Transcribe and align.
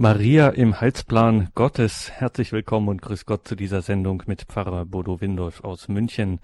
Maria 0.00 0.48
im 0.48 0.80
Heilsplan 0.80 1.50
Gottes. 1.54 2.10
Herzlich 2.10 2.52
willkommen 2.52 2.88
und 2.88 3.02
grüß 3.02 3.26
Gott 3.26 3.46
zu 3.46 3.54
dieser 3.54 3.82
Sendung 3.82 4.22
mit 4.24 4.44
Pfarrer 4.44 4.86
Bodo 4.86 5.20
Windolf 5.20 5.62
aus 5.62 5.88
München. 5.88 6.40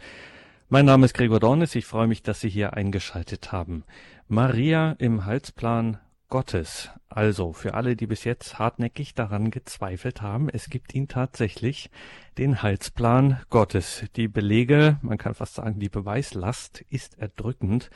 Mein 0.69 0.85
Name 0.85 1.07
ist 1.07 1.15
Gregor 1.15 1.41
Dornes. 1.41 1.75
Ich 1.75 1.87
freue 1.87 2.07
mich, 2.07 2.23
dass 2.23 2.43
Sie 2.43 2.51
hier 2.51 2.75
eingeschaltet 2.75 3.53
haben. 3.53 3.85
Maria 4.29 4.95
im 4.99 5.25
Heilsplan 5.25 5.99
Gottes. 6.29 6.91
Also 7.09 7.55
für 7.55 7.73
alle, 7.73 7.97
die 7.97 8.07
bis 8.07 8.25
jetzt 8.25 8.59
hartnäckig 8.59 9.15
daran 9.15 9.51
gezweifelt 9.51 10.21
haben, 10.21 10.51
es 10.51 10.69
gibt 10.69 10.95
ihn 10.95 11.09
tatsächlich, 11.09 11.89
den 12.37 12.63
Heilsplan 12.63 13.41
Gottes. 13.49 14.05
Die 14.17 14.29
Belege, 14.29 14.99
man 15.01 15.17
kann 15.17 15.33
fast 15.33 15.55
sagen, 15.55 15.81
die 15.81 15.89
Beweislast 15.89 16.85
ist 16.91 17.19
erdrückend. 17.19 17.89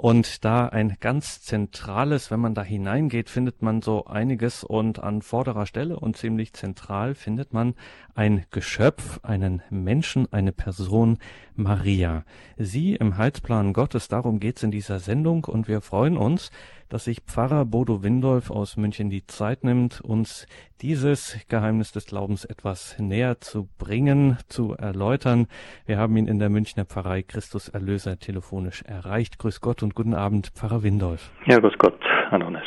Und 0.00 0.46
da 0.46 0.64
ein 0.64 0.96
ganz 0.98 1.42
zentrales, 1.42 2.30
wenn 2.30 2.40
man 2.40 2.54
da 2.54 2.62
hineingeht, 2.62 3.28
findet 3.28 3.60
man 3.60 3.82
so 3.82 4.06
einiges. 4.06 4.64
Und 4.64 4.98
an 4.98 5.20
vorderer 5.20 5.66
Stelle 5.66 6.00
und 6.00 6.16
ziemlich 6.16 6.54
zentral 6.54 7.14
findet 7.14 7.52
man 7.52 7.74
ein 8.14 8.46
Geschöpf, 8.50 9.20
einen 9.22 9.60
Menschen, 9.68 10.26
eine 10.32 10.52
Person, 10.52 11.18
Maria. 11.62 12.24
Sie 12.56 12.94
im 12.94 13.16
Heilsplan 13.16 13.72
Gottes, 13.72 14.08
darum 14.08 14.40
geht's 14.40 14.62
in 14.62 14.70
dieser 14.70 14.98
Sendung 14.98 15.44
und 15.44 15.68
wir 15.68 15.80
freuen 15.80 16.16
uns, 16.16 16.50
dass 16.88 17.04
sich 17.04 17.20
Pfarrer 17.20 17.64
Bodo 17.64 18.02
Windolf 18.02 18.50
aus 18.50 18.76
München 18.76 19.10
die 19.10 19.26
Zeit 19.26 19.62
nimmt, 19.62 20.00
uns 20.00 20.46
dieses 20.80 21.38
Geheimnis 21.48 21.92
des 21.92 22.06
Glaubens 22.06 22.44
etwas 22.44 22.98
näher 22.98 23.40
zu 23.40 23.68
bringen, 23.78 24.38
zu 24.48 24.74
erläutern. 24.74 25.46
Wir 25.86 25.98
haben 25.98 26.16
ihn 26.16 26.26
in 26.26 26.38
der 26.38 26.48
Münchner 26.48 26.84
Pfarrei 26.84 27.22
Christus 27.22 27.68
Erlöser 27.68 28.18
telefonisch 28.18 28.82
erreicht. 28.82 29.38
Grüß 29.38 29.60
Gott 29.60 29.82
und 29.82 29.94
guten 29.94 30.14
Abend, 30.14 30.48
Pfarrer 30.54 30.82
Windolf. 30.82 31.30
Ja, 31.46 31.58
grüß 31.58 31.74
Gott, 31.78 32.00
Adonis. 32.30 32.64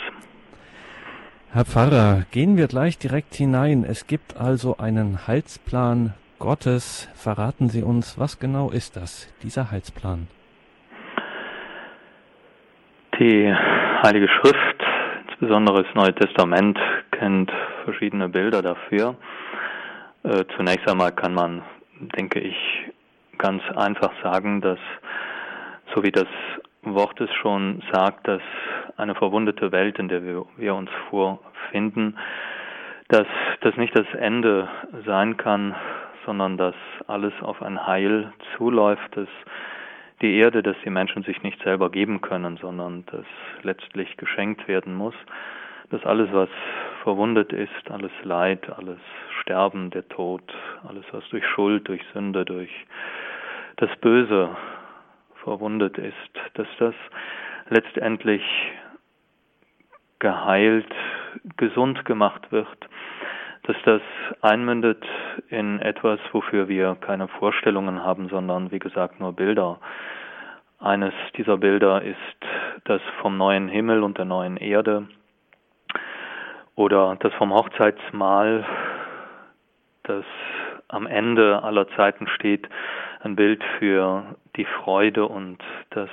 Herr 1.51 1.65
Pfarrer, 1.65 2.25
gehen 2.31 2.57
wir 2.57 2.67
gleich 2.67 2.97
direkt 2.97 3.35
hinein. 3.35 3.83
Es 3.83 4.07
gibt 4.07 4.37
also 4.37 4.77
einen 4.77 5.27
Heilsplan 5.27 6.13
Gottes. 6.39 7.09
Verraten 7.15 7.69
Sie 7.69 7.83
uns, 7.83 8.19
was 8.19 8.39
genau 8.39 8.69
ist 8.69 8.95
das, 8.95 9.33
dieser 9.43 9.71
Heilsplan? 9.71 10.27
Die 13.19 13.53
Heilige 14.03 14.27
Schrift, 14.27 14.83
insbesondere 15.29 15.83
das 15.83 15.95
Neue 15.95 16.13
Testament, 16.15 16.79
kennt 17.11 17.51
verschiedene 17.85 18.27
Bilder 18.27 18.61
dafür. 18.61 19.15
Äh, 20.23 20.43
zunächst 20.57 20.89
einmal 20.89 21.11
kann 21.11 21.33
man, 21.33 21.61
denke 22.17 22.39
ich, 22.39 22.55
ganz 23.37 23.61
einfach 23.75 24.11
sagen, 24.23 24.61
dass, 24.61 24.79
so 25.93 26.03
wie 26.03 26.11
das 26.11 26.27
Wort 26.81 27.19
es 27.21 27.29
schon 27.41 27.83
sagt, 27.91 28.27
dass 28.27 28.41
eine 28.97 29.15
verwundete 29.15 29.71
Welt, 29.71 29.99
in 29.99 30.07
der 30.07 30.23
wir, 30.23 30.45
wir 30.57 30.75
uns 30.75 30.89
vorfinden, 31.09 32.17
dass 33.09 33.27
das 33.61 33.75
nicht 33.77 33.97
das 33.97 34.07
Ende 34.19 34.67
sein 35.05 35.37
kann, 35.37 35.75
sondern 36.25 36.57
dass 36.57 36.75
alles 37.07 37.33
auf 37.41 37.61
ein 37.61 37.85
Heil 37.85 38.33
zuläuft, 38.57 39.15
dass 39.15 39.27
die 40.21 40.37
Erde, 40.37 40.63
dass 40.63 40.77
die 40.85 40.89
Menschen 40.89 41.23
sich 41.23 41.43
nicht 41.43 41.61
selber 41.63 41.89
geben 41.89 42.21
können, 42.21 42.57
sondern 42.57 43.05
dass 43.07 43.25
letztlich 43.63 44.15
geschenkt 44.17 44.67
werden 44.67 44.95
muss, 44.95 45.15
dass 45.89 46.05
alles, 46.05 46.31
was 46.31 46.49
verwundet 47.03 47.51
ist, 47.51 47.91
alles 47.91 48.11
Leid, 48.23 48.69
alles 48.77 48.99
Sterben, 49.41 49.89
der 49.91 50.07
Tod, 50.07 50.41
alles, 50.87 51.05
was 51.11 51.27
durch 51.29 51.45
Schuld, 51.45 51.87
durch 51.87 52.01
Sünde, 52.13 52.45
durch 52.45 52.71
das 53.77 53.89
Böse 53.97 54.55
verwundet 55.43 55.97
ist, 55.97 56.15
dass 56.53 56.67
das 56.79 56.95
letztendlich 57.69 58.43
geheilt, 60.19 60.93
gesund 61.57 62.05
gemacht 62.05 62.51
wird, 62.51 62.77
dass 63.63 63.75
das 63.85 64.01
einmündet 64.41 65.03
in 65.49 65.79
etwas, 65.79 66.19
wofür 66.31 66.67
wir 66.67 66.95
keine 66.99 67.27
Vorstellungen 67.27 68.03
haben, 68.03 68.29
sondern 68.29 68.71
wie 68.71 68.79
gesagt 68.79 69.19
nur 69.19 69.33
Bilder. 69.33 69.79
Eines 70.79 71.13
dieser 71.37 71.57
Bilder 71.57 72.01
ist 72.01 72.17
das 72.83 73.01
vom 73.21 73.37
neuen 73.37 73.69
Himmel 73.69 74.03
und 74.03 74.17
der 74.17 74.25
neuen 74.25 74.57
Erde 74.57 75.07
oder 76.75 77.15
das 77.19 77.33
vom 77.35 77.53
Hochzeitsmahl, 77.53 78.65
das 80.03 80.25
am 80.89 81.07
Ende 81.07 81.63
aller 81.63 81.87
Zeiten 81.95 82.27
steht, 82.27 82.67
ein 83.21 83.35
Bild 83.35 83.63
für 83.79 84.35
die 84.57 84.65
Freude 84.65 85.27
und 85.27 85.59
das, 85.91 86.09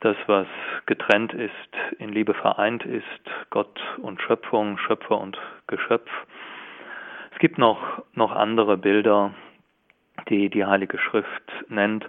das, 0.00 0.16
was 0.26 0.46
getrennt 0.86 1.32
ist, 1.32 1.52
in 1.98 2.10
Liebe 2.10 2.34
vereint 2.34 2.84
ist, 2.84 3.04
Gott 3.50 3.80
und 3.98 4.20
Schöpfung, 4.20 4.78
Schöpfer 4.78 5.18
und 5.18 5.38
Geschöpf. 5.66 6.10
Es 7.36 7.40
gibt 7.40 7.58
noch, 7.58 8.02
noch 8.14 8.32
andere 8.32 8.78
Bilder, 8.78 9.34
die 10.30 10.48
die 10.48 10.64
Heilige 10.64 10.96
Schrift 10.96 11.52
nennt 11.68 12.08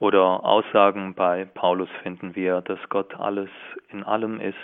oder 0.00 0.44
Aussagen 0.44 1.14
bei 1.14 1.46
Paulus 1.46 1.88
finden 2.02 2.34
wir, 2.36 2.60
dass 2.60 2.78
Gott 2.90 3.18
alles 3.18 3.48
in 3.88 4.02
allem 4.02 4.38
ist, 4.38 4.54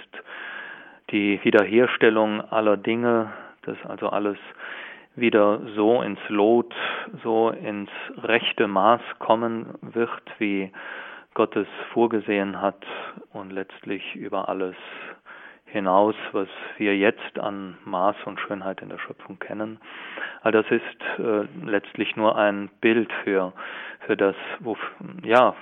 die 1.12 1.42
Wiederherstellung 1.42 2.42
aller 2.42 2.76
Dinge, 2.76 3.32
dass 3.62 3.78
also 3.86 4.10
alles 4.10 4.36
wieder 5.16 5.62
so 5.76 6.02
ins 6.02 6.20
Lot, 6.28 6.74
so 7.22 7.48
ins 7.48 7.88
rechte 8.22 8.68
Maß 8.68 9.00
kommen 9.18 9.78
wird, 9.80 10.10
wie 10.36 10.70
Gott 11.32 11.56
es 11.56 11.68
vorgesehen 11.94 12.60
hat 12.60 12.84
und 13.32 13.50
letztlich 13.50 14.14
über 14.14 14.50
alles 14.50 14.76
hinaus, 15.72 16.14
was 16.32 16.48
wir 16.76 16.96
jetzt 16.96 17.38
an 17.38 17.76
Maß 17.84 18.16
und 18.26 18.38
Schönheit 18.40 18.82
in 18.82 18.90
der 18.90 18.98
Schöpfung 18.98 19.38
kennen. 19.38 19.78
All 20.42 20.52
das 20.52 20.66
ist 20.70 21.18
äh, 21.18 21.46
letztlich 21.64 22.14
nur 22.14 22.36
ein 22.36 22.68
Bild 22.80 23.10
für, 23.24 23.52
für 24.06 24.16
das, 24.16 24.36
wo, 24.60 24.76
ja, 25.24 25.54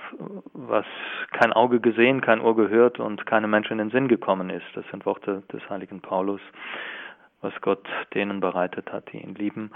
was 0.53 0.85
kein 1.31 1.53
Auge 1.53 1.79
gesehen, 1.79 2.21
kein 2.21 2.41
Ohr 2.41 2.55
gehört 2.55 2.99
und 2.99 3.25
keine 3.25 3.47
Menschen 3.47 3.73
in 3.73 3.77
den 3.77 3.91
Sinn 3.91 4.07
gekommen 4.07 4.49
ist. 4.49 4.65
Das 4.75 4.85
sind 4.91 5.05
Worte 5.05 5.43
des 5.51 5.67
heiligen 5.69 6.01
Paulus, 6.01 6.41
was 7.41 7.53
Gott 7.61 7.87
denen 8.13 8.41
bereitet 8.41 8.91
hat, 8.91 9.11
die 9.13 9.17
ihn 9.17 9.35
lieben. 9.35 9.71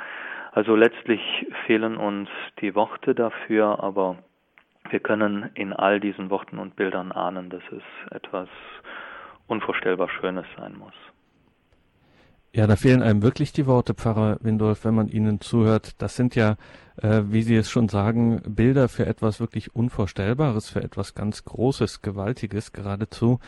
Also 0.52 0.76
letztlich 0.76 1.22
fehlen 1.66 1.98
uns 1.98 2.30
die 2.60 2.76
Worte 2.76 3.16
dafür, 3.16 3.82
aber 3.84 4.18
wir 4.90 5.00
können 5.00 5.50
in 5.56 5.74
all 5.74 6.00
diesen 6.00 6.30
Worten 6.30 6.60
und 6.60 6.76
Bildern 6.76 7.12
ahnen, 7.12 7.50
dass 7.50 7.64
es 7.72 7.84
etwas 8.12 8.50
unvorstellbar 9.48 10.10
Schönes 10.10 10.46
sein 10.58 10.78
muss. 10.78 10.94
Ja, 12.54 12.68
da 12.68 12.78
fehlen 12.78 13.04
einem 13.04 13.22
wirklich 13.22 13.52
die 13.52 13.68
Worte, 13.68 13.94
Pfarrer 13.94 14.38
Windolf, 14.40 14.86
wenn 14.86 14.96
man 14.96 15.10
Ihnen 15.10 15.42
zuhört. 15.42 16.02
Das 16.02 16.16
sind 16.16 16.36
ja, 16.36 16.56
äh, 17.02 17.24
wie 17.26 17.42
Sie 17.42 17.58
es 17.58 17.70
schon 17.70 17.90
sagen, 17.90 18.42
Bilder 18.48 18.88
für 18.88 19.06
etwas 19.06 19.42
wirklich 19.42 19.76
Unvorstellbares, 19.76 20.70
für 20.70 20.82
etwas 20.82 21.16
ganz 21.16 21.44
Großes, 21.44 22.02
Gewaltiges 22.02 22.72
geradezu. 22.72 23.40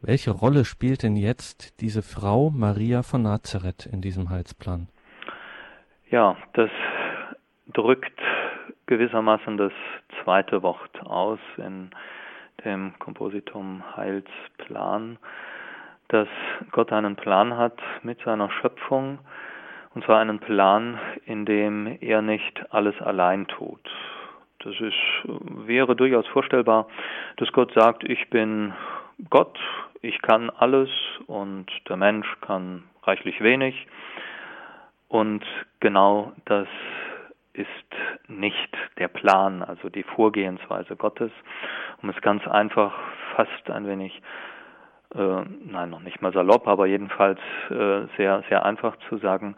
Welche 0.00 0.30
Rolle 0.30 0.64
spielt 0.64 1.02
denn 1.02 1.16
jetzt 1.16 1.80
diese 1.80 2.02
Frau 2.02 2.50
Maria 2.50 3.02
von 3.02 3.22
Nazareth 3.22 3.86
in 3.86 4.00
diesem 4.00 4.30
Heilsplan? 4.30 4.88
Ja, 6.10 6.36
das 6.52 6.70
drückt 7.72 8.20
gewissermaßen 8.86 9.56
das 9.56 9.72
zweite 10.22 10.62
Wort 10.62 11.00
aus 11.00 11.40
in 11.56 11.90
dem 12.64 12.98
Kompositum 12.98 13.82
Heilsplan, 13.96 15.18
dass 16.08 16.28
Gott 16.70 16.92
einen 16.92 17.16
Plan 17.16 17.56
hat 17.56 17.80
mit 18.02 18.20
seiner 18.20 18.50
Schöpfung, 18.50 19.18
und 19.94 20.04
zwar 20.04 20.20
einen 20.20 20.40
Plan, 20.40 20.98
in 21.24 21.46
dem 21.46 21.98
er 22.00 22.20
nicht 22.20 22.72
alles 22.72 23.00
allein 23.00 23.46
tut. 23.46 23.88
Das 24.58 24.74
ist, 24.80 24.94
wäre 25.24 25.94
durchaus 25.94 26.26
vorstellbar, 26.28 26.88
dass 27.36 27.52
Gott 27.52 27.72
sagt, 27.74 28.02
ich 28.02 28.28
bin 28.30 28.72
Gott, 29.30 29.58
ich 30.00 30.20
kann 30.22 30.50
alles 30.50 30.90
und 31.26 31.66
der 31.88 31.96
Mensch 31.96 32.26
kann 32.40 32.84
reichlich 33.04 33.40
wenig. 33.40 33.86
Und 35.08 35.44
genau 35.80 36.32
das 36.46 36.66
ist 37.54 37.68
nicht 38.28 38.76
der 38.98 39.08
Plan, 39.08 39.62
also 39.62 39.88
die 39.88 40.02
Vorgehensweise 40.02 40.96
Gottes, 40.96 41.30
um 42.02 42.10
es 42.10 42.20
ganz 42.20 42.46
einfach 42.46 42.92
fast 43.34 43.70
ein 43.70 43.86
wenig, 43.86 44.20
äh, 45.14 45.42
nein, 45.64 45.90
noch 45.90 46.00
nicht 46.00 46.20
mal 46.20 46.32
salopp, 46.32 46.68
aber 46.68 46.86
jedenfalls 46.86 47.40
äh, 47.70 48.06
sehr, 48.16 48.42
sehr 48.48 48.64
einfach 48.64 48.96
zu 49.08 49.18
sagen, 49.18 49.56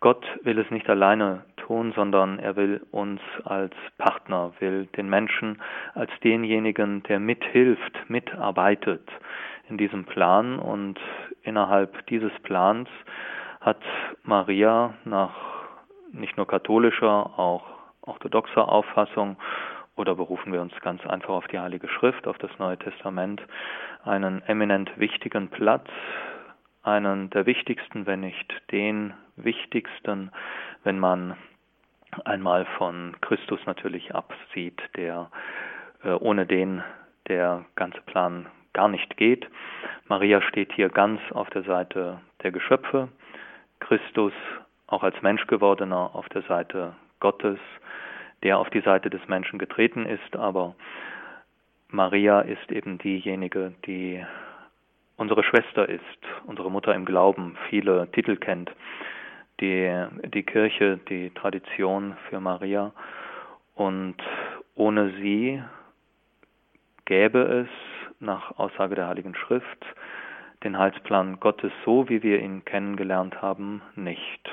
Gott 0.00 0.24
will 0.42 0.58
es 0.58 0.70
nicht 0.70 0.88
alleine 0.88 1.44
tun, 1.56 1.92
sondern 1.94 2.38
er 2.38 2.56
will 2.56 2.80
uns 2.90 3.20
als 3.44 3.74
Partner, 3.98 4.52
will 4.58 4.86
den 4.96 5.08
Menschen 5.08 5.60
als 5.94 6.10
denjenigen, 6.24 7.02
der 7.04 7.20
mithilft, 7.20 8.08
mitarbeitet 8.08 9.06
in 9.68 9.76
diesem 9.76 10.04
Plan. 10.04 10.58
Und 10.58 10.98
innerhalb 11.42 12.06
dieses 12.06 12.32
Plans 12.42 12.88
hat 13.60 13.80
Maria 14.24 14.94
nach 15.04 15.59
nicht 16.12 16.36
nur 16.36 16.46
katholischer, 16.46 17.38
auch 17.38 17.64
orthodoxer 18.02 18.68
Auffassung 18.68 19.36
oder 19.96 20.14
berufen 20.14 20.52
wir 20.52 20.60
uns 20.60 20.72
ganz 20.80 21.04
einfach 21.06 21.34
auf 21.34 21.46
die 21.48 21.58
Heilige 21.58 21.88
Schrift, 21.88 22.26
auf 22.26 22.38
das 22.38 22.50
Neue 22.58 22.78
Testament, 22.78 23.42
einen 24.04 24.42
eminent 24.42 24.90
wichtigen 24.98 25.48
Platz. 25.48 25.88
einen 26.82 27.28
der 27.28 27.44
wichtigsten, 27.44 28.06
wenn 28.06 28.20
nicht 28.20 28.54
den 28.70 29.12
wichtigsten, 29.36 30.30
wenn 30.82 30.98
man 30.98 31.36
einmal 32.24 32.64
von 32.78 33.14
Christus 33.20 33.60
natürlich 33.66 34.14
absieht, 34.14 34.80
der 34.96 35.30
äh, 36.02 36.12
ohne 36.12 36.46
den 36.46 36.82
der 37.28 37.64
ganze 37.76 38.00
Plan 38.00 38.46
gar 38.72 38.88
nicht 38.88 39.16
geht. 39.16 39.46
Maria 40.08 40.40
steht 40.42 40.72
hier 40.72 40.88
ganz 40.88 41.20
auf 41.32 41.50
der 41.50 41.62
Seite 41.62 42.20
der 42.42 42.50
Geschöpfe, 42.50 43.08
Christus 43.80 44.32
auch 44.90 45.02
als 45.02 45.20
Mensch 45.22 45.46
gewordener 45.46 46.10
auf 46.14 46.28
der 46.28 46.42
Seite 46.42 46.94
Gottes, 47.20 47.58
der 48.42 48.58
auf 48.58 48.70
die 48.70 48.80
Seite 48.80 49.08
des 49.08 49.26
Menschen 49.28 49.58
getreten 49.58 50.04
ist, 50.04 50.36
aber 50.36 50.74
Maria 51.88 52.40
ist 52.40 52.70
eben 52.70 52.98
diejenige, 52.98 53.72
die 53.86 54.24
unsere 55.16 55.42
Schwester 55.44 55.88
ist, 55.88 56.02
unsere 56.46 56.70
Mutter 56.70 56.94
im 56.94 57.04
Glauben, 57.04 57.56
viele 57.68 58.10
Titel 58.12 58.36
kennt, 58.36 58.70
die, 59.60 60.06
die 60.32 60.42
Kirche, 60.42 60.98
die 61.08 61.30
Tradition 61.30 62.16
für 62.28 62.40
Maria. 62.40 62.92
Und 63.74 64.16
ohne 64.74 65.10
sie 65.20 65.62
gäbe 67.04 67.66
es, 67.66 67.68
nach 68.20 68.58
Aussage 68.58 68.94
der 68.94 69.08
Heiligen 69.08 69.34
Schrift, 69.34 69.84
den 70.64 70.78
Heilsplan 70.78 71.40
Gottes 71.40 71.72
so, 71.84 72.08
wie 72.08 72.22
wir 72.22 72.40
ihn 72.40 72.64
kennengelernt 72.64 73.42
haben, 73.42 73.82
nicht. 73.96 74.50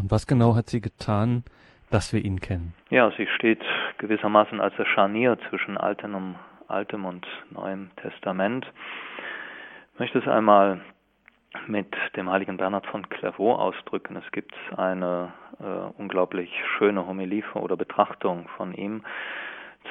Und 0.00 0.10
was 0.10 0.26
genau 0.26 0.56
hat 0.56 0.68
sie 0.68 0.80
getan, 0.80 1.44
dass 1.90 2.12
wir 2.12 2.24
ihn 2.24 2.40
kennen? 2.40 2.74
Ja, 2.88 3.10
sie 3.16 3.26
steht 3.36 3.62
gewissermaßen 3.98 4.60
als 4.60 4.74
das 4.76 4.88
Scharnier 4.88 5.38
zwischen 5.48 5.76
Altem 5.76 6.14
und, 6.14 6.36
Altem 6.68 7.04
und 7.04 7.26
Neuem 7.50 7.90
Testament. 7.96 8.66
Ich 9.94 10.00
möchte 10.00 10.18
es 10.18 10.28
einmal 10.28 10.80
mit 11.66 11.94
dem 12.16 12.30
heiligen 12.30 12.56
Bernhard 12.56 12.86
von 12.86 13.08
Clairvaux 13.08 13.58
ausdrücken. 13.58 14.16
Es 14.16 14.32
gibt 14.32 14.54
eine 14.76 15.32
äh, 15.58 16.00
unglaublich 16.00 16.50
schöne 16.78 17.06
Homilie 17.06 17.44
oder 17.54 17.76
Betrachtung 17.76 18.48
von 18.56 18.72
ihm 18.72 19.02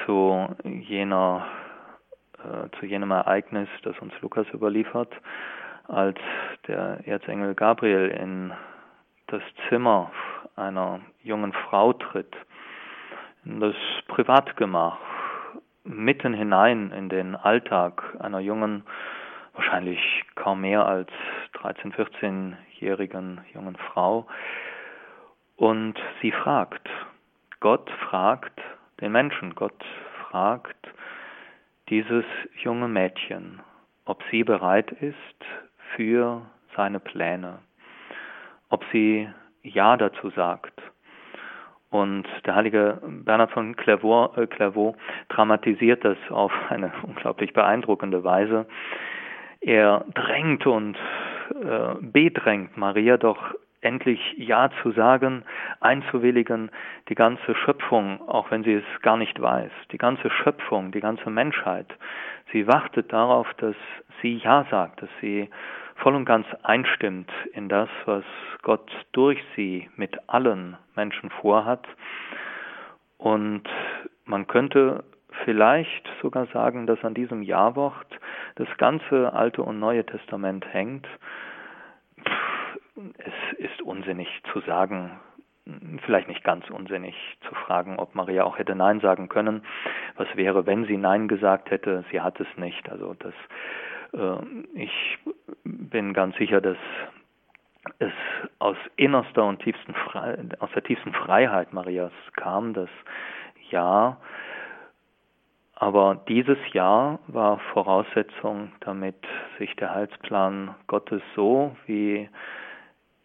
zu 0.05 0.47
jener 0.63 1.45
äh, 2.39 2.69
zu 2.79 2.85
jenem 2.85 3.11
Ereignis, 3.11 3.67
das 3.83 3.97
uns 3.99 4.13
Lukas 4.21 4.47
überliefert, 4.53 5.13
als 5.87 6.17
der 6.67 7.05
Erzengel 7.05 7.53
Gabriel 7.53 8.07
in 8.07 8.53
das 9.31 9.43
Zimmer 9.67 10.11
einer 10.55 11.01
jungen 11.23 11.53
Frau 11.53 11.93
tritt, 11.93 12.35
in 13.45 13.59
das 13.59 13.75
Privatgemach, 14.07 14.97
mitten 15.83 16.33
hinein 16.33 16.91
in 16.91 17.09
den 17.09 17.35
Alltag 17.35 18.03
einer 18.19 18.39
jungen, 18.39 18.83
wahrscheinlich 19.53 19.99
kaum 20.35 20.61
mehr 20.61 20.85
als 20.85 21.09
13-, 21.53 21.93
14-jährigen 21.93 23.41
jungen 23.53 23.75
Frau. 23.77 24.27
Und 25.55 25.99
sie 26.21 26.31
fragt, 26.31 26.89
Gott 27.59 27.89
fragt 28.09 28.59
den 28.99 29.11
Menschen, 29.11 29.55
Gott 29.55 29.83
fragt 30.29 30.89
dieses 31.89 32.25
junge 32.61 32.87
Mädchen, 32.87 33.61
ob 34.05 34.23
sie 34.31 34.43
bereit 34.43 34.91
ist 34.91 35.45
für 35.95 36.45
seine 36.75 36.99
Pläne 36.99 37.59
ob 38.69 38.83
sie 38.91 39.27
Ja 39.63 39.97
dazu 39.97 40.29
sagt. 40.31 40.73
Und 41.89 42.27
der 42.45 42.55
heilige 42.55 43.01
Bernhard 43.03 43.51
von 43.51 43.75
Clairvaux, 43.75 44.37
äh, 44.37 44.47
Clairvaux 44.47 44.95
dramatisiert 45.29 46.05
das 46.05 46.17
auf 46.29 46.51
eine 46.69 46.91
unglaublich 47.03 47.53
beeindruckende 47.53 48.23
Weise. 48.23 48.67
Er 49.61 50.05
drängt 50.13 50.65
und 50.67 50.97
äh, 51.49 51.95
bedrängt 51.99 52.77
Maria 52.77 53.17
doch 53.17 53.55
endlich 53.81 54.19
Ja 54.37 54.69
zu 54.81 54.91
sagen, 54.91 55.43
einzuwilligen, 55.79 56.69
die 57.07 57.15
ganze 57.15 57.55
Schöpfung, 57.55 58.21
auch 58.27 58.51
wenn 58.51 58.63
sie 58.63 58.73
es 58.73 59.01
gar 59.01 59.17
nicht 59.17 59.41
weiß, 59.41 59.71
die 59.91 59.97
ganze 59.97 60.29
Schöpfung, 60.29 60.91
die 60.91 60.99
ganze 60.99 61.29
Menschheit, 61.29 61.87
sie 62.51 62.67
wartet 62.67 63.11
darauf, 63.13 63.47
dass 63.55 63.75
sie 64.21 64.37
Ja 64.37 64.65
sagt, 64.69 65.01
dass 65.01 65.09
sie 65.21 65.49
voll 65.99 66.15
und 66.15 66.25
ganz 66.25 66.47
einstimmt 66.63 67.31
in 67.53 67.69
das, 67.69 67.89
was 68.05 68.23
Gott 68.61 68.89
durch 69.11 69.39
sie 69.55 69.89
mit 69.95 70.17
allen 70.27 70.77
Menschen 70.95 71.29
vorhat. 71.29 71.87
Und 73.17 73.63
man 74.25 74.47
könnte 74.47 75.03
vielleicht 75.45 76.09
sogar 76.21 76.47
sagen, 76.47 76.87
dass 76.87 77.03
an 77.03 77.13
diesem 77.13 77.43
Jawort 77.43 78.07
das 78.55 78.67
ganze 78.77 79.33
Alte 79.33 79.61
und 79.63 79.79
Neue 79.79 80.05
Testament 80.05 80.65
hängt. 80.73 81.07
Es 83.17 83.57
ist 83.57 83.81
unsinnig 83.81 84.27
zu 84.51 84.59
sagen, 84.61 85.19
vielleicht 86.05 86.27
nicht 86.27 86.43
ganz 86.43 86.69
unsinnig 86.69 87.15
zu 87.47 87.55
fragen, 87.55 87.99
ob 87.99 88.15
Maria 88.15 88.43
auch 88.43 88.57
hätte 88.57 88.75
Nein 88.75 88.99
sagen 88.99 89.29
können. 89.29 89.63
Was 90.15 90.27
wäre, 90.35 90.65
wenn 90.65 90.85
sie 90.85 90.97
Nein 90.97 91.27
gesagt 91.27 91.71
hätte? 91.71 92.03
Sie 92.11 92.21
hat 92.21 92.39
es 92.39 92.47
nicht. 92.57 92.89
Also 92.89 93.13
das 93.13 93.33
ich 94.73 95.19
bin 95.63 96.13
ganz 96.13 96.35
sicher, 96.37 96.61
dass 96.61 96.77
es 97.99 98.13
aus 98.59 98.77
innerster 98.95 99.45
und 99.45 99.61
tiefsten 99.61 99.93
Fre 99.93 100.37
aus 100.59 100.69
der 100.73 100.83
tiefsten 100.83 101.13
Freiheit 101.13 101.73
Marias 101.73 102.11
kam, 102.35 102.73
das 102.73 102.89
Ja. 103.69 104.17
Aber 105.75 106.15
dieses 106.27 106.57
Ja 106.73 107.19
war 107.27 107.59
Voraussetzung, 107.71 108.73
damit 108.81 109.15
sich 109.59 109.73
der 109.77 109.93
Heilsplan 109.95 110.75
Gottes 110.87 111.21
so, 111.35 111.75
wie 111.85 112.27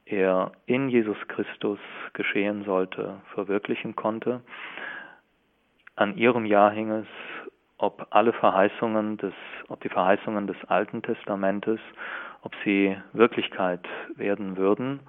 er 0.07 0.53
in 0.67 0.89
Jesus 0.89 1.17
Christus 1.29 1.81
geschehen 2.13 2.65
sollte, 2.65 3.21
verwirklichen 3.35 3.97
konnte. 3.97 4.41
An 5.97 6.17
ihrem 6.17 6.47
Ja 6.47 6.71
hing 6.71 6.91
es, 6.91 7.07
ob 7.85 8.07
alle 8.11 8.33
Verheißungen 8.33 9.19
des, 9.19 9.35
ob 9.69 9.81
die 9.83 9.91
Verheißungen 9.91 10.47
des 10.47 10.57
Alten 10.69 11.03
Testamentes, 11.03 11.79
ob 12.41 12.53
sie 12.65 12.97
Wirklichkeit 13.13 13.87
werden 14.17 14.57
würden, 14.57 15.01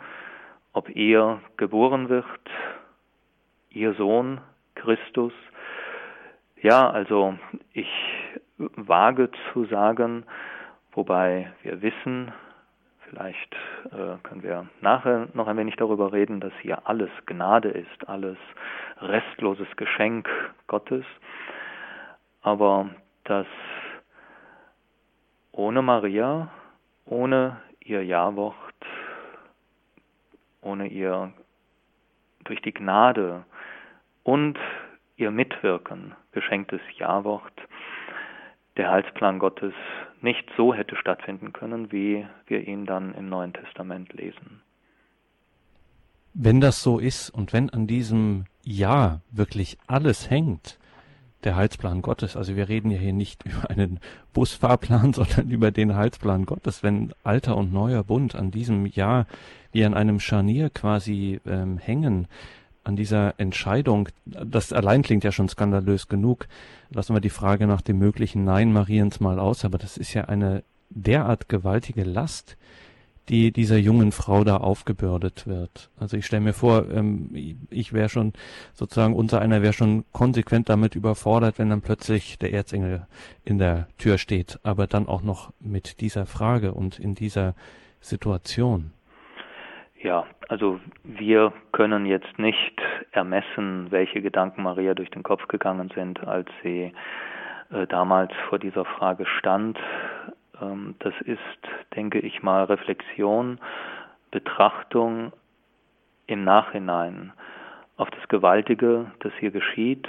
ob 0.73 0.89
er 0.93 1.39
geboren 1.55 2.09
wird, 2.09 2.25
ihr 3.69 3.93
Sohn 3.93 4.41
Christus. 4.75 5.31
Ja, 6.61 6.89
also 6.89 7.35
ich 7.71 7.89
wage 8.57 9.29
zu 9.53 9.65
sagen, 9.65 10.25
wobei 10.91 11.53
wir 11.63 11.81
wissen, 11.81 12.33
vielleicht 13.07 13.55
äh, 13.85 14.17
können 14.23 14.43
wir 14.43 14.67
nachher 14.81 15.29
noch 15.33 15.47
ein 15.47 15.57
wenig 15.57 15.77
darüber 15.77 16.11
reden, 16.11 16.41
dass 16.41 16.53
hier 16.61 16.87
alles 16.89 17.11
Gnade 17.25 17.69
ist, 17.69 18.09
alles 18.09 18.37
restloses 18.99 19.67
Geschenk 19.77 20.27
Gottes 20.67 21.05
aber 22.45 22.91
dass 23.23 23.47
ohne 25.51 25.81
Maria, 25.81 26.51
ohne 27.05 27.57
ihr 27.79 28.05
Jawort, 28.05 28.55
ohne 30.61 30.87
ihr 30.87 31.33
durch 32.43 32.61
die 32.61 32.73
Gnade 32.73 33.45
und 34.23 34.59
ihr 35.17 35.31
Mitwirken 35.31 36.13
geschenktes 36.33 36.81
Jawort 36.97 37.53
der 38.77 38.91
Heilsplan 38.91 39.39
Gottes 39.39 39.73
nicht 40.21 40.47
so 40.55 40.71
hätte 40.71 40.97
stattfinden 40.97 41.51
können, 41.51 41.91
wie 41.91 42.27
wir 42.45 42.67
ihn 42.67 42.85
dann 42.85 43.15
im 43.15 43.27
Neuen 43.27 43.53
Testament 43.53 44.13
lesen. 44.13 44.61
Wenn 46.35 46.61
das 46.61 46.83
so 46.83 46.99
ist 46.99 47.31
und 47.31 47.53
wenn 47.53 47.71
an 47.71 47.87
diesem 47.87 48.45
Ja 48.63 49.21
wirklich 49.31 49.79
alles 49.87 50.29
hängt, 50.29 50.77
der 51.43 51.55
Heilsplan 51.55 52.01
Gottes. 52.01 52.35
Also 52.35 52.55
wir 52.55 52.69
reden 52.69 52.91
ja 52.91 52.97
hier 52.97 53.13
nicht 53.13 53.43
über 53.45 53.69
einen 53.69 53.99
Busfahrplan, 54.33 55.13
sondern 55.13 55.49
über 55.49 55.71
den 55.71 55.95
Heilsplan 55.95 56.45
Gottes. 56.45 56.83
Wenn 56.83 57.13
alter 57.23 57.57
und 57.57 57.73
neuer 57.73 58.03
Bund 58.03 58.35
an 58.35 58.51
diesem 58.51 58.85
Jahr 58.85 59.27
wie 59.71 59.85
an 59.85 59.93
einem 59.93 60.19
Scharnier 60.19 60.69
quasi 60.69 61.39
ähm, 61.45 61.77
hängen, 61.77 62.27
an 62.85 62.95
dieser 62.95 63.33
Entscheidung, 63.39 64.09
das 64.25 64.71
allein 64.71 65.01
klingt 65.01 65.23
ja 65.23 65.31
schon 65.31 65.49
skandalös 65.49 66.07
genug. 66.07 66.47
Lassen 66.91 67.15
wir 67.15 67.19
die 67.19 67.31
Frage 67.31 67.65
nach 67.65 67.81
dem 67.81 67.97
möglichen 67.97 68.43
Nein 68.43 68.71
Mariens 68.71 69.19
mal 69.19 69.39
aus, 69.39 69.65
aber 69.65 69.79
das 69.79 69.97
ist 69.97 70.13
ja 70.13 70.25
eine 70.25 70.63
derart 70.91 71.49
gewaltige 71.49 72.03
Last, 72.03 72.57
die 73.29 73.51
dieser 73.51 73.77
jungen 73.77 74.11
Frau 74.11 74.43
da 74.43 74.57
aufgebürdet 74.57 75.47
wird. 75.47 75.89
Also 75.99 76.17
ich 76.17 76.25
stelle 76.25 76.43
mir 76.43 76.53
vor, 76.53 76.85
ähm, 76.91 77.29
ich 77.69 77.93
wäre 77.93 78.09
schon 78.09 78.33
sozusagen 78.73 79.15
unser 79.15 79.41
einer 79.41 79.61
wäre 79.61 79.73
schon 79.73 80.05
konsequent 80.11 80.69
damit 80.69 80.95
überfordert, 80.95 81.59
wenn 81.59 81.69
dann 81.69 81.81
plötzlich 81.81 82.37
der 82.37 82.53
Erzengel 82.53 83.07
in 83.43 83.57
der 83.57 83.87
Tür 83.97 84.17
steht, 84.17 84.59
aber 84.63 84.87
dann 84.87 85.07
auch 85.07 85.23
noch 85.23 85.51
mit 85.59 86.01
dieser 86.01 86.25
Frage 86.25 86.73
und 86.73 86.99
in 86.99 87.15
dieser 87.15 87.55
Situation. 87.99 88.91
Ja, 90.01 90.25
also 90.49 90.79
wir 91.03 91.51
können 91.71 92.05
jetzt 92.05 92.37
nicht 92.37 92.79
ermessen, 93.11 93.87
welche 93.89 94.21
Gedanken 94.21 94.61
Maria 94.61 94.93
durch 94.93 95.09
den 95.09 95.23
Kopf 95.23 95.47
gegangen 95.47 95.89
sind, 95.95 96.23
als 96.27 96.47
sie 96.61 96.93
äh, 97.71 97.87
damals 97.87 98.31
vor 98.47 98.59
dieser 98.59 98.85
Frage 98.85 99.25
stand. 99.25 99.79
Ähm, 100.61 100.95
das 100.99 101.13
ist, 101.21 101.39
denke 101.95 102.19
ich 102.19 102.43
mal, 102.43 102.65
Reflexion, 102.65 103.59
Betrachtung 104.31 105.31
im 106.27 106.43
Nachhinein 106.43 107.33
auf 107.97 108.09
das 108.11 108.27
Gewaltige, 108.27 109.11
das 109.19 109.31
hier 109.39 109.51
geschieht, 109.51 110.07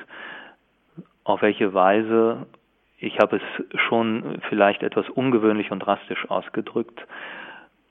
auf 1.25 1.43
welche 1.43 1.75
Weise, 1.75 2.47
ich 2.99 3.19
habe 3.19 3.37
es 3.37 3.81
schon 3.81 4.41
vielleicht 4.49 4.83
etwas 4.83 5.09
ungewöhnlich 5.11 5.71
und 5.71 5.81
drastisch 5.81 6.29
ausgedrückt, 6.31 7.07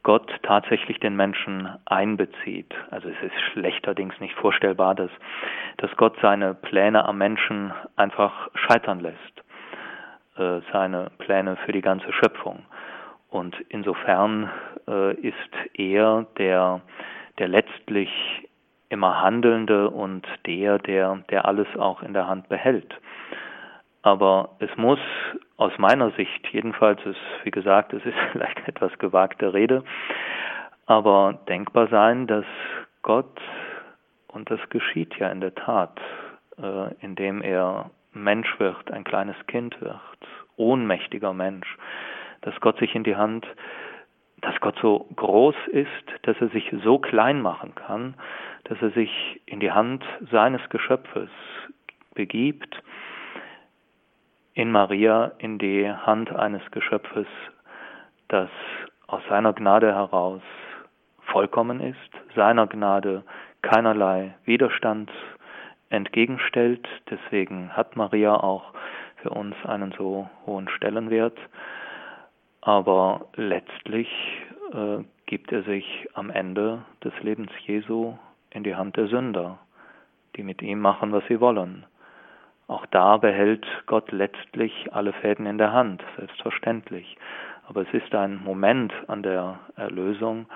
Gott 0.04 0.32
tatsächlich 0.44 1.00
den 1.00 1.16
Menschen 1.16 1.68
einbezieht. 1.86 2.74
Also 2.92 3.10
es 3.10 3.20
ist 3.24 3.42
schlechterdings 3.52 4.20
nicht 4.20 4.36
vorstellbar, 4.36 4.94
dass, 4.94 5.10
dass 5.78 5.90
Gott 5.98 6.16
seine 6.22 6.54
Pläne 6.54 7.06
am 7.06 7.18
Menschen 7.18 7.74
einfach 7.96 8.52
scheitern 8.54 9.00
lässt, 9.00 9.44
äh, 10.38 10.62
seine 10.72 11.12
Pläne 11.18 11.56
für 11.66 11.72
die 11.72 11.82
ganze 11.82 12.12
Schöpfung. 12.14 12.66
Und 13.30 13.56
insofern 13.70 14.50
äh, 14.88 15.14
ist 15.16 15.36
er 15.74 16.26
der, 16.38 16.82
der 17.38 17.48
letztlich 17.48 18.10
immer 18.90 19.22
Handelnde 19.22 19.90
und 19.90 20.26
der, 20.46 20.80
der, 20.80 21.18
der 21.30 21.46
alles 21.46 21.68
auch 21.78 22.02
in 22.02 22.14
der 22.14 22.28
Hand 22.28 22.50
behält. 22.50 22.94
Aber 24.04 24.50
es 24.60 24.70
muss 24.78 25.00
aus 25.58 25.72
meiner 25.78 26.12
Sicht 26.12 26.48
jedenfalls, 26.52 27.04
ist, 27.06 27.18
wie 27.44 27.52
gesagt, 27.52 27.94
es 27.94 28.06
ist 28.06 28.18
vielleicht 28.32 28.68
etwas 28.68 28.98
gewagte 29.00 29.54
Rede, 29.54 29.84
aber 30.86 31.40
denkbar 31.50 31.88
sein, 31.88 32.28
dass 32.28 32.46
Gott, 33.02 33.42
und 34.28 34.50
das 34.52 34.60
geschieht 34.70 35.16
ja 35.18 35.30
in 35.30 35.42
der 35.42 35.56
Tat, 35.56 36.00
äh, 36.62 36.94
indem 37.02 37.42
er 37.42 37.90
Mensch 38.16 38.60
wird, 38.60 38.92
ein 38.92 39.04
kleines 39.04 39.36
Kind 39.48 39.80
wird, 39.82 40.00
ohnmächtiger 40.56 41.34
Mensch, 41.34 41.78
dass 42.42 42.60
Gott 42.62 42.80
sich 42.80 42.96
in 42.96 43.04
die 43.04 43.16
Hand, 43.16 43.46
dass 44.42 44.60
Gott 44.62 44.78
so 44.82 45.08
groß 45.16 45.56
ist, 45.72 45.90
dass 46.24 46.40
er 46.40 46.50
sich 46.50 46.74
so 46.84 47.00
klein 47.00 47.42
machen 47.42 47.76
kann, 47.76 48.16
dass 48.66 48.82
er 48.82 48.92
sich 48.92 49.42
in 49.46 49.60
die 49.60 49.72
Hand 49.72 50.04
seines 50.32 50.68
Geschöpfes 50.70 51.30
begibt 52.14 52.82
in 54.56 54.72
Maria 54.72 55.34
in 55.38 55.60
die 55.60 55.92
Hand 55.92 56.34
eines 56.34 56.62
Geschöpfes, 56.72 57.28
das 58.30 58.50
aus 59.08 59.22
seiner 59.30 59.54
Gnade 59.54 59.94
heraus 59.94 60.42
vollkommen 61.32 61.82
ist, 61.82 62.36
seiner 62.36 62.66
Gnade 62.66 63.24
keinerlei 63.62 64.36
Widerstand 64.46 65.12
entgegenstellt. 65.90 66.88
Deswegen 67.10 67.76
hat 67.76 67.96
Maria 67.96 68.36
auch 68.36 68.74
für 69.22 69.30
uns 69.30 69.56
einen 69.66 69.92
so 69.98 70.30
hohen 70.46 70.70
Stellenwert. 70.70 71.38
Aber 72.62 73.28
letztlich 73.36 74.10
äh, 74.74 75.04
gibt 75.26 75.52
er 75.52 75.64
sich 75.64 76.08
am 76.14 76.30
Ende 76.30 76.84
des 77.04 77.14
Lebens 77.22 77.52
Jesu 77.66 78.18
in 78.50 78.64
die 78.64 78.76
Hand 78.76 78.98
der 78.98 79.08
Sünder, 79.08 79.60
die 80.36 80.44
mit 80.44 80.62
ihm 80.62 80.80
machen, 80.80 81.12
was 81.12 81.24
sie 81.28 81.40
wollen. 81.40 81.86
Auch 82.68 82.86
da 82.88 83.18
behält 83.18 83.66
Gott 83.86 84.12
letztlich 84.12 84.92
alle 84.92 85.14
Fäden 85.14 85.46
in 85.46 85.60
der 85.60 85.72
Hand, 85.72 86.04
selbstverständlich. 86.18 87.18
Aber 87.68 87.82
es 87.82 87.94
ist 87.94 88.14
ein 88.16 88.44
Moment 88.44 88.94
an 89.08 89.22
der 89.22 89.60
Erlösung, 89.76 90.48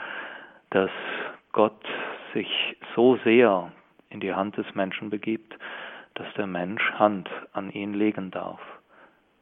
dass 0.71 0.91
Gott 1.51 1.85
sich 2.33 2.77
so 2.95 3.17
sehr 3.17 3.71
in 4.09 4.19
die 4.19 4.33
Hand 4.33 4.57
des 4.57 4.65
Menschen 4.75 5.09
begibt, 5.09 5.57
dass 6.15 6.27
der 6.35 6.47
Mensch 6.47 6.83
Hand 6.93 7.29
an 7.53 7.71
ihn 7.71 7.93
legen 7.93 8.31
darf. 8.31 8.59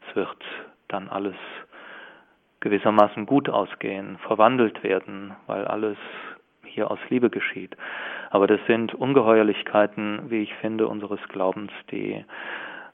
Es 0.08 0.16
wird 0.16 0.38
dann 0.88 1.10
alles 1.10 1.36
gewissermaßen 2.60 3.26
gut 3.26 3.50
ausgehen, 3.50 4.18
verwandelt 4.20 4.84
werden, 4.84 5.36
weil 5.46 5.66
alles 5.66 5.98
hier 6.64 6.92
aus 6.92 7.00
Liebe 7.10 7.30
geschieht. 7.30 7.76
Aber 8.30 8.48
das 8.48 8.60
sind 8.68 8.94
Ungeheuerlichkeiten, 8.94 10.30
wie 10.30 10.44
ich 10.44 10.54
finde, 10.56 10.88
unseres 10.88 11.20
Glaubens, 11.30 11.72
die, 11.92 12.26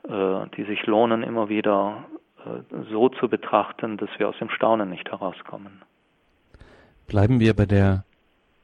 äh, 0.08 0.48
die 0.56 0.64
sich 0.64 0.86
lohnen, 0.86 1.24
immer 1.24 1.50
wieder 1.50 2.06
äh, 2.46 2.84
so 2.92 3.10
zu 3.10 3.30
betrachten, 3.30 3.98
dass 3.98 4.10
wir 4.18 4.30
aus 4.30 4.38
dem 4.38 4.50
Staunen 4.50 4.90
nicht 4.90 5.10
herauskommen. 5.12 5.82
Bleiben 7.08 7.40
wir 7.40 7.56
bei 7.56 7.66
der 7.66 8.06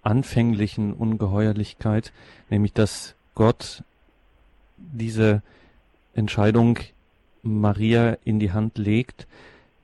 anfänglichen 0.01 0.93
Ungeheuerlichkeit, 0.93 2.13
nämlich 2.49 2.73
dass 2.73 3.15
Gott 3.35 3.83
diese 4.77 5.41
Entscheidung 6.13 6.79
Maria 7.43 8.17
in 8.23 8.39
die 8.39 8.51
Hand 8.51 8.77
legt, 8.77 9.27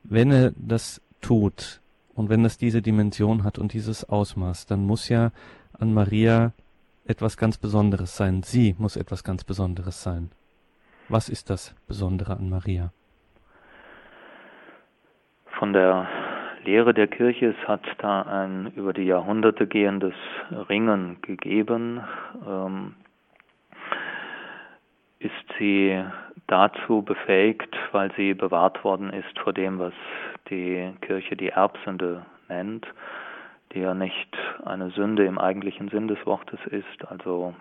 wenn 0.04 0.30
er 0.30 0.52
das 0.56 1.00
tut, 1.20 1.80
und 2.16 2.30
wenn 2.30 2.44
es 2.44 2.56
diese 2.56 2.80
Dimension 2.82 3.44
hat 3.44 3.58
und 3.58 3.74
dieses 3.74 4.08
Ausmaß, 4.08 4.66
dann 4.66 4.84
muss 4.86 5.08
ja 5.08 5.32
an 5.78 5.92
Maria 5.92 6.52
etwas 7.06 7.36
ganz 7.36 7.58
Besonderes 7.58 8.16
sein. 8.16 8.42
Sie 8.42 8.74
muss 8.78 8.96
etwas 8.96 9.22
ganz 9.22 9.44
Besonderes 9.44 10.02
sein. 10.02 10.30
Was 11.08 11.28
ist 11.28 11.50
das 11.50 11.74
Besondere 11.86 12.36
an 12.36 12.48
Maria? 12.48 12.90
Von 15.58 15.72
der 15.72 16.08
Lehre 16.66 16.92
der 16.92 17.06
Kirche, 17.06 17.54
es 17.58 17.68
hat 17.68 17.82
da 17.98 18.22
ein 18.22 18.72
über 18.74 18.92
die 18.92 19.04
Jahrhunderte 19.04 19.68
gehendes 19.68 20.14
Ringen 20.68 21.18
gegeben. 21.22 22.00
Ähm, 22.44 22.94
ist 25.20 25.32
sie 25.58 26.04
dazu 26.48 27.02
befähigt, 27.02 27.74
weil 27.92 28.12
sie 28.16 28.34
bewahrt 28.34 28.82
worden 28.82 29.10
ist 29.10 29.38
vor 29.38 29.52
dem, 29.52 29.78
was 29.78 29.92
die 30.50 30.92
Kirche 31.02 31.36
die 31.36 31.50
Erbsünde 31.50 32.26
nennt, 32.48 32.86
die 33.72 33.80
ja 33.80 33.94
nicht 33.94 34.36
eine 34.64 34.90
Sünde 34.90 35.24
im 35.24 35.38
eigentlichen 35.38 35.88
Sinn 35.88 36.08
des 36.08 36.24
Wortes 36.26 36.60
ist, 36.66 37.08
also 37.08 37.54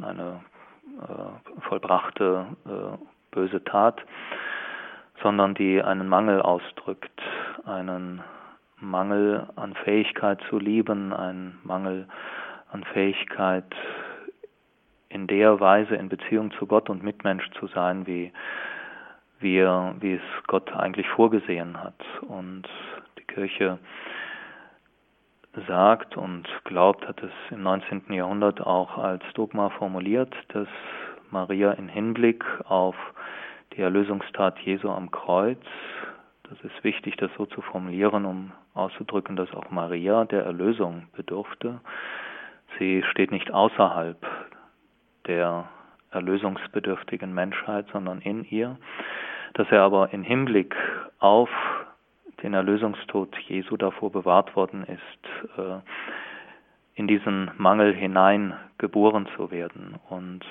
eine 0.00 0.40
äh, 1.02 1.60
vollbrachte 1.62 2.46
äh, 2.66 2.96
böse 3.32 3.62
Tat, 3.64 4.00
sondern 5.22 5.54
die 5.54 5.82
einen 5.82 6.08
Mangel 6.08 6.40
ausdrückt, 6.40 7.20
einen 7.64 8.22
Mangel 8.80 9.46
an 9.56 9.74
Fähigkeit 9.74 10.40
zu 10.48 10.58
lieben, 10.58 11.12
einen 11.12 11.58
Mangel 11.64 12.06
an 12.70 12.84
Fähigkeit 12.84 13.74
in 15.08 15.26
der 15.26 15.58
Weise 15.60 15.94
in 15.96 16.08
Beziehung 16.08 16.50
zu 16.52 16.66
Gott 16.66 16.90
und 16.90 17.02
Mitmensch 17.02 17.48
zu 17.58 17.66
sein, 17.68 18.06
wie, 18.06 18.32
wie, 19.40 19.60
wie 19.60 20.14
es 20.14 20.46
Gott 20.46 20.74
eigentlich 20.74 21.08
vorgesehen 21.08 21.82
hat. 21.82 22.00
Und 22.28 22.68
die 23.18 23.24
Kirche 23.24 23.78
sagt 25.66 26.16
und 26.16 26.46
glaubt, 26.64 27.06
hat 27.08 27.22
es 27.22 27.32
im 27.50 27.62
19. 27.62 28.12
Jahrhundert 28.12 28.60
auch 28.60 28.98
als 28.98 29.22
Dogma 29.34 29.70
formuliert, 29.70 30.34
dass 30.48 30.68
Maria 31.30 31.72
in 31.72 31.88
Hinblick 31.88 32.44
auf 32.64 32.94
die 33.78 33.82
Erlösungstat 33.82 34.58
Jesu 34.58 34.90
am 34.90 35.12
Kreuz, 35.12 35.62
das 36.50 36.58
ist 36.62 36.82
wichtig, 36.82 37.16
das 37.16 37.30
so 37.38 37.46
zu 37.46 37.62
formulieren, 37.62 38.24
um 38.24 38.52
auszudrücken, 38.74 39.36
dass 39.36 39.54
auch 39.54 39.70
Maria 39.70 40.24
der 40.24 40.42
Erlösung 40.42 41.06
bedurfte. 41.16 41.80
Sie 42.78 43.04
steht 43.10 43.30
nicht 43.30 43.52
außerhalb 43.52 44.18
der 45.28 45.68
erlösungsbedürftigen 46.10 47.32
Menschheit, 47.32 47.86
sondern 47.92 48.20
in 48.20 48.44
ihr, 48.44 48.76
dass 49.54 49.70
er 49.70 49.82
aber 49.82 50.12
im 50.12 50.24
Hinblick 50.24 50.74
auf 51.20 51.50
den 52.42 52.54
Erlösungstod 52.54 53.36
Jesu 53.46 53.76
davor 53.76 54.10
bewahrt 54.10 54.56
worden 54.56 54.84
ist, 54.84 55.58
äh, 55.58 55.80
in 56.94 57.06
diesen 57.06 57.50
Mangel 57.56 57.94
hinein 57.94 58.54
geboren 58.78 59.28
zu 59.36 59.52
werden. 59.52 60.00
Und 60.08 60.44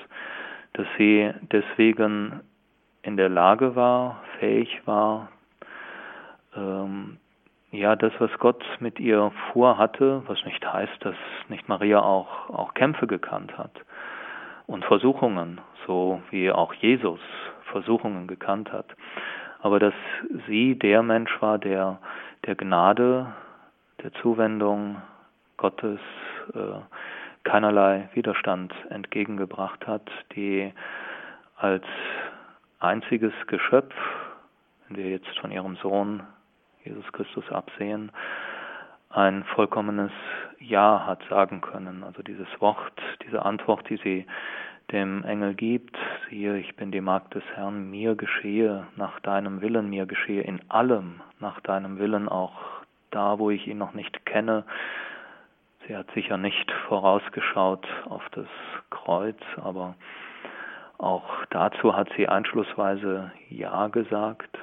dass 0.74 0.86
sie 0.96 1.30
deswegen 1.50 2.40
in 3.08 3.16
der 3.16 3.30
Lage 3.30 3.74
war, 3.74 4.22
fähig 4.38 4.82
war, 4.84 5.28
ähm, 6.54 7.16
ja, 7.70 7.96
das, 7.96 8.12
was 8.18 8.30
Gott 8.38 8.62
mit 8.80 9.00
ihr 9.00 9.32
vorhatte, 9.52 10.22
was 10.26 10.44
nicht 10.44 10.64
heißt, 10.70 10.92
dass 11.00 11.16
nicht 11.48 11.68
Maria 11.68 12.00
auch, 12.00 12.50
auch 12.50 12.74
Kämpfe 12.74 13.06
gekannt 13.06 13.56
hat, 13.56 13.72
und 14.66 14.84
Versuchungen, 14.84 15.60
so 15.86 16.20
wie 16.30 16.52
auch 16.52 16.74
Jesus 16.74 17.20
Versuchungen 17.72 18.26
gekannt 18.26 18.70
hat. 18.72 18.86
Aber 19.60 19.78
dass 19.78 19.94
sie 20.46 20.78
der 20.78 21.02
Mensch 21.02 21.30
war, 21.40 21.58
der 21.58 21.98
der 22.44 22.54
Gnade, 22.54 23.26
der 24.02 24.12
Zuwendung 24.20 25.00
Gottes 25.56 25.98
äh, 26.54 26.80
keinerlei 27.44 28.10
Widerstand 28.12 28.74
entgegengebracht 28.90 29.86
hat, 29.86 30.10
die 30.36 30.72
als 31.56 31.84
einziges 32.80 33.32
Geschöpf, 33.46 33.94
wenn 34.88 34.96
wir 34.96 35.10
jetzt 35.10 35.38
von 35.38 35.50
ihrem 35.50 35.76
Sohn 35.76 36.22
Jesus 36.84 37.10
Christus 37.12 37.50
absehen, 37.50 38.12
ein 39.10 39.44
vollkommenes 39.44 40.12
Ja 40.58 41.06
hat 41.06 41.22
sagen 41.28 41.60
können. 41.60 42.04
Also 42.04 42.22
dieses 42.22 42.48
Wort, 42.60 43.00
diese 43.24 43.44
Antwort, 43.44 43.88
die 43.88 43.96
sie, 43.96 44.26
dem 44.92 45.22
Engel 45.24 45.54
gibt, 45.54 45.96
siehe, 46.30 46.56
ich 46.56 46.74
bin 46.76 46.90
die 46.90 47.02
Magd 47.02 47.34
des 47.34 47.44
Herrn, 47.54 47.90
mir 47.90 48.14
geschehe 48.14 48.86
nach 48.96 49.20
deinem 49.20 49.60
Willen, 49.60 49.90
mir 49.90 50.06
geschehe 50.06 50.42
in 50.42 50.60
allem 50.70 51.20
nach 51.40 51.60
deinem 51.60 51.98
Willen, 51.98 52.28
auch 52.28 52.54
da, 53.10 53.38
wo 53.38 53.50
ich 53.50 53.66
ihn 53.66 53.78
noch 53.78 53.92
nicht 53.92 54.24
kenne. 54.24 54.64
Sie 55.86 55.96
hat 55.96 56.10
sicher 56.12 56.38
nicht 56.38 56.70
vorausgeschaut 56.88 57.86
auf 58.08 58.22
das 58.32 58.46
Kreuz, 58.90 59.38
aber 59.56 59.94
auch 60.98 61.46
dazu 61.50 61.96
hat 61.96 62.08
sie 62.16 62.28
einschlussweise 62.28 63.32
Ja 63.48 63.88
gesagt. 63.88 64.58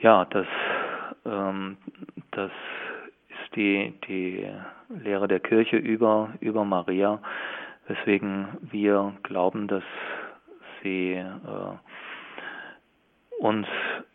Ja, 0.00 0.24
das, 0.26 0.46
ähm, 1.24 1.76
das 2.30 2.52
ist 3.30 3.56
die, 3.56 3.94
die 4.06 4.48
Lehre 4.88 5.26
der 5.26 5.40
Kirche 5.40 5.76
über, 5.76 6.30
über 6.40 6.64
Maria 6.64 7.20
weswegen 7.88 8.46
wir 8.60 9.14
glauben, 9.22 9.66
dass 9.66 9.82
sie 10.82 11.14
äh, 11.14 11.24
uns 13.38 13.66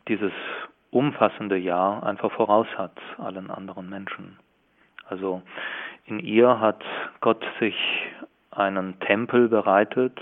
dieses 0.07 0.31
umfassende 0.91 1.57
Jahr 1.57 2.03
einfach 2.03 2.31
voraus 2.31 2.67
hat, 2.77 2.97
allen 3.17 3.49
anderen 3.49 3.89
Menschen. 3.89 4.37
Also 5.07 5.41
in 6.05 6.19
ihr 6.19 6.59
hat 6.59 6.83
Gott 7.19 7.43
sich 7.59 7.75
einen 8.55 8.99
Tempel 8.99 9.49
bereitet. 9.49 10.19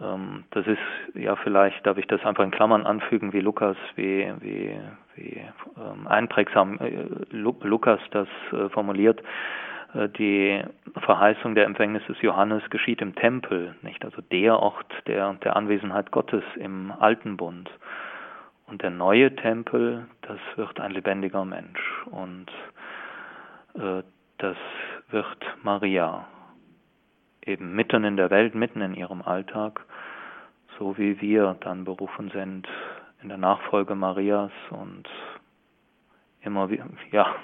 Ähm, 0.00 0.44
das 0.50 0.66
ist 0.66 0.78
ja 1.14 1.36
vielleicht, 1.36 1.86
darf 1.86 1.98
ich 1.98 2.06
das 2.06 2.24
einfach 2.24 2.44
in 2.44 2.50
Klammern 2.50 2.86
anfügen, 2.86 3.32
wie 3.32 3.40
Lukas, 3.40 3.76
wie, 3.96 4.32
wie, 4.40 4.78
wie 5.16 5.42
ähm, 5.76 6.06
einprägsam 6.06 6.78
äh, 6.78 7.06
Lukas 7.30 8.00
das 8.10 8.28
äh, 8.52 8.68
formuliert. 8.70 9.22
Äh, 9.94 10.08
die 10.08 10.62
Verheißung 11.00 11.54
der 11.54 11.66
Empfängnis 11.66 12.02
des 12.06 12.20
Johannes 12.22 12.62
geschieht 12.70 13.00
im 13.02 13.14
Tempel, 13.14 13.74
nicht? 13.82 14.04
Also 14.04 14.22
der 14.22 14.58
Ort 14.58 14.92
der, 15.06 15.34
der 15.34 15.56
Anwesenheit 15.56 16.10
Gottes 16.10 16.44
im 16.56 16.92
alten 16.98 17.36
Bund. 17.36 17.70
Und 18.66 18.82
der 18.82 18.90
neue 18.90 19.34
Tempel, 19.34 20.06
das 20.22 20.38
wird 20.54 20.78
ein 20.78 20.92
lebendiger 20.92 21.44
Mensch. 21.44 21.80
Und 22.06 22.46
äh, 23.74 24.02
das 24.38 24.56
wird 25.10 25.38
Maria. 25.62 26.24
Eben 27.44 27.74
mitten 27.74 28.04
in 28.04 28.16
der 28.16 28.30
Welt, 28.30 28.54
mitten 28.54 28.80
in 28.80 28.94
ihrem 28.94 29.22
Alltag, 29.22 29.80
so 30.78 30.96
wie 30.98 31.20
wir 31.20 31.56
dann 31.60 31.84
berufen 31.84 32.30
sind 32.30 32.68
in 33.22 33.28
der 33.28 33.38
Nachfolge 33.38 33.94
Marias 33.94 34.52
und 34.70 35.08
immer 36.42 36.70
wieder, 36.70 36.86
ja, 37.10 37.34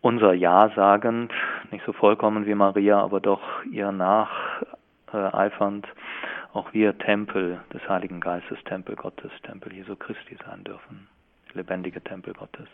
unser 0.00 0.32
Ja 0.32 0.70
sagend, 0.74 1.32
nicht 1.70 1.84
so 1.84 1.92
vollkommen 1.92 2.46
wie 2.46 2.54
Maria, 2.54 3.00
aber 3.00 3.20
doch 3.20 3.42
ihr 3.70 3.92
nacheifernd, 3.92 5.86
auch 6.52 6.72
wir 6.72 6.98
Tempel 6.98 7.60
des 7.72 7.88
Heiligen 7.88 8.20
Geistes, 8.20 8.58
Tempel 8.64 8.96
Gottes, 8.96 9.30
Tempel 9.42 9.72
Jesu 9.72 9.94
Christi 9.94 10.36
sein 10.44 10.64
dürfen, 10.64 11.06
lebendige 11.52 12.02
Tempel 12.02 12.34
Gottes. 12.34 12.68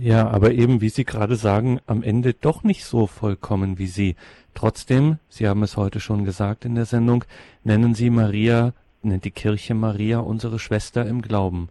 Ja, 0.00 0.28
aber 0.28 0.52
eben, 0.52 0.80
wie 0.80 0.88
Sie 0.88 1.04
gerade 1.04 1.36
sagen, 1.36 1.80
am 1.86 2.02
Ende 2.02 2.34
doch 2.34 2.62
nicht 2.62 2.84
so 2.84 3.06
vollkommen 3.06 3.78
wie 3.78 3.86
Sie. 3.86 4.16
Trotzdem, 4.54 5.18
Sie 5.28 5.48
haben 5.48 5.62
es 5.62 5.76
heute 5.76 6.00
schon 6.00 6.24
gesagt 6.24 6.64
in 6.64 6.74
der 6.74 6.84
Sendung, 6.84 7.24
nennen 7.64 7.94
Sie 7.94 8.10
Maria, 8.10 8.72
nennt 9.02 9.24
die 9.24 9.30
Kirche 9.30 9.74
Maria 9.74 10.18
unsere 10.20 10.58
Schwester 10.58 11.06
im 11.06 11.22
Glauben. 11.22 11.68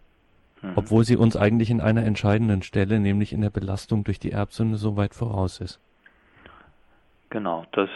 Mhm. 0.62 0.72
Obwohl 0.76 1.04
sie 1.04 1.16
uns 1.16 1.36
eigentlich 1.36 1.70
in 1.70 1.80
einer 1.80 2.04
entscheidenden 2.04 2.62
Stelle, 2.62 3.00
nämlich 3.00 3.32
in 3.32 3.40
der 3.40 3.50
Belastung 3.50 4.04
durch 4.04 4.18
die 4.18 4.32
Erbsünde, 4.32 4.76
so 4.76 4.96
weit 4.96 5.14
voraus 5.14 5.60
ist. 5.60 5.80
Genau, 7.30 7.66
das 7.72 7.90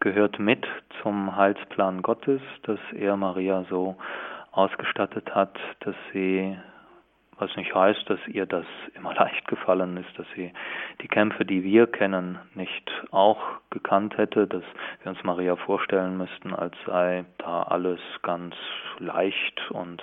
gehört 0.00 0.38
mit 0.38 0.66
zum 1.02 1.36
Heilsplan 1.36 2.02
Gottes, 2.02 2.40
dass 2.64 2.80
er 2.94 3.16
Maria 3.16 3.64
so 3.70 3.96
ausgestattet 4.52 5.34
hat, 5.34 5.56
dass 5.80 5.94
sie, 6.12 6.56
was 7.38 7.54
nicht 7.56 7.74
heißt, 7.74 8.08
dass 8.08 8.18
ihr 8.28 8.46
das 8.46 8.66
immer 8.94 9.14
leicht 9.18 9.46
gefallen 9.48 9.96
ist, 9.96 10.18
dass 10.18 10.26
sie 10.34 10.52
die 11.00 11.08
Kämpfe, 11.08 11.44
die 11.44 11.62
wir 11.62 11.86
kennen, 11.86 12.38
nicht 12.54 12.90
auch 13.10 13.40
gekannt 13.70 14.16
hätte, 14.18 14.46
dass 14.46 14.64
wir 15.02 15.10
uns 15.10 15.22
Maria 15.24 15.56
vorstellen 15.56 16.16
müssten, 16.16 16.54
als 16.54 16.74
sei 16.86 17.24
da 17.38 17.62
alles 17.62 18.00
ganz 18.22 18.54
leicht 18.98 19.70
und 19.70 20.02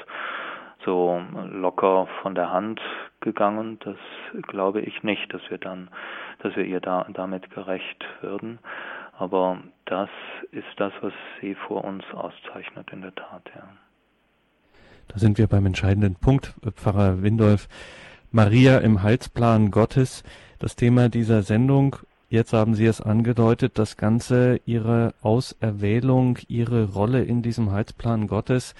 so 0.83 1.21
locker 1.51 2.07
von 2.21 2.35
der 2.35 2.51
Hand 2.51 2.79
gegangen. 3.19 3.79
Das 3.79 3.97
glaube 4.43 4.81
ich 4.81 5.03
nicht, 5.03 5.33
dass 5.33 5.41
wir 5.49 5.57
dann, 5.57 5.89
dass 6.39 6.55
wir 6.55 6.63
ihr 6.63 6.79
da, 6.79 7.05
damit 7.09 7.49
gerecht 7.49 8.05
würden. 8.21 8.59
Aber 9.17 9.57
das 9.85 10.09
ist 10.51 10.67
das, 10.77 10.93
was 11.01 11.13
sie 11.41 11.55
vor 11.55 11.83
uns 11.83 12.03
auszeichnet, 12.13 12.91
in 12.91 13.01
der 13.01 13.15
Tat, 13.15 13.49
ja. 13.55 13.63
Da 15.07 15.19
sind 15.19 15.37
wir 15.37 15.47
beim 15.47 15.65
entscheidenden 15.65 16.15
Punkt, 16.15 16.53
Pfarrer 16.75 17.21
Windolf. 17.21 17.67
Maria 18.31 18.79
im 18.79 19.01
Heilsplan 19.01 19.71
Gottes, 19.71 20.23
das 20.59 20.75
Thema 20.75 21.09
dieser 21.09 21.41
Sendung. 21.41 21.95
Jetzt 22.27 22.53
haben 22.53 22.75
Sie 22.75 22.85
es 22.85 22.99
angedeutet, 22.99 23.79
das 23.79 23.95
Ganze, 23.95 24.59
Ihre 24.65 25.13
Auserwählung, 25.21 26.39
Ihre 26.47 26.91
Rolle 26.91 27.23
in 27.23 27.41
diesem 27.41 27.71
Heilsplan 27.71 28.27
Gottes 28.27 28.75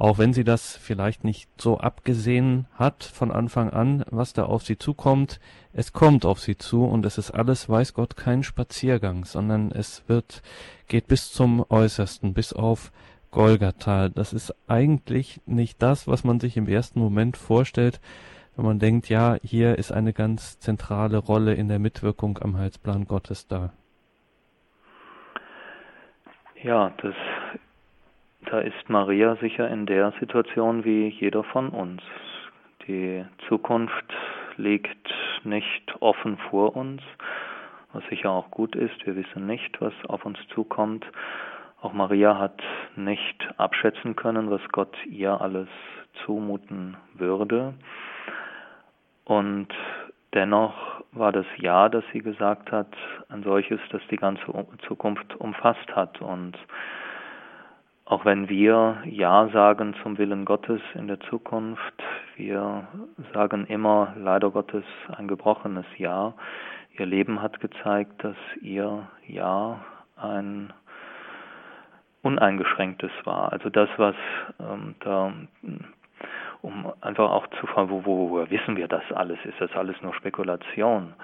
auch 0.00 0.16
wenn 0.16 0.32
sie 0.32 0.44
das 0.44 0.76
vielleicht 0.76 1.24
nicht 1.24 1.50
so 1.60 1.78
abgesehen 1.78 2.66
hat 2.74 3.02
von 3.02 3.32
Anfang 3.32 3.70
an, 3.70 4.04
was 4.10 4.32
da 4.32 4.44
auf 4.44 4.64
sie 4.64 4.78
zukommt, 4.78 5.40
es 5.72 5.92
kommt 5.92 6.24
auf 6.24 6.38
sie 6.38 6.56
zu 6.56 6.84
und 6.84 7.04
es 7.04 7.18
ist 7.18 7.32
alles, 7.32 7.68
weiß 7.68 7.94
Gott, 7.94 8.16
kein 8.16 8.44
Spaziergang, 8.44 9.24
sondern 9.24 9.72
es 9.72 10.04
wird, 10.06 10.42
geht 10.86 11.08
bis 11.08 11.32
zum 11.32 11.66
Äußersten, 11.68 12.32
bis 12.32 12.52
auf 12.52 12.92
Golgatha. 13.30 14.08
Das 14.08 14.32
ist 14.32 14.54
eigentlich 14.68 15.40
nicht 15.46 15.82
das, 15.82 16.08
was 16.08 16.24
man 16.24 16.40
sich 16.40 16.56
im 16.56 16.68
ersten 16.68 17.00
Moment 17.00 17.36
vorstellt, 17.36 18.00
wenn 18.56 18.64
man 18.64 18.78
denkt, 18.78 19.08
ja, 19.08 19.36
hier 19.42 19.78
ist 19.78 19.92
eine 19.92 20.12
ganz 20.12 20.58
zentrale 20.58 21.18
Rolle 21.18 21.54
in 21.54 21.68
der 21.68 21.78
Mitwirkung 21.78 22.38
am 22.42 22.58
Heilsplan 22.58 23.06
Gottes 23.06 23.46
da. 23.46 23.72
Ja, 26.62 26.92
das 27.00 27.14
da 28.50 28.60
ist 28.60 28.88
Maria 28.88 29.36
sicher 29.36 29.68
in 29.68 29.84
der 29.84 30.12
Situation 30.20 30.84
wie 30.84 31.08
jeder 31.08 31.44
von 31.44 31.68
uns. 31.68 32.00
Die 32.86 33.22
Zukunft 33.46 34.06
liegt 34.56 35.12
nicht 35.44 35.94
offen 36.00 36.38
vor 36.48 36.74
uns, 36.74 37.02
was 37.92 38.02
sicher 38.08 38.30
auch 38.30 38.50
gut 38.50 38.74
ist. 38.74 39.04
Wir 39.04 39.16
wissen 39.16 39.46
nicht, 39.46 39.78
was 39.80 39.92
auf 40.08 40.24
uns 40.24 40.38
zukommt. 40.54 41.04
Auch 41.80 41.92
Maria 41.92 42.38
hat 42.38 42.60
nicht 42.96 43.48
abschätzen 43.56 44.16
können, 44.16 44.50
was 44.50 44.60
Gott 44.72 44.96
ihr 45.06 45.40
alles 45.40 45.68
zumuten 46.24 46.96
würde. 47.14 47.74
Und 49.24 49.68
dennoch 50.34 50.74
war 51.12 51.30
das 51.30 51.46
Ja, 51.58 51.88
das 51.88 52.04
sie 52.12 52.20
gesagt 52.20 52.72
hat, 52.72 52.88
ein 53.28 53.42
solches, 53.44 53.80
das 53.90 54.02
die 54.10 54.16
ganze 54.16 54.44
Zukunft 54.86 55.36
umfasst 55.36 55.94
hat. 55.94 56.20
Und 56.20 56.58
auch 58.06 58.24
wenn 58.24 58.48
wir 58.48 58.98
Ja 59.04 59.48
sagen 59.52 59.94
zum 60.02 60.18
Willen 60.18 60.44
Gottes 60.44 60.80
in 60.94 61.06
der 61.06 61.20
Zukunft, 61.20 62.02
wir 62.36 62.88
sagen 63.34 63.66
immer 63.66 64.14
leider 64.16 64.50
Gottes 64.50 64.84
ein 65.16 65.28
gebrochenes 65.28 65.86
Ja. 65.96 66.34
Ihr 66.98 67.06
Leben 67.06 67.40
hat 67.40 67.60
gezeigt, 67.60 68.24
dass 68.24 68.36
ihr 68.60 69.06
Ja 69.26 69.84
ein 70.16 70.72
uneingeschränktes 72.28 73.10
war. 73.24 73.52
Also 73.52 73.70
das, 73.70 73.88
was 73.96 74.14
ähm, 74.60 74.94
da, 75.00 75.32
um 76.62 76.92
einfach 77.00 77.30
auch 77.30 77.46
zu 77.60 77.66
fragen, 77.66 77.90
wo, 77.90 78.04
wo, 78.04 78.30
wo 78.30 78.50
wissen 78.50 78.76
wir 78.76 78.88
das 78.88 79.02
alles? 79.12 79.38
Ist 79.44 79.60
das 79.60 79.72
alles 79.72 80.00
nur 80.02 80.14
Spekulation? 80.14 81.14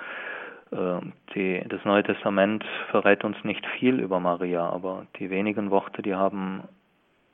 Ähm, 0.73 1.13
die, 1.35 1.63
das 1.69 1.85
Neue 1.85 2.03
Testament 2.03 2.65
verrät 2.91 3.25
uns 3.25 3.37
nicht 3.45 3.67
viel 3.79 4.01
über 4.01 4.21
Maria, 4.21 4.69
aber 4.69 5.07
die 5.19 5.31
wenigen 5.31 5.71
Worte, 5.71 6.03
die 6.03 6.15
haben 6.15 6.65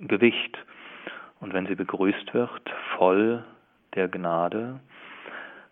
Gewicht. 0.00 0.58
Und 1.40 1.54
wenn 1.54 1.66
sie 1.66 1.74
begrüßt 1.74 2.34
wird, 2.34 2.70
voll 2.96 3.44
der 3.94 4.08
Gnade, 4.08 4.80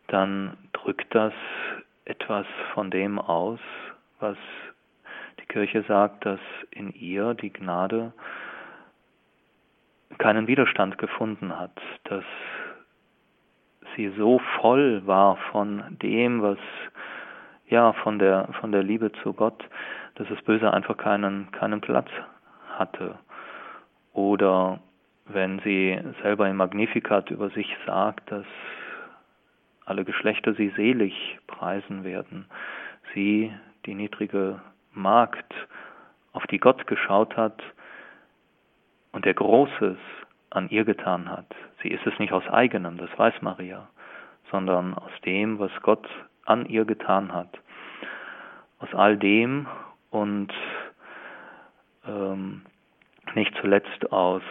dann 0.06 0.56
drückt 0.72 1.14
das 1.14 1.34
etwas 2.04 2.46
von 2.72 2.90
dem 2.90 3.18
aus, 3.18 3.60
was 4.20 4.36
Kirche 5.48 5.82
sagt, 5.88 6.26
dass 6.26 6.40
in 6.70 6.92
ihr 6.92 7.34
die 7.34 7.52
Gnade 7.52 8.12
keinen 10.18 10.46
Widerstand 10.46 10.98
gefunden 10.98 11.58
hat, 11.58 11.80
dass 12.04 12.24
sie 13.96 14.08
so 14.16 14.40
voll 14.60 15.06
war 15.06 15.36
von 15.50 15.98
dem, 16.02 16.42
was 16.42 16.58
ja 17.68 17.92
von 17.92 18.18
der 18.18 18.48
von 18.60 18.72
der 18.72 18.82
Liebe 18.82 19.12
zu 19.22 19.32
Gott, 19.32 19.68
dass 20.14 20.28
das 20.28 20.42
Böse 20.42 20.72
einfach 20.72 20.96
keinen 20.96 21.50
keinen 21.52 21.80
Platz 21.80 22.08
hatte. 22.76 23.18
Oder 24.12 24.80
wenn 25.26 25.60
sie 25.60 26.00
selber 26.22 26.48
im 26.48 26.56
Magnificat 26.56 27.30
über 27.30 27.50
sich 27.50 27.76
sagt, 27.86 28.30
dass 28.30 28.46
alle 29.84 30.04
Geschlechter 30.04 30.54
sie 30.54 30.70
selig 30.76 31.38
preisen 31.46 32.04
werden. 32.04 32.46
Sie, 33.14 33.52
die 33.86 33.94
niedrige 33.94 34.60
Magd, 34.98 35.54
auf 36.32 36.46
die 36.48 36.58
Gott 36.58 36.86
geschaut 36.86 37.36
hat 37.36 37.62
und 39.12 39.24
der 39.24 39.34
Großes 39.34 39.96
an 40.50 40.68
ihr 40.68 40.84
getan 40.84 41.30
hat. 41.30 41.46
Sie 41.82 41.88
ist 41.88 42.06
es 42.06 42.18
nicht 42.18 42.32
aus 42.32 42.46
eigenem, 42.48 42.98
das 42.98 43.10
weiß 43.16 43.40
Maria, 43.42 43.88
sondern 44.50 44.94
aus 44.94 45.12
dem, 45.24 45.58
was 45.58 45.70
Gott 45.82 46.06
an 46.44 46.66
ihr 46.66 46.84
getan 46.84 47.32
hat. 47.32 47.58
Aus 48.78 48.94
all 48.94 49.16
dem 49.16 49.66
und 50.10 50.52
ähm, 52.06 52.62
nicht 53.34 53.54
zuletzt 53.60 54.12
aus 54.12 54.42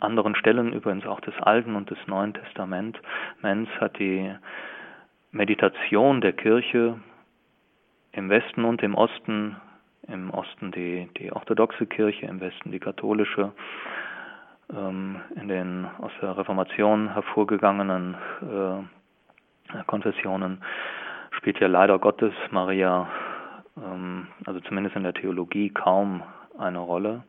anderen 0.00 0.34
Stellen, 0.34 0.72
übrigens 0.72 1.06
auch 1.06 1.20
des 1.20 1.38
Alten 1.40 1.76
und 1.76 1.90
des 1.90 1.98
Neuen 2.06 2.34
Testaments, 2.34 2.98
hat 3.80 3.98
die 3.98 4.34
Meditation 5.30 6.20
der 6.20 6.32
Kirche 6.32 6.98
im 8.18 8.28
Westen 8.28 8.64
und 8.64 8.82
im 8.82 8.94
Osten, 8.94 9.56
im 10.08 10.30
Osten 10.30 10.72
die, 10.72 11.08
die 11.18 11.32
orthodoxe 11.32 11.86
Kirche, 11.86 12.26
im 12.26 12.40
Westen 12.40 12.72
die 12.72 12.80
katholische, 12.80 13.52
ähm, 14.76 15.20
in 15.36 15.48
den 15.48 15.86
aus 16.00 16.12
der 16.20 16.36
Reformation 16.36 17.12
hervorgegangenen 17.12 18.16
äh, 18.42 19.82
Konfessionen 19.86 20.62
spielt 21.30 21.60
ja 21.60 21.68
leider 21.68 21.98
Gottes 21.98 22.34
Maria, 22.50 23.08
ähm, 23.76 24.26
also 24.44 24.60
zumindest 24.60 24.96
in 24.96 25.04
der 25.04 25.14
Theologie, 25.14 25.70
kaum 25.70 26.22
eine 26.58 26.80
Rolle. 26.80 27.22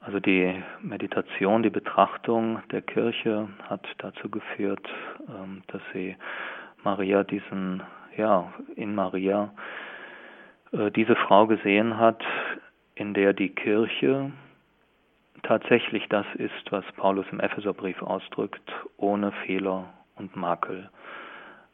Also 0.00 0.20
die 0.20 0.62
Meditation, 0.80 1.64
die 1.64 1.70
Betrachtung 1.70 2.62
der 2.70 2.82
Kirche 2.82 3.48
hat 3.68 3.84
dazu 3.98 4.30
geführt, 4.30 4.88
ähm, 5.28 5.62
dass 5.66 5.82
sie 5.92 6.16
Maria 6.84 7.24
diesen, 7.24 7.82
ja, 8.18 8.52
in 8.76 8.94
Maria 8.94 9.50
äh, 10.72 10.90
diese 10.90 11.16
Frau 11.16 11.46
gesehen 11.46 11.98
hat, 11.98 12.22
in 12.94 13.14
der 13.14 13.32
die 13.32 13.48
Kirche 13.48 14.32
tatsächlich 15.42 16.06
das 16.08 16.26
ist, 16.34 16.70
was 16.70 16.84
Paulus 16.96 17.26
im 17.30 17.40
Epheserbrief 17.40 18.02
ausdrückt, 18.02 18.70
ohne 18.96 19.32
Fehler 19.46 19.86
und 20.16 20.36
Makel. 20.36 20.90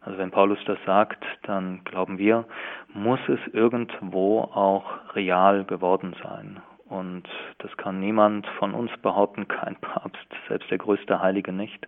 Also 0.02 0.18
wenn 0.18 0.30
Paulus 0.30 0.58
das 0.66 0.78
sagt, 0.84 1.24
dann 1.42 1.82
glauben 1.84 2.18
wir, 2.18 2.44
muss 2.92 3.20
es 3.26 3.40
irgendwo 3.54 4.40
auch 4.40 4.84
real 5.14 5.64
geworden 5.64 6.14
sein. 6.22 6.60
Und 6.86 7.24
das 7.58 7.74
kann 7.78 8.00
niemand 8.00 8.46
von 8.58 8.74
uns 8.74 8.90
behaupten, 8.98 9.48
kein 9.48 9.76
Papst, 9.76 10.28
selbst 10.48 10.70
der 10.70 10.78
größte 10.78 11.20
Heilige 11.20 11.52
nicht. 11.52 11.86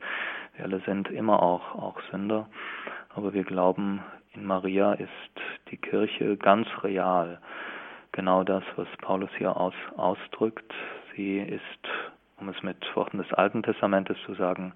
Wir 0.56 0.64
alle 0.64 0.80
sind 0.80 1.10
immer 1.10 1.42
auch, 1.42 1.74
auch 1.74 2.00
Sünder. 2.10 2.48
Aber 3.14 3.34
wir 3.34 3.44
glauben, 3.44 4.00
in 4.36 4.44
Maria 4.44 4.92
ist 4.92 5.10
die 5.70 5.76
Kirche 5.76 6.36
ganz 6.36 6.68
real. 6.82 7.40
Genau 8.12 8.44
das, 8.44 8.62
was 8.76 8.88
Paulus 9.02 9.30
hier 9.36 9.56
aus, 9.56 9.74
ausdrückt. 9.96 10.72
Sie 11.14 11.38
ist, 11.38 11.88
um 12.38 12.48
es 12.48 12.62
mit 12.62 12.78
Worten 12.94 13.18
des 13.18 13.32
Alten 13.32 13.62
Testamentes 13.62 14.16
zu 14.26 14.34
sagen, 14.34 14.72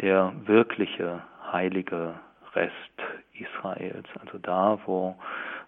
der 0.00 0.32
wirkliche 0.46 1.22
heilige 1.52 2.14
Rest 2.54 2.72
Israels. 3.32 4.08
Also 4.20 4.38
da, 4.38 4.78
wo 4.86 5.16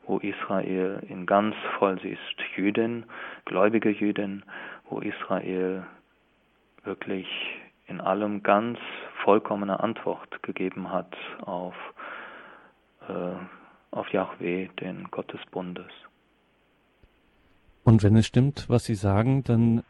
wo 0.07 0.19
Israel 0.19 1.03
in 1.09 1.27
ganz 1.27 1.55
voll, 1.79 1.99
sie 2.01 2.11
ist 2.11 2.57
Jüdin, 2.57 3.05
gläubige 3.45 3.91
Jüdin, 3.91 4.45
wo 4.89 5.01
Israel 5.01 5.85
wirklich 6.85 7.27
in 7.89 8.01
allem 8.01 8.43
ganz 8.43 8.79
vollkommene 9.25 9.81
Antwort 9.81 10.43
gegeben 10.43 10.93
hat 10.93 11.17
auf, 11.43 11.75
auf 13.91 14.13
Yahweh, 14.13 14.69
den 14.81 15.09
Gott 15.11 15.33
des 15.33 15.41
Bundes. 15.51 15.91
Und 17.85 18.03
wenn 18.03 18.17
es 18.17 18.27
stimmt, 18.27 18.69
was 18.69 18.85
Sie 18.85 18.95
sagen, 18.95 19.45
dann, 19.45 19.85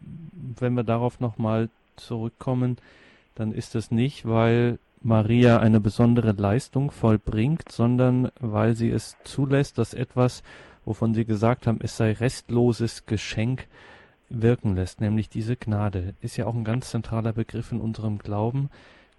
wenn 0.00 0.74
wir 0.74 0.84
darauf 0.84 1.18
nochmal 1.18 1.70
zurückkommen, 1.96 2.76
dann 3.34 3.52
ist 3.52 3.74
es 3.74 3.90
nicht, 3.90 4.26
weil 4.26 4.78
Maria 5.00 5.58
eine 5.60 5.80
besondere 5.80 6.32
Leistung 6.32 6.90
vollbringt, 6.90 7.70
sondern 7.70 8.30
weil 8.40 8.74
sie 8.74 8.90
es 8.90 9.16
zulässt, 9.24 9.78
dass 9.78 9.94
etwas, 9.94 10.42
wovon 10.84 11.14
Sie 11.14 11.24
gesagt 11.24 11.66
haben, 11.66 11.78
es 11.82 11.96
sei 11.96 12.12
restloses 12.12 13.06
Geschenk, 13.06 13.66
wirken 14.28 14.74
lässt, 14.74 15.00
nämlich 15.00 15.28
diese 15.28 15.56
Gnade. 15.56 16.14
Ist 16.20 16.36
ja 16.36 16.46
auch 16.46 16.54
ein 16.54 16.64
ganz 16.64 16.90
zentraler 16.90 17.32
Begriff 17.32 17.72
in 17.72 17.80
unserem 17.80 18.18
Glauben. 18.18 18.68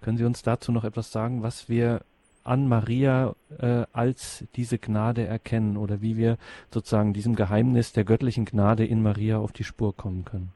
Können 0.02 0.18
Sie 0.18 0.24
uns 0.24 0.42
dazu 0.42 0.70
noch 0.70 0.84
etwas 0.84 1.10
sagen, 1.10 1.42
was 1.42 1.68
wir 1.68 2.02
an 2.44 2.68
Maria 2.68 3.34
äh, 3.58 3.84
als 3.92 4.48
diese 4.56 4.78
Gnade 4.78 5.26
erkennen 5.26 5.76
oder 5.76 6.00
wie 6.00 6.16
wir 6.16 6.36
sozusagen 6.70 7.12
diesem 7.12 7.36
Geheimnis 7.36 7.92
der 7.92 8.04
göttlichen 8.04 8.44
Gnade 8.44 8.84
in 8.84 9.02
Maria 9.02 9.38
auf 9.38 9.52
die 9.52 9.64
Spur 9.64 9.96
kommen 9.96 10.24
können? 10.24 10.52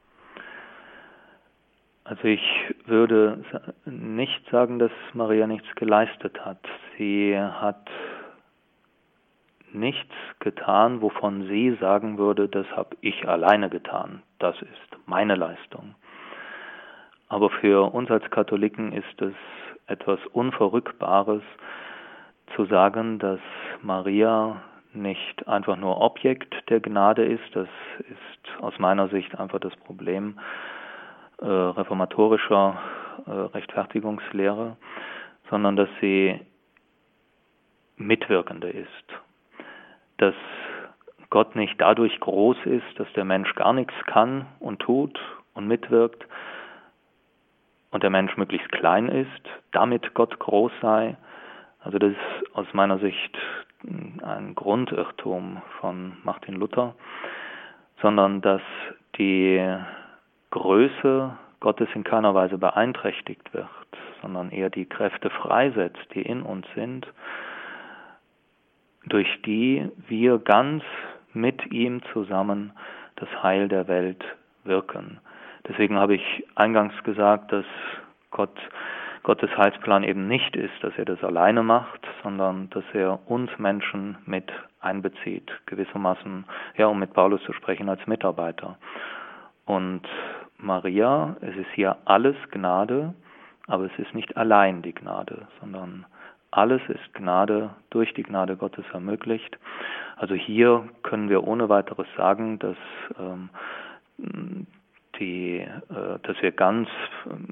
Also 2.04 2.24
ich 2.24 2.42
würde 2.84 3.42
nicht 3.86 4.42
sagen, 4.50 4.78
dass 4.78 4.92
Maria 5.14 5.46
nichts 5.46 5.74
geleistet 5.76 6.44
hat. 6.44 6.58
Sie 6.98 7.34
hat 7.38 7.88
nichts 9.72 10.14
getan, 10.38 11.00
wovon 11.00 11.46
sie 11.48 11.76
sagen 11.80 12.18
würde, 12.18 12.48
das 12.48 12.66
habe 12.76 12.96
ich 13.00 13.26
alleine 13.26 13.70
getan. 13.70 14.22
Das 14.38 14.54
ist 14.60 14.98
meine 15.06 15.34
Leistung. 15.34 15.94
Aber 17.28 17.50
für 17.50 17.92
uns 17.92 18.10
als 18.10 18.30
Katholiken 18.30 18.92
ist 18.92 19.20
es 19.20 19.34
etwas 19.86 20.18
Unverrückbares 20.32 21.42
zu 22.54 22.64
sagen, 22.66 23.18
dass 23.18 23.40
Maria 23.82 24.62
nicht 24.92 25.46
einfach 25.48 25.76
nur 25.76 26.00
Objekt 26.00 26.54
der 26.70 26.80
Gnade 26.80 27.24
ist. 27.24 27.44
Das 27.54 27.68
ist 27.98 28.62
aus 28.62 28.78
meiner 28.78 29.08
Sicht 29.08 29.38
einfach 29.38 29.58
das 29.58 29.74
Problem 29.76 30.38
äh, 31.38 31.46
reformatorischer 31.46 32.78
äh, 33.26 33.30
Rechtfertigungslehre, 33.30 34.76
sondern 35.50 35.76
dass 35.76 35.88
sie 36.00 36.40
Mitwirkende 37.96 38.70
ist. 38.70 38.88
Dass 40.18 40.34
Gott 41.30 41.56
nicht 41.56 41.80
dadurch 41.80 42.18
groß 42.20 42.56
ist, 42.64 42.98
dass 42.98 43.12
der 43.14 43.24
Mensch 43.24 43.54
gar 43.56 43.72
nichts 43.72 43.94
kann 44.06 44.46
und 44.60 44.80
tut 44.80 45.18
und 45.54 45.66
mitwirkt 45.66 46.24
und 47.94 48.02
der 48.02 48.10
Mensch 48.10 48.36
möglichst 48.36 48.72
klein 48.72 49.08
ist, 49.08 49.48
damit 49.70 50.14
Gott 50.14 50.36
groß 50.40 50.72
sei. 50.82 51.16
Also 51.78 51.98
das 51.98 52.10
ist 52.10 52.56
aus 52.56 52.66
meiner 52.72 52.98
Sicht 52.98 53.38
ein 54.20 54.56
Grundirrtum 54.56 55.62
von 55.78 56.16
Martin 56.24 56.56
Luther, 56.56 56.96
sondern 58.02 58.40
dass 58.40 58.62
die 59.16 59.64
Größe 60.50 61.38
Gottes 61.60 61.88
in 61.94 62.02
keiner 62.02 62.34
Weise 62.34 62.58
beeinträchtigt 62.58 63.54
wird, 63.54 63.68
sondern 64.22 64.50
eher 64.50 64.70
die 64.70 64.86
Kräfte 64.86 65.30
freisetzt, 65.30 66.04
die 66.14 66.22
in 66.22 66.42
uns 66.42 66.66
sind, 66.74 67.06
durch 69.06 69.28
die 69.42 69.88
wir 70.08 70.38
ganz 70.38 70.82
mit 71.32 71.70
ihm 71.70 72.02
zusammen 72.12 72.72
das 73.14 73.28
Heil 73.40 73.68
der 73.68 73.86
Welt 73.86 74.24
wirken. 74.64 75.20
Deswegen 75.68 75.98
habe 75.98 76.14
ich 76.14 76.46
eingangs 76.54 76.94
gesagt, 77.04 77.52
dass 77.52 77.64
Gott 78.30 78.58
Gottes 79.24 79.56
Heilsplan 79.56 80.04
eben 80.04 80.28
nicht 80.28 80.54
ist, 80.54 80.74
dass 80.82 80.92
er 80.98 81.06
das 81.06 81.24
alleine 81.24 81.62
macht, 81.62 82.06
sondern 82.22 82.68
dass 82.70 82.84
er 82.92 83.18
uns 83.26 83.50
Menschen 83.58 84.18
mit 84.26 84.52
einbezieht, 84.80 85.50
gewissermaßen, 85.64 86.44
ja, 86.76 86.86
um 86.88 86.98
mit 86.98 87.14
Paulus 87.14 87.42
zu 87.44 87.54
sprechen, 87.54 87.88
als 87.88 88.06
Mitarbeiter. 88.06 88.76
Und 89.64 90.02
Maria, 90.58 91.36
es 91.40 91.56
ist 91.56 91.70
hier 91.74 91.96
alles 92.04 92.36
Gnade, 92.50 93.14
aber 93.66 93.86
es 93.86 93.98
ist 93.98 94.14
nicht 94.14 94.36
allein 94.36 94.82
die 94.82 94.94
Gnade, 94.94 95.48
sondern 95.58 96.04
alles 96.50 96.82
ist 96.88 97.14
Gnade 97.14 97.70
durch 97.88 98.12
die 98.12 98.24
Gnade 98.24 98.58
Gottes 98.58 98.84
ermöglicht. 98.92 99.58
Also 100.16 100.34
hier 100.34 100.86
können 101.02 101.30
wir 101.30 101.44
ohne 101.44 101.70
weiteres 101.70 102.06
sagen, 102.18 102.58
dass 102.58 102.76
ähm, 103.18 103.48
die, 105.18 105.58
äh, 105.58 106.18
dass 106.22 106.40
wir 106.42 106.52
ganz 106.52 106.88
ähm, 107.26 107.48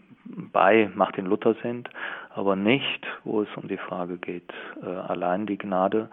bei 0.52 0.90
Martin 0.94 1.26
Luther 1.26 1.54
sind, 1.62 1.88
aber 2.34 2.56
nicht, 2.56 3.06
wo 3.24 3.42
es 3.42 3.48
um 3.56 3.68
die 3.68 3.76
Frage 3.76 4.16
geht, 4.16 4.52
äh, 4.82 4.86
allein 4.86 5.46
die 5.46 5.58
Gnade, 5.58 6.08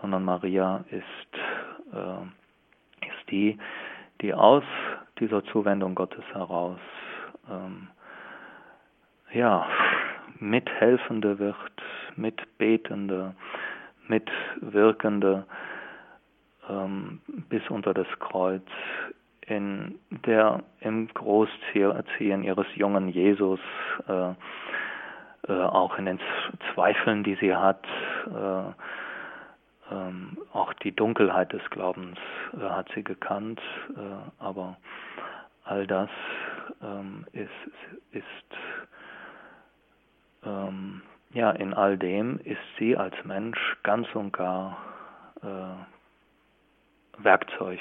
sondern 0.00 0.24
Maria 0.24 0.84
ist, 0.90 1.92
äh, 1.92 3.06
ist 3.06 3.30
die, 3.30 3.58
die 4.20 4.32
aus 4.34 4.64
dieser 5.18 5.44
Zuwendung 5.46 5.94
Gottes 5.94 6.24
heraus 6.32 6.78
ähm, 7.50 7.88
ja, 9.32 9.66
Mithelfende 10.38 11.38
wird, 11.38 11.56
Mitbetende, 12.16 13.34
Mitwirkende 14.06 15.44
ähm, 16.68 17.20
bis 17.48 17.62
unter 17.68 17.94
das 17.94 18.06
Kreuz 18.20 18.66
in 19.46 19.98
der 20.26 20.62
im 20.80 21.08
Großziehen 21.12 22.42
ihres 22.42 22.66
jungen 22.74 23.08
Jesus 23.08 23.60
äh, 24.08 24.32
äh, 25.48 25.52
auch 25.52 25.98
in 25.98 26.06
den 26.06 26.20
Zweifeln, 26.72 27.22
die 27.22 27.34
sie 27.34 27.54
hat, 27.54 27.84
äh, 28.26 28.72
ähm, 29.94 30.38
auch 30.52 30.72
die 30.74 30.92
Dunkelheit 30.92 31.52
des 31.52 31.62
Glaubens 31.70 32.18
äh, 32.54 32.60
hat 32.60 32.88
sie 32.94 33.04
gekannt, 33.04 33.60
äh, 33.96 34.42
aber 34.42 34.76
all 35.64 35.86
das 35.86 36.08
ähm, 36.82 37.26
ist, 37.32 37.50
ist 38.12 38.24
ähm, 40.44 41.02
ja 41.32 41.50
in 41.50 41.74
all 41.74 41.98
dem 41.98 42.38
ist 42.44 42.60
sie 42.78 42.96
als 42.96 43.14
Mensch 43.24 43.76
ganz 43.82 44.06
und 44.14 44.32
gar 44.32 44.78
äh, 45.42 47.22
Werkzeug, 47.22 47.80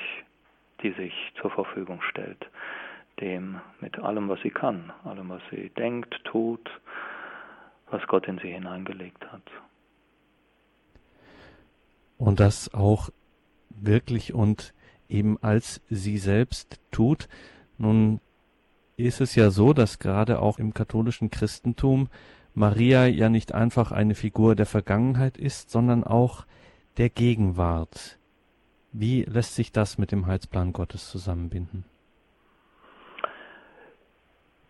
die 0.84 0.92
sich 0.92 1.14
zur 1.42 1.50
Verfügung 1.52 2.02
stellt, 2.10 2.50
dem 3.20 3.62
mit 3.80 3.98
allem, 4.00 4.30
was 4.30 4.42
sie 4.42 4.52
kann, 4.52 4.92
allem, 5.04 5.30
was 5.30 5.42
sie 5.50 5.70
denkt, 5.70 6.20
tut, 6.26 6.70
was 7.90 8.06
Gott 8.08 8.28
in 8.28 8.38
sie 8.40 8.52
hineingelegt 8.52 9.32
hat 9.32 9.44
und 12.24 12.40
das 12.40 12.74
auch 12.74 13.10
wirklich 13.70 14.34
und 14.34 14.74
eben 15.10 15.38
als 15.42 15.82
sie 15.90 16.18
selbst 16.18 16.80
tut. 16.92 17.28
Nun 17.78 18.22
ist 18.96 19.20
es 19.20 19.36
ja 19.36 19.50
so, 19.50 19.74
dass 19.74 20.00
gerade 20.00 20.40
auch 20.40 20.58
im 20.58 20.74
katholischen 20.74 21.32
Christentum 21.32 22.08
Maria 22.54 23.08
ja 23.08 23.30
nicht 23.30 23.54
einfach 23.54 23.92
eine 23.92 24.16
Figur 24.16 24.56
der 24.56 24.68
Vergangenheit 24.68 25.38
ist, 25.38 25.70
sondern 25.70 26.04
auch 26.04 26.46
der 26.98 27.10
Gegenwart. 27.10 28.20
Wie 28.94 29.24
lässt 29.24 29.56
sich 29.56 29.72
das 29.72 29.98
mit 29.98 30.12
dem 30.12 30.28
Heilsplan 30.28 30.72
Gottes 30.72 31.10
zusammenbinden? 31.10 31.84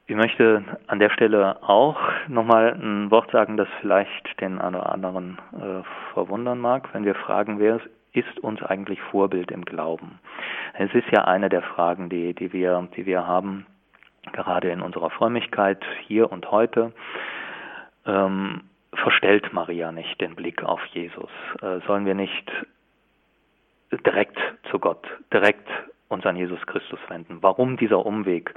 Ich 0.07 0.15
möchte 0.15 0.63
an 0.87 0.99
der 0.99 1.09
Stelle 1.09 1.61
auch 1.61 1.97
nochmal 2.29 2.73
ein 2.73 3.11
Wort 3.11 3.31
sagen, 3.31 3.57
das 3.57 3.67
vielleicht 3.81 4.39
den 4.39 4.59
einen 4.59 4.75
oder 4.75 4.91
anderen 4.91 5.39
äh, 5.53 5.83
verwundern 6.13 6.59
mag, 6.59 6.93
wenn 6.93 7.03
wir 7.03 7.15
fragen, 7.15 7.59
wer 7.59 7.81
ist 8.13 8.39
uns 8.39 8.61
eigentlich 8.63 9.01
Vorbild 9.01 9.51
im 9.51 9.65
Glauben? 9.65 10.19
Es 10.77 10.93
ist 10.93 11.09
ja 11.11 11.25
eine 11.25 11.49
der 11.49 11.61
Fragen, 11.61 12.09
die, 12.09 12.33
die, 12.33 12.53
wir, 12.53 12.87
die 12.95 13.05
wir 13.05 13.27
haben, 13.27 13.65
gerade 14.31 14.69
in 14.69 14.81
unserer 14.81 15.09
Frömmigkeit 15.09 15.83
hier 16.07 16.31
und 16.31 16.49
heute. 16.49 16.93
Ähm, 18.05 18.61
verstellt 18.93 19.51
Maria 19.51 19.91
nicht 19.91 20.21
den 20.21 20.35
Blick 20.35 20.63
auf 20.63 20.85
Jesus? 20.87 21.31
Äh, 21.61 21.79
sollen 21.87 22.05
wir 22.05 22.15
nicht 22.15 22.51
direkt 24.05 24.37
zu 24.69 24.79
Gott, 24.79 25.05
direkt 25.31 25.67
uns 26.09 26.25
an 26.25 26.35
Jesus 26.35 26.61
Christus 26.65 26.99
wenden. 27.09 27.39
Warum 27.41 27.77
dieser 27.77 28.05
Umweg 28.05 28.53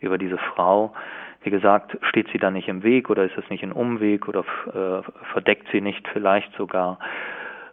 über 0.00 0.18
diese 0.18 0.38
Frau? 0.38 0.94
Wie 1.42 1.50
gesagt, 1.50 1.96
steht 2.08 2.28
sie 2.32 2.38
da 2.38 2.50
nicht 2.50 2.68
im 2.68 2.82
Weg 2.82 3.10
oder 3.10 3.24
ist 3.24 3.36
es 3.36 3.48
nicht 3.50 3.62
ein 3.62 3.72
Umweg 3.72 4.28
oder 4.28 4.40
äh, 4.40 5.02
verdeckt 5.32 5.68
sie 5.72 5.80
nicht 5.80 6.06
vielleicht 6.08 6.54
sogar 6.56 6.98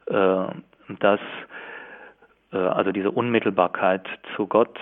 äh, 0.08 0.46
das, 1.00 1.20
äh, 2.52 2.58
also 2.58 2.92
diese 2.92 3.12
Unmittelbarkeit 3.12 4.08
zu 4.36 4.48
Gott? 4.48 4.80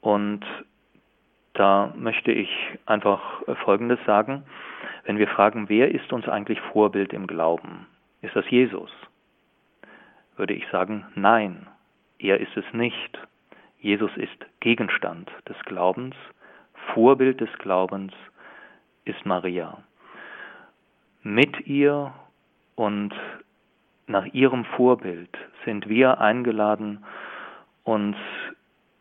Und 0.00 0.44
da 1.54 1.92
möchte 1.96 2.32
ich 2.32 2.50
einfach 2.86 3.42
Folgendes 3.64 3.98
sagen. 4.06 4.44
Wenn 5.04 5.18
wir 5.18 5.28
fragen, 5.28 5.68
wer 5.68 5.90
ist 5.90 6.12
uns 6.12 6.28
eigentlich 6.28 6.60
Vorbild 6.72 7.12
im 7.12 7.26
Glauben? 7.26 7.86
Ist 8.22 8.34
das 8.36 8.48
Jesus? 8.48 8.90
Würde 10.40 10.54
ich 10.54 10.66
sagen, 10.72 11.04
nein. 11.16 11.66
Er 12.18 12.40
ist 12.40 12.56
es 12.56 12.64
nicht. 12.72 13.18
Jesus 13.78 14.10
ist 14.16 14.38
Gegenstand 14.60 15.30
des 15.46 15.58
Glaubens, 15.66 16.14
Vorbild 16.94 17.42
des 17.42 17.52
Glaubens 17.58 18.14
ist 19.04 19.26
Maria. 19.26 19.82
Mit 21.22 21.66
ihr 21.66 22.14
und 22.74 23.12
nach 24.06 24.24
ihrem 24.32 24.64
Vorbild 24.64 25.28
sind 25.66 25.90
wir 25.90 26.22
eingeladen, 26.22 27.04
uns 27.84 28.16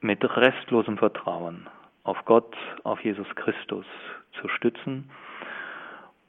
mit 0.02 0.21
restlosem 0.36 0.97
Vertrauen 0.97 1.69
auf 2.04 2.17
Gott, 2.25 2.54
auf 2.84 3.02
Jesus 3.02 3.34
Christus 3.36 3.86
zu 4.41 4.49
stützen 4.49 5.10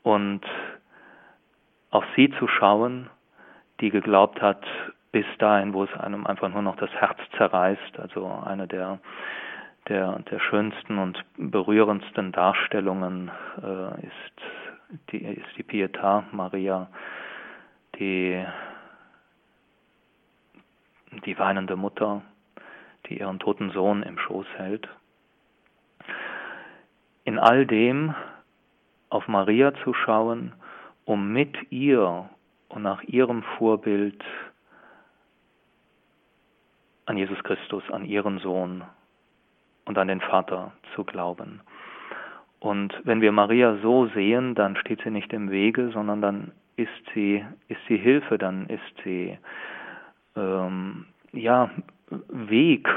und 0.04 0.42
auf 1.90 2.04
sie 2.14 2.30
zu 2.38 2.46
schauen, 2.46 3.10
die 3.80 3.90
geglaubt 3.90 4.40
hat, 4.40 4.64
bis 5.12 5.26
dahin, 5.38 5.74
wo 5.74 5.84
es 5.84 5.92
einem 5.94 6.26
einfach 6.26 6.48
nur 6.48 6.62
noch 6.62 6.76
das 6.76 6.90
Herz 6.90 7.18
zerreißt. 7.36 7.98
Also 7.98 8.26
eine 8.44 8.66
der, 8.68 8.98
der, 9.88 10.20
der 10.30 10.38
schönsten 10.40 10.98
und 10.98 11.24
berührendsten 11.36 12.32
Darstellungen 12.32 13.30
äh, 13.62 14.06
ist, 14.06 15.10
die, 15.10 15.18
ist 15.18 15.56
die 15.56 15.64
Pietà 15.64 16.24
Maria, 16.32 16.88
die, 17.98 18.44
die 21.24 21.38
weinende 21.38 21.76
Mutter, 21.76 22.22
die 23.06 23.18
ihren 23.18 23.40
toten 23.40 23.70
Sohn 23.70 24.02
im 24.02 24.18
Schoß 24.18 24.46
hält. 24.56 24.88
In 27.24 27.38
all 27.38 27.66
dem 27.66 28.14
auf 29.08 29.26
Maria 29.26 29.74
zu 29.82 29.92
schauen, 29.92 30.52
um 31.04 31.32
mit 31.32 31.56
ihr 31.72 32.28
und 32.68 32.82
nach 32.82 33.02
ihrem 33.02 33.42
Vorbild 33.58 34.22
an 37.10 37.16
Jesus 37.16 37.42
Christus, 37.42 37.82
an 37.90 38.04
ihren 38.04 38.38
Sohn 38.38 38.84
und 39.84 39.98
an 39.98 40.06
den 40.06 40.20
Vater 40.20 40.72
zu 40.94 41.02
glauben. 41.02 41.60
Und 42.60 42.94
wenn 43.02 43.20
wir 43.20 43.32
Maria 43.32 43.78
so 43.82 44.06
sehen, 44.14 44.54
dann 44.54 44.76
steht 44.76 45.02
sie 45.02 45.10
nicht 45.10 45.32
im 45.32 45.50
Wege, 45.50 45.90
sondern 45.90 46.22
dann 46.22 46.52
ist 46.76 47.02
sie, 47.12 47.44
ist 47.66 47.80
sie 47.88 47.96
Hilfe, 47.96 48.38
dann 48.38 48.66
ist 48.66 48.94
sie 49.02 49.36
ähm, 50.36 51.06
ja 51.32 51.70
Weg, 52.28 52.88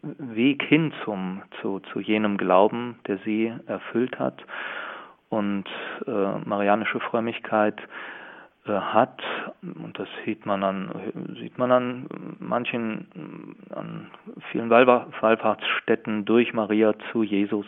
Weg 0.00 0.62
hin 0.62 0.92
zum, 1.04 1.42
zu, 1.60 1.80
zu 1.80 1.98
jenem 1.98 2.36
Glauben, 2.36 3.00
der 3.08 3.18
sie 3.24 3.52
erfüllt 3.66 4.20
hat. 4.20 4.40
Und 5.30 5.64
äh, 6.06 6.38
marianische 6.44 7.00
Frömmigkeit 7.00 7.80
hat, 8.66 9.22
und 9.62 9.98
das 9.98 10.08
sieht 10.24 10.46
man 10.46 10.62
an, 10.64 10.90
sieht 11.38 11.58
man 11.58 11.70
an 11.70 12.06
manchen, 12.38 13.56
an 13.74 14.10
vielen 14.50 14.70
Wallfahrtsstätten 14.70 16.24
durch 16.24 16.54
Maria 16.54 16.94
zu 17.12 17.22
Jesus. 17.22 17.66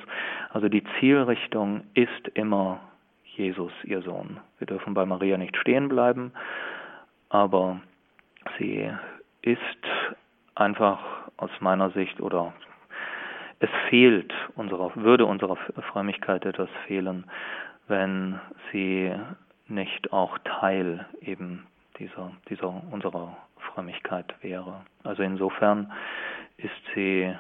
Also 0.51 0.69
die 0.69 0.85
Zielrichtung 0.99 1.83
ist 1.95 2.29
immer 2.35 2.81
Jesus, 3.25 3.73
ihr 3.85 4.01
Sohn. 4.03 4.39
Wir 4.59 4.67
dürfen 4.67 4.95
bei 4.95 5.05
Maria 5.05 5.37
nicht 5.37 5.57
stehen 5.59 5.89
bleiben, 5.89 6.33
aber 7.29 7.81
sie 8.59 8.91
ist 9.43 9.61
einfach 10.55 11.01
aus 11.37 11.51
meiner 11.61 11.91
Sicht 11.91 12.21
oder 12.21 12.55
es 13.59 13.71
fehlt 13.89 14.33
unserer, 14.55 14.95
würde 14.97 15.27
unserer 15.27 15.57
Frömmigkeit 15.93 16.45
etwas 16.47 16.71
fehlen, 16.87 17.25
wenn 17.89 18.41
sie 18.73 19.13
nicht 19.68 20.12
auch 20.12 20.38
Teil 20.44 21.07
eben 21.20 21.66
dieser, 21.98 22.33
dieser 22.48 22.83
unserer 22.90 23.37
Frömmigkeit 23.59 24.35
wäre. 24.42 24.83
Also 25.02 25.22
insofern 25.22 25.92
ist 26.57 26.70
sie 26.94 27.35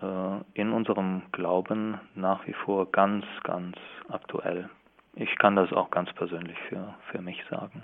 äh, 0.00 0.40
in 0.54 0.72
unserem 0.72 1.22
Glauben 1.32 2.00
nach 2.14 2.46
wie 2.46 2.52
vor 2.52 2.90
ganz, 2.90 3.24
ganz 3.42 3.76
aktuell. 4.08 4.68
Ich 5.14 5.36
kann 5.38 5.56
das 5.56 5.72
auch 5.72 5.90
ganz 5.90 6.12
persönlich 6.12 6.58
für, 6.68 6.94
für 7.10 7.20
mich 7.20 7.42
sagen. 7.50 7.82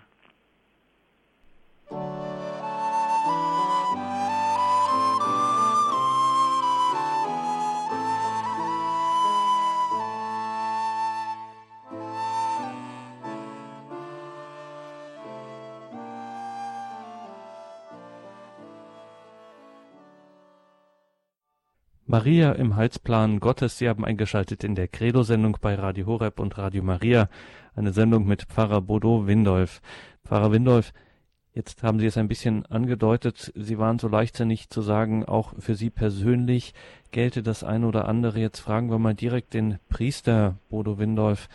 Maria 22.09 22.53
im 22.53 22.77
Heilsplan 22.77 23.40
Gottes. 23.40 23.79
Sie 23.79 23.88
haben 23.88 24.05
eingeschaltet 24.05 24.62
in 24.62 24.77
der 24.77 24.87
Credo-Sendung 24.87 25.59
bei 25.61 25.75
Radio 25.75 26.07
Horeb 26.07 26.38
und 26.38 26.57
Radio 26.57 26.85
Maria, 26.85 27.29
eine 27.75 27.92
Sendung 27.92 28.29
mit 28.29 28.45
Pfarrer 28.45 28.81
Bodo 28.81 29.27
Windolf. 29.27 29.83
Pfarrer 30.25 30.53
Windolf, 30.53 30.92
jetzt 31.53 31.83
haben 31.83 31.99
Sie 31.99 32.07
es 32.07 32.16
ein 32.16 32.29
bisschen 32.29 32.64
angedeutet, 32.66 33.53
Sie 33.57 33.79
waren 33.79 33.99
so 33.99 34.07
leichtsinnig 34.07 34.71
zu 34.71 34.83
sagen, 34.83 35.25
auch 35.25 35.55
für 35.59 35.75
Sie 35.75 35.90
persönlich 35.90 36.75
gelte 37.11 37.42
das 37.42 37.64
eine 37.64 37.88
oder 37.88 38.07
andere. 38.07 38.38
Jetzt 38.38 38.61
fragen 38.61 38.88
wir 38.88 39.01
mal 39.01 39.14
direkt 39.14 39.53
den 39.53 39.81
Priester 39.88 40.59
Bodo 40.69 41.01
Windolf. 41.01 41.49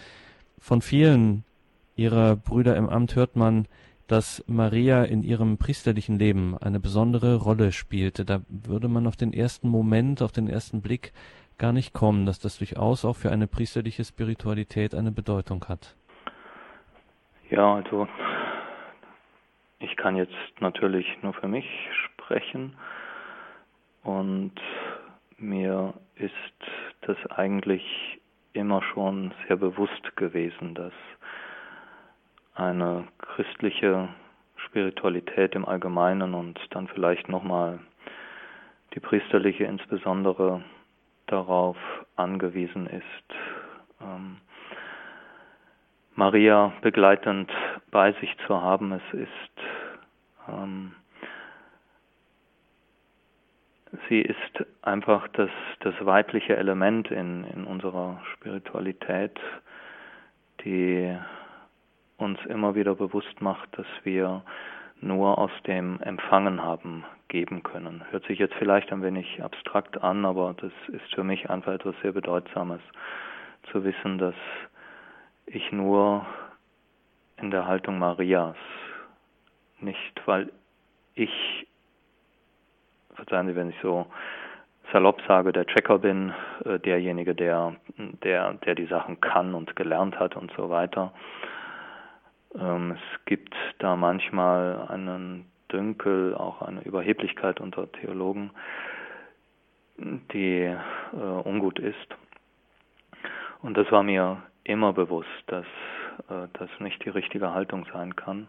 Von 0.60 0.82
vielen 0.82 1.46
Ihrer 1.96 2.36
Brüder 2.36 2.76
im 2.76 2.90
Amt 2.90 3.16
hört 3.16 3.38
man, 3.38 3.68
dass 4.12 4.43
Maria 4.45 5.06
in 5.06 5.24
ihrem 5.24 5.58
priesterlichen 5.58 6.19
Leben 6.19 6.58
eine 6.58 6.82
besondere 6.82 7.38
Rolle 7.38 7.71
spielte. 7.71 8.26
Da 8.26 8.41
würde 8.50 8.89
man 8.89 9.08
auf 9.08 9.15
den 9.15 9.32
ersten 9.32 9.69
Moment, 9.69 10.21
auf 10.21 10.34
den 10.34 10.50
ersten 10.50 10.82
Blick 10.82 11.13
gar 11.58 11.71
nicht 11.71 11.93
kommen, 11.93 12.26
dass 12.26 12.38
das 12.38 12.58
durchaus 12.58 13.06
auch 13.06 13.15
für 13.15 13.32
eine 13.32 13.47
priesterliche 13.47 14.04
Spiritualität 14.04 14.95
eine 14.95 15.13
Bedeutung 15.13 15.63
hat. 15.69 15.95
Ja, 17.50 17.76
also 17.76 18.06
ich 19.80 19.95
kann 19.95 20.17
jetzt 20.17 20.36
natürlich 20.60 21.08
nur 21.21 21.34
für 21.34 21.47
mich 21.47 21.65
sprechen 22.04 22.76
und 24.04 24.56
mir 25.38 25.93
ist 26.15 26.34
das 27.02 27.17
eigentlich 27.30 27.84
immer 28.52 28.84
schon 28.93 29.34
sehr 29.47 29.56
bewusst 29.56 30.17
gewesen, 30.17 30.76
dass 30.76 30.93
eine 32.54 33.08
christliche 33.20 34.10
Spiritualität 34.56 35.56
im 35.56 35.66
Allgemeinen 35.66 36.34
und 36.34 36.60
dann 36.72 36.88
vielleicht 36.88 37.30
nochmal 37.30 37.80
die 38.94 39.00
priesterliche 39.00 39.64
insbesondere 39.64 40.64
darauf 41.28 41.78
angewiesen 42.16 42.88
ist, 42.88 43.36
ähm, 44.02 44.38
Maria 46.16 46.74
begleitend 46.82 47.52
bei 47.90 48.12
sich 48.14 48.36
zu 48.46 48.62
haben. 48.62 48.92
Es 48.92 49.14
ist 49.14 49.62
ähm, 50.50 50.94
sie 54.10 54.22
ist 54.22 54.66
einfach 54.82 55.28
das, 55.30 55.50
das 55.82 55.94
weibliche 56.06 56.56
Element 56.56 57.12
in, 57.12 57.44
in 57.46 57.66
unserer 57.66 58.22
Spiritualität, 58.34 59.40
die 60.64 61.18
uns 62.22 62.40
immer 62.46 62.76
wieder 62.76 62.96
bewusst 62.96 63.42
macht, 63.42 63.70
dass 63.78 63.88
wir 64.04 64.44
nur 65.02 65.38
aus 65.38 65.52
dem 65.66 66.00
Empfangen 66.02 66.64
haben 66.64 67.04
geben 67.28 67.64
können. 67.64 68.04
Hört 68.12 68.26
sich 68.26 68.38
jetzt 68.40 68.54
vielleicht 68.56 68.92
ein 68.92 69.02
wenig 69.02 69.42
abstrakt 69.42 70.02
an, 70.04 70.26
aber 70.26 70.54
das 70.58 70.72
ist 70.90 71.14
für 71.16 71.24
mich 71.24 71.50
einfach 71.50 71.74
etwas 71.74 71.96
sehr 72.02 72.12
Bedeutsames, 72.12 72.82
zu 73.72 73.84
wissen, 73.84 74.18
dass 74.18 74.36
ich 75.46 75.72
nur 75.72 76.26
in 77.38 77.52
der 77.52 77.68
Haltung 77.68 78.00
Marias, 78.00 78.56
nicht 79.80 80.22
weil 80.26 80.52
ich, 81.16 81.68
verzeihen 83.16 83.48
Sie, 83.48 83.56
wenn 83.56 83.70
ich 83.70 83.80
so 83.82 84.06
salopp 84.92 85.22
sage, 85.28 85.52
der 85.52 85.66
Checker 85.66 86.00
bin, 86.00 86.34
äh, 86.66 86.80
derjenige, 86.80 87.34
der, 87.34 87.76
der, 88.24 88.54
der 88.54 88.76
die 88.76 88.86
Sachen 88.88 89.20
kann 89.22 89.54
und 89.54 89.76
gelernt 89.76 90.20
hat 90.20 90.36
und 90.36 90.52
so 90.58 90.70
weiter, 90.70 91.14
es 92.54 93.26
gibt 93.26 93.56
da 93.80 93.96
manchmal 93.96 94.88
einen 94.90 95.46
Dünkel, 95.72 96.36
auch 96.36 96.62
eine 96.62 96.82
Überheblichkeit 96.82 97.62
unter 97.62 97.92
Theologen, 97.92 98.52
die 99.98 100.64
äh, 100.64 100.78
ungut 101.16 101.80
ist. 101.80 102.16
Und 103.62 103.78
das 103.78 103.92
war 103.92 104.04
mir 104.04 104.42
immer 104.64 104.94
bewusst, 104.94 105.30
dass 105.48 105.66
äh, 106.30 106.48
das 106.54 106.70
nicht 106.80 107.04
die 107.06 107.10
richtige 107.10 107.54
Haltung 107.54 107.86
sein 107.94 108.16
kann. 108.16 108.48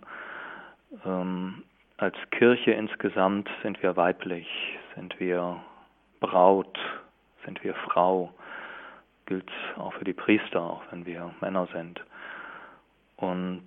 Ähm, 1.05 1.63
als 1.99 2.17
Kirche 2.31 2.73
insgesamt 2.73 3.49
sind 3.63 3.83
wir 3.83 3.97
weiblich, 3.97 4.49
sind 4.95 5.19
wir 5.21 5.61
Braut, 6.21 6.79
sind 7.45 7.63
wir 7.63 7.75
Frau, 7.75 8.33
gilt 9.27 9.51
auch 9.77 9.93
für 9.95 10.05
die 10.05 10.13
Priester, 10.13 10.61
auch 10.61 10.83
wenn 10.91 11.07
wir 11.07 11.35
Männer 11.41 11.69
sind. 11.73 12.01
Und 13.17 13.65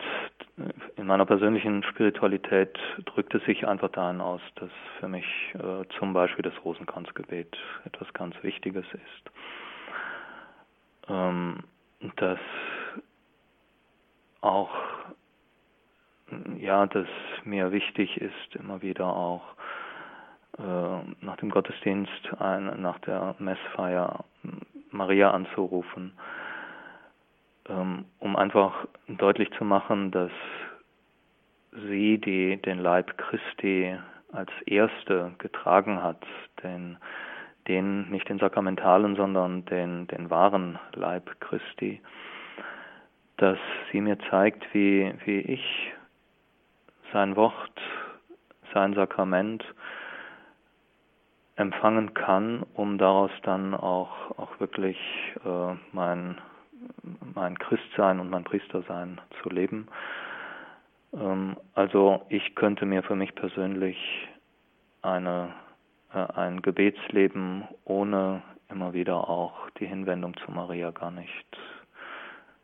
in 0.95 1.05
meiner 1.05 1.25
persönlichen 1.25 1.83
Spiritualität 1.83 2.77
drückt 3.05 3.33
es 3.35 3.43
sich 3.43 3.67
einfach 3.67 3.89
darin 3.89 4.21
aus, 4.21 4.41
dass 4.55 4.69
für 4.99 5.07
mich 5.07 5.25
äh, 5.55 5.85
zum 5.99 6.13
Beispiel 6.13 6.43
das 6.43 6.53
Rosenkranzgebet 6.63 7.57
etwas 7.83 8.11
ganz 8.13 8.35
Wichtiges 8.41 8.85
ist. 8.93 9.31
Ähm, 11.09 11.59
dass 12.15 12.39
auch, 14.41 14.71
ja, 16.57 16.85
dass 16.85 17.07
mir 17.43 17.71
wichtig 17.71 18.21
ist, 18.21 18.55
immer 18.55 18.81
wieder 18.81 19.07
auch 19.07 19.43
äh, 20.57 20.61
nach 21.21 21.35
dem 21.37 21.49
Gottesdienst, 21.49 22.33
ein, 22.39 22.81
nach 22.81 22.99
der 22.99 23.35
Messfeier 23.39 24.23
Maria 24.91 25.31
anzurufen 25.31 26.13
um 27.67 28.35
einfach 28.35 28.87
deutlich 29.07 29.51
zu 29.57 29.63
machen, 29.63 30.11
dass 30.11 30.31
sie, 31.71 32.17
die 32.17 32.57
den 32.61 32.79
Leib 32.79 33.17
Christi 33.17 33.97
als 34.31 34.51
erste 34.65 35.33
getragen 35.37 36.01
hat, 36.01 36.23
den, 36.63 36.97
den 37.67 38.09
nicht 38.09 38.29
den 38.29 38.39
sakramentalen, 38.39 39.15
sondern 39.15 39.65
den, 39.65 40.07
den 40.07 40.29
wahren 40.29 40.79
Leib 40.93 41.39
Christi, 41.39 42.01
dass 43.37 43.57
sie 43.91 44.01
mir 44.01 44.17
zeigt, 44.29 44.63
wie, 44.73 45.13
wie 45.25 45.39
ich 45.39 45.93
sein 47.11 47.35
Wort, 47.35 47.81
sein 48.73 48.93
Sakrament 48.93 49.63
empfangen 51.55 52.13
kann, 52.13 52.65
um 52.73 52.97
daraus 52.97 53.31
dann 53.43 53.73
auch, 53.73 54.37
auch 54.37 54.59
wirklich 54.59 54.97
äh, 55.45 55.75
mein 55.93 56.37
mein 57.33 57.57
Christsein 57.59 58.19
und 58.19 58.29
mein 58.29 58.43
Priestersein 58.43 59.19
zu 59.41 59.49
leben. 59.49 59.87
Ähm, 61.13 61.57
also 61.73 62.25
ich 62.29 62.55
könnte 62.55 62.85
mir 62.85 63.03
für 63.03 63.15
mich 63.15 63.35
persönlich 63.35 63.97
eine, 65.01 65.53
äh, 66.13 66.17
ein 66.17 66.61
Gebetsleben 66.61 67.63
ohne 67.85 68.41
immer 68.69 68.93
wieder 68.93 69.29
auch 69.29 69.69
die 69.79 69.85
Hinwendung 69.85 70.35
zu 70.37 70.51
Maria 70.51 70.91
gar 70.91 71.11
nicht 71.11 71.57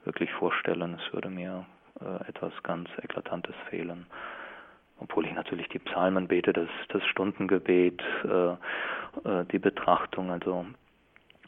wirklich 0.04 0.32
vorstellen. 0.34 0.98
Es 1.00 1.14
würde 1.14 1.30
mir 1.30 1.66
äh, 2.00 2.28
etwas 2.28 2.54
ganz 2.64 2.90
Eklatantes 3.02 3.56
fehlen. 3.70 4.08
Obwohl 5.00 5.26
ich 5.26 5.34
natürlich 5.34 5.68
die 5.70 5.80
Psalmen 5.80 6.28
bete, 6.28 6.54
das, 6.54 6.70
das 6.90 7.04
Stundengebet, 7.06 8.02
äh, 8.24 8.56
die 9.52 9.60
Betrachtung, 9.60 10.32
also 10.32 10.66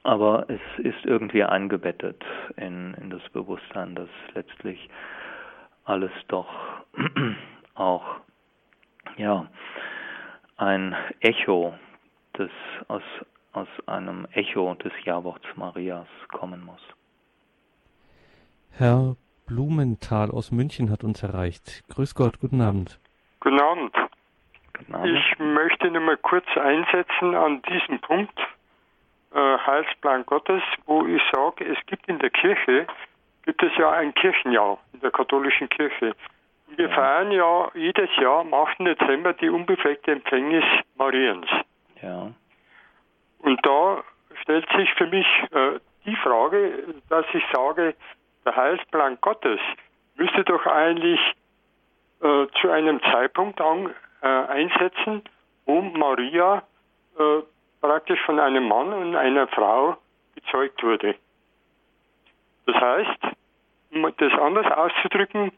aber 0.03 0.45
es 0.49 0.61
ist 0.77 1.05
irgendwie 1.05 1.43
eingebettet 1.43 2.23
in, 2.57 2.93
in 2.95 3.09
das 3.09 3.21
Bewusstsein, 3.29 3.95
dass 3.95 4.09
letztlich 4.33 4.89
alles 5.85 6.11
doch 6.27 6.47
auch 7.75 8.17
ja 9.17 9.47
ein 10.57 10.95
Echo 11.19 11.73
des 12.37 12.51
aus 12.87 13.03
aus 13.53 13.67
einem 13.85 14.27
Echo 14.31 14.73
des 14.75 14.91
Jahrworts 15.03 15.45
Marias 15.55 16.07
kommen 16.29 16.65
muss. 16.65 16.81
Herr 18.71 19.15
Blumenthal 19.45 20.31
aus 20.31 20.51
München 20.51 20.89
hat 20.89 21.03
uns 21.03 21.21
erreicht. 21.21 21.83
Grüß 21.89 22.15
Gott, 22.15 22.39
guten 22.39 22.61
Abend. 22.61 22.99
Guten 23.39 23.61
Abend. 23.61 23.93
Guten 24.75 24.95
Abend. 24.95 25.15
Ich 25.15 25.39
möchte 25.39 25.91
nur 25.91 26.01
mal 26.01 26.17
kurz 26.17 26.45
einsetzen 26.55 27.35
an 27.35 27.61
diesem 27.69 27.99
Punkt, 28.01 28.39
Heilsplan 29.33 30.25
Gottes, 30.25 30.61
wo 30.85 31.05
ich 31.05 31.21
sage, 31.31 31.65
es 31.65 31.77
gibt 31.87 32.07
in 32.07 32.19
der 32.19 32.29
Kirche, 32.29 32.85
gibt 33.45 33.63
es 33.63 33.71
ja 33.77 33.91
ein 33.91 34.13
Kirchenjahr 34.13 34.77
in 34.93 34.99
der 34.99 35.11
katholischen 35.11 35.69
Kirche. 35.69 36.15
Wir 36.75 36.89
feiern 36.89 37.31
ja 37.31 37.69
jedes 37.75 38.09
Jahr 38.17 38.39
am 38.39 38.53
8. 38.53 38.79
Dezember 38.79 39.33
die 39.33 39.49
unbefleckte 39.49 40.11
Empfängnis 40.11 40.63
Mariens. 40.95 41.47
Ja. 42.01 42.31
Und 43.39 43.65
da 43.65 44.03
stellt 44.41 44.67
sich 44.75 44.91
für 44.95 45.07
mich 45.07 45.27
äh, 45.51 45.79
die 46.05 46.15
Frage, 46.15 46.95
dass 47.09 47.25
ich 47.33 47.43
sage, 47.51 47.95
der 48.45 48.55
Heilsplan 48.55 49.17
Gottes 49.21 49.59
müsste 50.15 50.43
doch 50.43 50.65
eigentlich 50.65 51.19
äh, 52.21 52.47
zu 52.61 52.69
einem 52.69 53.01
Zeitpunkt 53.03 53.61
an, 53.61 53.93
äh, 54.21 54.27
einsetzen, 54.27 55.23
wo 55.65 55.81
Maria 55.81 56.63
äh, 57.17 57.41
praktisch 57.83 58.21
von 58.21 58.39
einem 58.39 58.69
Mann 58.69 58.93
und 58.93 59.13
einer 59.13 59.45
Frau 59.49 59.97
gezeugt 60.35 60.81
wurde. 60.83 61.15
Das 62.65 62.75
heißt, 62.77 63.19
um 63.91 64.09
das 64.17 64.33
anders 64.39 64.71
auszudrücken, 64.71 65.51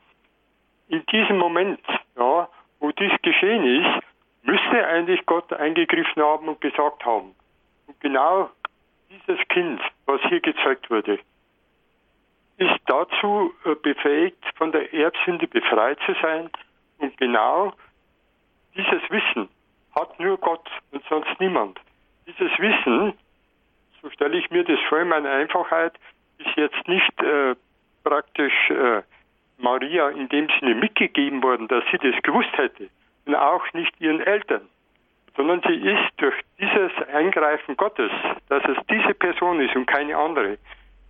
in 0.88 1.06
diesem 1.06 1.38
Moment, 1.38 1.80
ja, 2.18 2.50
wo 2.80 2.92
dies 2.92 3.12
geschehen 3.22 3.64
ist, 3.64 4.04
müsste 4.42 4.88
eigentlich 4.88 5.24
Gott 5.28 5.54
eingegriffen 5.54 6.22
haben 6.24 6.48
und 6.48 6.60
gesagt 6.62 7.06
haben, 7.06 7.36
und 7.86 8.00
genau 8.00 8.50
dieses 9.12 9.48
Kind, 9.50 9.80
was 10.08 10.20
hier 10.24 10.42
gezeugt 10.42 10.90
wurde, 10.90 11.20
ist 12.58 12.80
dazu 12.88 13.54
äh, 13.66 13.76
befähigt, 13.76 14.44
von 14.56 14.72
der 14.72 14.92
Erbsünde 14.92 15.48
befreit 15.48 16.00
zu 16.08 16.16
sein. 16.24 16.50
Und 16.98 17.16
genau 17.18 17.74
dieses 18.76 19.02
Wissen 19.12 19.48
hat 19.94 20.20
nur 20.20 20.38
Gott 20.40 20.68
und 20.92 21.04
sonst 21.08 21.40
niemand. 21.40 21.80
Dieses 22.28 22.52
Wissen, 22.60 23.14
so 24.02 24.10
stelle 24.10 24.38
ich 24.38 24.50
mir 24.50 24.64
das 24.64 24.80
vor 24.90 25.00
in 25.00 25.10
meiner 25.10 25.30
Einfachheit, 25.30 25.94
ist 26.40 26.56
jetzt 26.56 26.88
nicht 26.88 27.22
äh, 27.22 27.56
praktisch 28.04 28.70
äh, 28.70 29.02
Maria 29.58 30.10
in 30.10 30.28
dem 30.30 30.48
Sinne 30.60 30.76
mitgegeben 30.76 31.42
worden, 31.44 31.68
dass 31.68 31.84
sie 31.92 31.98
das 31.98 32.22
gewusst 32.24 32.52
hätte, 32.58 32.90
und 33.26 33.36
auch 33.36 33.72
nicht 33.74 34.00
ihren 34.00 34.22
Eltern, 34.22 34.68
sondern 35.36 35.62
sie 35.62 35.76
ist 35.76 36.12
durch 36.18 36.36
dieses 36.60 36.92
Eingreifen 37.14 37.78
Gottes, 37.78 38.12
dass 38.50 38.64
es 38.66 38.78
diese 38.90 39.14
Person 39.14 39.60
ist 39.62 39.76
und 39.76 39.86
keine 39.86 40.18
andere, 40.18 40.54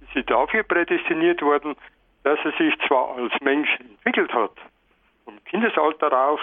ist 0.02 0.14
sie 0.14 0.24
dafür 0.24 0.64
prädestiniert 0.64 1.42
worden, 1.42 1.76
dass 2.24 2.40
sie 2.44 2.52
sich 2.64 2.78
zwar 2.88 3.16
als 3.16 3.34
Mensch 3.42 3.70
entwickelt 3.80 4.34
hat, 4.34 4.54
vom 5.24 5.44
Kindesalter 5.46 6.28
auf, 6.28 6.42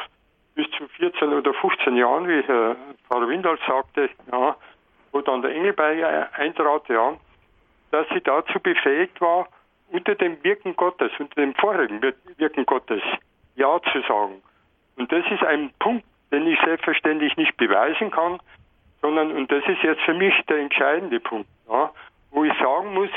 bis 0.54 0.70
zu 0.72 0.86
14 0.88 1.32
oder 1.32 1.54
15 1.54 1.96
Jahren, 1.96 2.28
wie 2.28 2.42
Herr 2.42 2.76
Pfarrer 3.08 3.28
Windal 3.28 3.58
sagte, 3.66 4.10
ja, 4.30 4.56
wo 5.12 5.20
dann 5.20 5.42
der 5.42 5.54
Engel 5.54 5.72
bei 5.72 5.94
ihr 5.94 6.28
eintrat, 6.34 6.88
ja, 6.88 7.14
dass 7.90 8.06
sie 8.10 8.20
dazu 8.20 8.58
befähigt 8.60 9.20
war, 9.20 9.48
unter 9.90 10.14
dem 10.14 10.42
Wirken 10.42 10.74
Gottes, 10.76 11.12
unter 11.18 11.40
dem 11.40 11.54
vorherigen 11.54 12.02
Wirken 12.02 12.66
Gottes 12.66 13.02
Ja 13.56 13.80
zu 13.92 14.00
sagen. 14.02 14.42
Und 14.96 15.12
das 15.12 15.24
ist 15.30 15.42
ein 15.42 15.70
Punkt, 15.78 16.04
den 16.30 16.46
ich 16.46 16.58
selbstverständlich 16.64 17.36
nicht 17.36 17.56
beweisen 17.56 18.10
kann, 18.10 18.40
sondern, 19.02 19.32
und 19.32 19.50
das 19.50 19.64
ist 19.66 19.82
jetzt 19.82 20.02
für 20.02 20.14
mich 20.14 20.34
der 20.48 20.58
entscheidende 20.58 21.20
Punkt, 21.20 21.48
ja, 21.68 21.90
wo 22.30 22.44
ich 22.44 22.52
sagen 22.58 22.94
muss, 22.94 23.10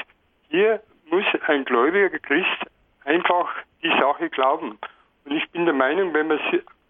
hier 0.49 0.81
muss 1.09 1.25
ein 1.47 1.63
gläubiger 1.63 2.19
Christ 2.19 2.65
einfach 3.05 3.49
die 3.81 3.89
Sache 3.99 4.29
glauben. 4.29 4.77
Und 5.23 5.31
ich 5.31 5.49
bin 5.51 5.65
der 5.65 5.73
Meinung, 5.73 6.13
wenn 6.13 6.27
man, 6.27 6.39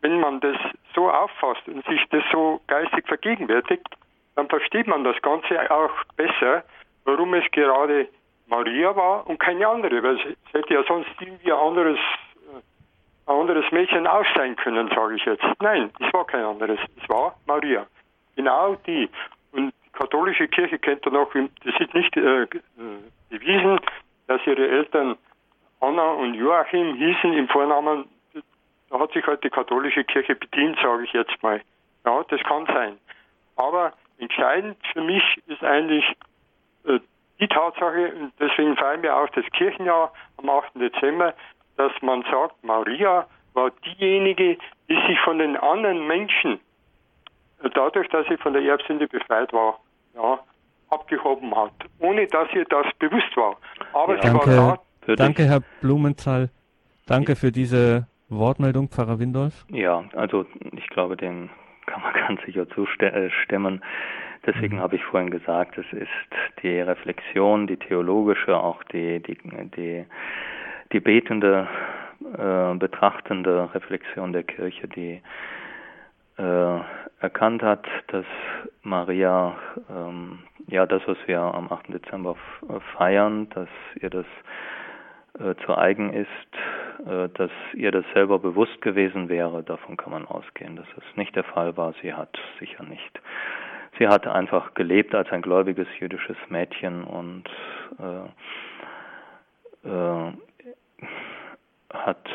wenn 0.06 0.20
man 0.20 0.40
das 0.40 0.56
so 0.94 1.10
auffasst 1.10 1.68
und 1.68 1.84
sich 1.88 2.00
das 2.12 2.24
so 2.32 2.62
geistig 2.68 3.08
vergegenwärtigt, 3.08 3.88
dann 4.36 4.48
versteht 4.48 4.86
man 4.86 5.04
das 5.04 5.20
Ganze 5.24 5.60
auch 5.72 5.90
besser, 6.16 6.64
warum 7.06 7.34
es 7.34 7.44
gerade 7.52 8.08
Maria 8.46 8.96
war 8.96 9.26
und 9.28 9.40
keine 9.40 9.68
andere, 9.68 10.04
weil 10.04 10.18
es 10.18 10.54
hätte 10.54 10.76
ja 10.76 10.84
sonst 10.88 11.10
irgendwie 11.20 11.52
ein 11.52 11.58
anderes, 11.58 11.98
äh, 11.98 13.32
ein 13.32 13.40
anderes 13.40 13.66
Mädchen 13.72 14.06
auch 14.06 14.26
sein 14.36 14.56
können, 14.58 14.90
sage 14.90 15.16
ich 15.16 15.26
jetzt. 15.26 15.44
Nein, 15.60 15.90
es 16.00 16.14
war 16.14 16.26
kein 16.28 16.44
anderes, 16.44 16.80
es 17.02 17.10
war 17.10 17.36
Maria. 17.48 17.88
Genau 18.36 18.76
die. 18.86 19.10
Und 19.54 19.74
die 19.86 19.92
katholische 19.92 20.48
Kirche 20.48 20.78
kennt 20.78 21.04
dann 21.08 21.16
auch, 21.16 21.34
das 21.34 21.80
ist 21.80 21.94
nicht 21.96 22.16
äh, 22.16 22.44
äh, 22.44 22.48
bewiesen, 23.32 23.80
dass 24.28 24.46
ihre 24.46 24.68
Eltern 24.68 25.18
Anna 25.80 26.12
und 26.12 26.36
Joachim 26.36 26.94
hießen 26.94 27.34
im 27.34 27.48
Vornamen. 27.48 28.06
Da 28.96 29.02
hat 29.02 29.12
sich 29.12 29.28
halt 29.28 29.44
die 29.44 29.50
katholische 29.50 30.06
Kirche 30.06 30.36
bedient, 30.36 30.78
sage 30.82 31.04
ich 31.04 31.12
jetzt 31.12 31.44
mal. 31.44 31.60
Ja, 32.06 32.24
das 32.30 32.40
kann 32.44 32.66
sein. 32.68 32.98
Aber 33.58 33.92
entscheidend 34.20 34.78
für 34.94 35.02
mich 35.02 35.22
ist 35.48 35.62
eigentlich 35.66 36.06
äh, 36.86 37.00
die 37.42 37.48
Tatsache, 37.50 38.14
und 38.14 38.32
deswegen 38.40 38.78
feiern 38.78 39.02
wir 39.02 39.18
auch 39.18 39.28
das 39.32 39.44
Kirchenjahr 39.52 40.14
am 40.38 40.50
8. 40.50 40.76
Dezember, 40.76 41.34
dass 41.76 41.92
man 42.02 42.24
sagt, 42.32 42.64
Maria 42.64 43.28
war 43.54 43.72
diejenige, 43.84 44.58
die 44.88 45.08
sich 45.10 45.20
von 45.26 45.40
den 45.40 45.58
anderen 45.58 46.08
Menschen, 46.08 46.62
äh, 47.64 47.70
dadurch, 47.74 48.08
dass 48.08 48.26
sie 48.28 48.38
von 48.38 48.54
der 48.54 48.62
Erbsünde 48.62 49.10
befreit 49.10 49.52
war, 49.52 49.78
ja, 50.14 50.40
abgehoben 50.90 51.54
hat, 51.54 51.74
ohne 52.00 52.28
dass 52.28 52.48
ihr 52.54 52.64
das 52.64 52.86
bewusst 53.00 53.36
war. 53.36 53.58
Aber 53.92 54.16
ja, 54.16 54.22
sie 54.22 54.28
danke, 54.30 54.58
war 54.58 54.80
da. 55.06 55.16
Danke, 55.18 55.44
Herr 55.44 55.60
Blumenthal. 55.82 56.50
Danke 57.06 57.36
für 57.36 57.52
diese 57.52 58.08
Wortmeldung, 58.30 58.90
Pfarrer 58.90 59.20
Windolf. 59.20 59.66
Ja, 59.70 60.04
also 60.16 60.46
ich 60.72 60.88
glaube, 60.90 61.18
den 61.18 61.50
kann 61.86 62.02
man 62.02 62.14
ganz 62.28 62.42
sicher 62.46 62.68
zustimmen. 62.70 63.82
Deswegen 64.46 64.78
mhm. 64.78 64.82
habe 64.82 64.96
ich 64.96 65.04
vorhin 65.04 65.32
gesagt, 65.32 65.78
es 65.78 65.92
ist 65.92 66.62
die 66.62 66.80
Reflexion, 66.80 67.68
die 67.68 67.78
theologische, 67.78 68.58
auch 68.58 68.84
die, 68.86 69.22
die, 69.22 69.38
die, 69.76 70.06
die 70.92 71.00
betende, 71.00 71.68
äh, 72.38 72.76
betrachtende 72.76 73.70
Reflexion 73.74 74.34
der 74.34 74.44
Kirche, 74.44 74.88
die 74.88 75.22
äh, 76.38 76.80
erkannt 77.20 77.64
hat, 77.64 77.88
dass 78.08 78.26
Maria, 78.84 79.56
ähm, 79.90 80.40
ja, 80.68 80.86
das, 80.86 81.02
was 81.08 81.18
wir 81.26 81.40
am 81.40 81.72
8. 81.72 81.94
Dezember 81.94 82.36
feiern, 82.98 83.50
dass 83.50 83.70
ihr 84.00 84.10
das 84.10 84.26
äh, 85.40 85.56
zu 85.66 85.78
eigen 85.78 86.14
ist, 86.14 86.28
äh, 86.28 86.85
dass 87.04 87.52
ihr 87.74 87.92
das 87.92 88.06
selber 88.14 88.40
bewusst 88.40 88.82
gewesen 88.82 89.30
wäre, 89.30 89.64
davon 89.64 89.98
kann 89.98 90.12
man 90.12 90.26
ausgehen, 90.26 90.76
dass 90.76 90.88
es 90.98 91.18
nicht 91.18 91.36
der 91.36 91.44
Fall 91.44 91.76
war. 91.78 91.94
Sie 92.02 92.14
hat 92.14 92.38
sicher 92.60 92.84
nicht 92.84 93.20
Sie 93.98 94.08
hat 94.08 94.28
einfach 94.28 94.74
gelebt 94.74 95.16
als 95.16 95.32
ein 95.32 95.42
gläubiges 95.42 95.88
jüdisches 96.00 96.38
Mädchen 96.50 97.04
und 97.04 97.46
äh, 98.00 98.26
äh, 99.88 100.34
hat 101.94 102.30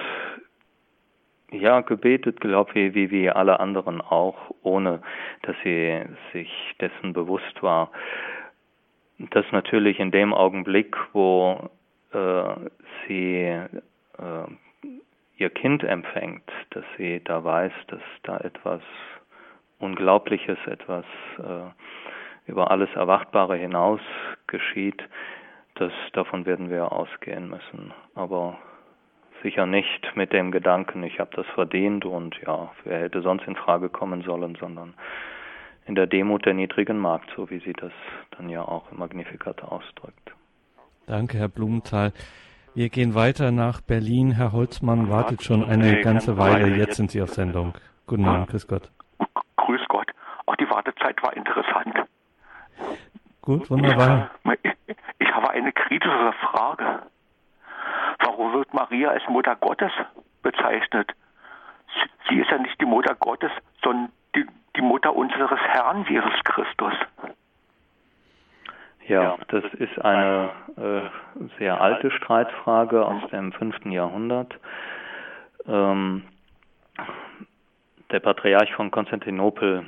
ja 1.51 1.81
gebetet, 1.81 2.41
glaube 2.41 2.71
ich, 2.75 2.95
wie, 2.95 3.11
wie 3.11 3.29
alle 3.29 3.61
anderen 3.61 4.01
auch, 4.01 4.55
ohne 4.63 5.03
dass 5.43 5.57
sie 5.65 6.01
sich 6.33 6.51
dessen 6.81 7.13
bewusst 7.13 7.63
war. 7.63 7.91
dass 9.19 9.45
natürlich 9.53 10.01
in 10.01 10.11
dem 10.13 10.33
Augenblick, 10.33 10.97
wo 11.13 11.69
äh, 12.13 12.55
sie 13.07 13.43
äh, 13.43 13.69
ihr 15.37 15.51
Kind 15.51 15.83
empfängt, 15.83 16.51
dass 16.71 16.85
sie 16.97 17.21
da 17.25 17.43
weiß, 17.43 17.73
dass 17.89 18.03
da 18.23 18.39
etwas 18.39 18.83
Unglaubliches, 19.79 20.59
etwas 20.67 21.07
äh, 21.39 22.51
über 22.51 22.71
alles 22.71 22.91
Erwartbare 22.95 23.57
hinaus 23.57 24.01
geschieht, 24.47 25.03
das 25.77 25.93
davon 26.13 26.45
werden 26.45 26.69
wir 26.69 26.93
ausgehen 26.93 27.49
müssen. 27.49 27.93
Aber 28.15 28.59
sicher 29.43 29.65
nicht 29.65 30.15
mit 30.15 30.33
dem 30.33 30.51
Gedanken, 30.51 31.03
ich 31.03 31.19
habe 31.19 31.31
das 31.35 31.47
verdient 31.55 32.05
und 32.05 32.39
ja, 32.47 32.71
wer 32.85 33.01
hätte 33.01 33.23
sonst 33.23 33.47
in 33.47 33.57
Frage 33.57 33.89
kommen 33.89 34.23
sollen, 34.23 34.57
sondern 34.61 34.95
in 35.87 35.95
der 35.95 36.07
Demut 36.07 36.45
der 36.45 36.55
niedrigen 36.55 36.99
Magd, 36.99 37.31
so 37.35 37.49
wie 37.49 37.61
sie 37.61 37.73
das 37.73 37.93
dann 38.37 38.51
ja 38.51 38.63
auch 38.63 38.93
im 38.93 38.99
Magnificat 38.99 39.63
ausdrückt. 39.63 40.33
Danke, 41.07 41.39
Herr 41.39 41.49
Blumenthal. 41.49 42.13
Wir 42.75 42.89
gehen 42.89 43.15
weiter 43.15 43.51
nach 43.51 43.81
Berlin. 43.81 44.33
Herr 44.33 44.53
Holzmann 44.53 45.11
wartet 45.11 45.43
schon 45.43 45.65
eine 45.65 46.01
ganze 46.01 46.39
Weile. 46.39 46.77
Jetzt 46.77 46.97
sind 46.97 47.11
Sie 47.11 47.21
auf 47.21 47.31
Sendung. 47.31 47.75
Guten 48.07 48.27
Abend, 48.27 48.49
grüß 48.49 48.67
Gott 48.67 48.91
die 50.61 50.71
Wartezeit 50.71 51.21
war 51.23 51.35
interessant. 51.35 52.07
Gut, 53.41 53.71
wunderbar. 53.71 54.31
Ich, 54.63 54.97
ich 55.19 55.33
habe 55.35 55.51
eine 55.51 55.73
kritische 55.73 56.33
Frage. 56.41 57.03
Warum 58.19 58.53
wird 58.53 58.73
Maria 58.75 59.11
als 59.11 59.27
Mutter 59.29 59.57
Gottes 59.57 59.91
bezeichnet? 60.43 61.11
Sie 62.29 62.37
ist 62.37 62.51
ja 62.51 62.59
nicht 62.59 62.79
die 62.81 62.87
Mutter 62.87 63.15
Gottes, 63.15 63.51
sondern 63.83 64.13
die, 64.37 64.47
die 64.77 64.83
Mutter 64.83 65.17
unseres 65.17 65.59
Herrn 65.61 66.05
Jesus 66.09 66.33
Christus. 66.45 66.93
Ja, 69.11 69.37
das 69.49 69.65
ist 69.75 70.01
eine 70.05 70.51
äh, 70.77 71.49
sehr 71.59 71.81
alte 71.81 72.13
Streitfrage 72.13 73.05
aus 73.05 73.29
dem 73.33 73.51
fünften 73.51 73.91
Jahrhundert. 73.91 74.55
Ähm, 75.67 76.23
der 78.13 78.21
Patriarch 78.21 78.73
von 78.75 78.93
Konstantinopel 78.93 79.85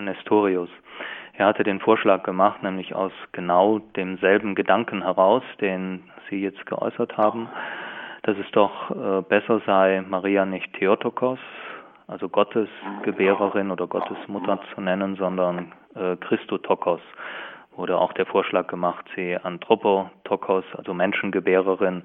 Nestorius. 0.00 0.70
Er 1.34 1.44
hatte 1.44 1.62
den 1.62 1.78
Vorschlag 1.78 2.22
gemacht, 2.22 2.62
nämlich 2.62 2.94
aus 2.94 3.12
genau 3.32 3.80
demselben 3.96 4.54
Gedanken 4.54 5.02
heraus, 5.02 5.42
den 5.60 6.04
Sie 6.30 6.40
jetzt 6.40 6.64
geäußert 6.64 7.18
haben, 7.18 7.50
dass 8.22 8.38
es 8.38 8.50
doch 8.52 8.92
äh, 8.92 9.20
besser 9.28 9.60
sei, 9.66 10.02
Maria 10.08 10.46
nicht 10.46 10.72
Theotokos, 10.72 11.38
also 12.06 12.30
Gottes 12.30 12.68
Gebärerin 13.02 13.70
oder 13.70 13.86
Gottes 13.86 14.16
Mutter 14.26 14.58
zu 14.74 14.80
nennen, 14.80 15.16
sondern 15.16 15.72
äh, 15.94 16.16
Christotokos. 16.16 17.02
Wurde 17.76 17.98
auch 17.98 18.12
der 18.12 18.26
Vorschlag 18.26 18.68
gemacht, 18.68 19.04
sie 19.16 19.36
Anthropotokos, 19.36 20.64
also 20.76 20.94
Menschengebärerin. 20.94 22.04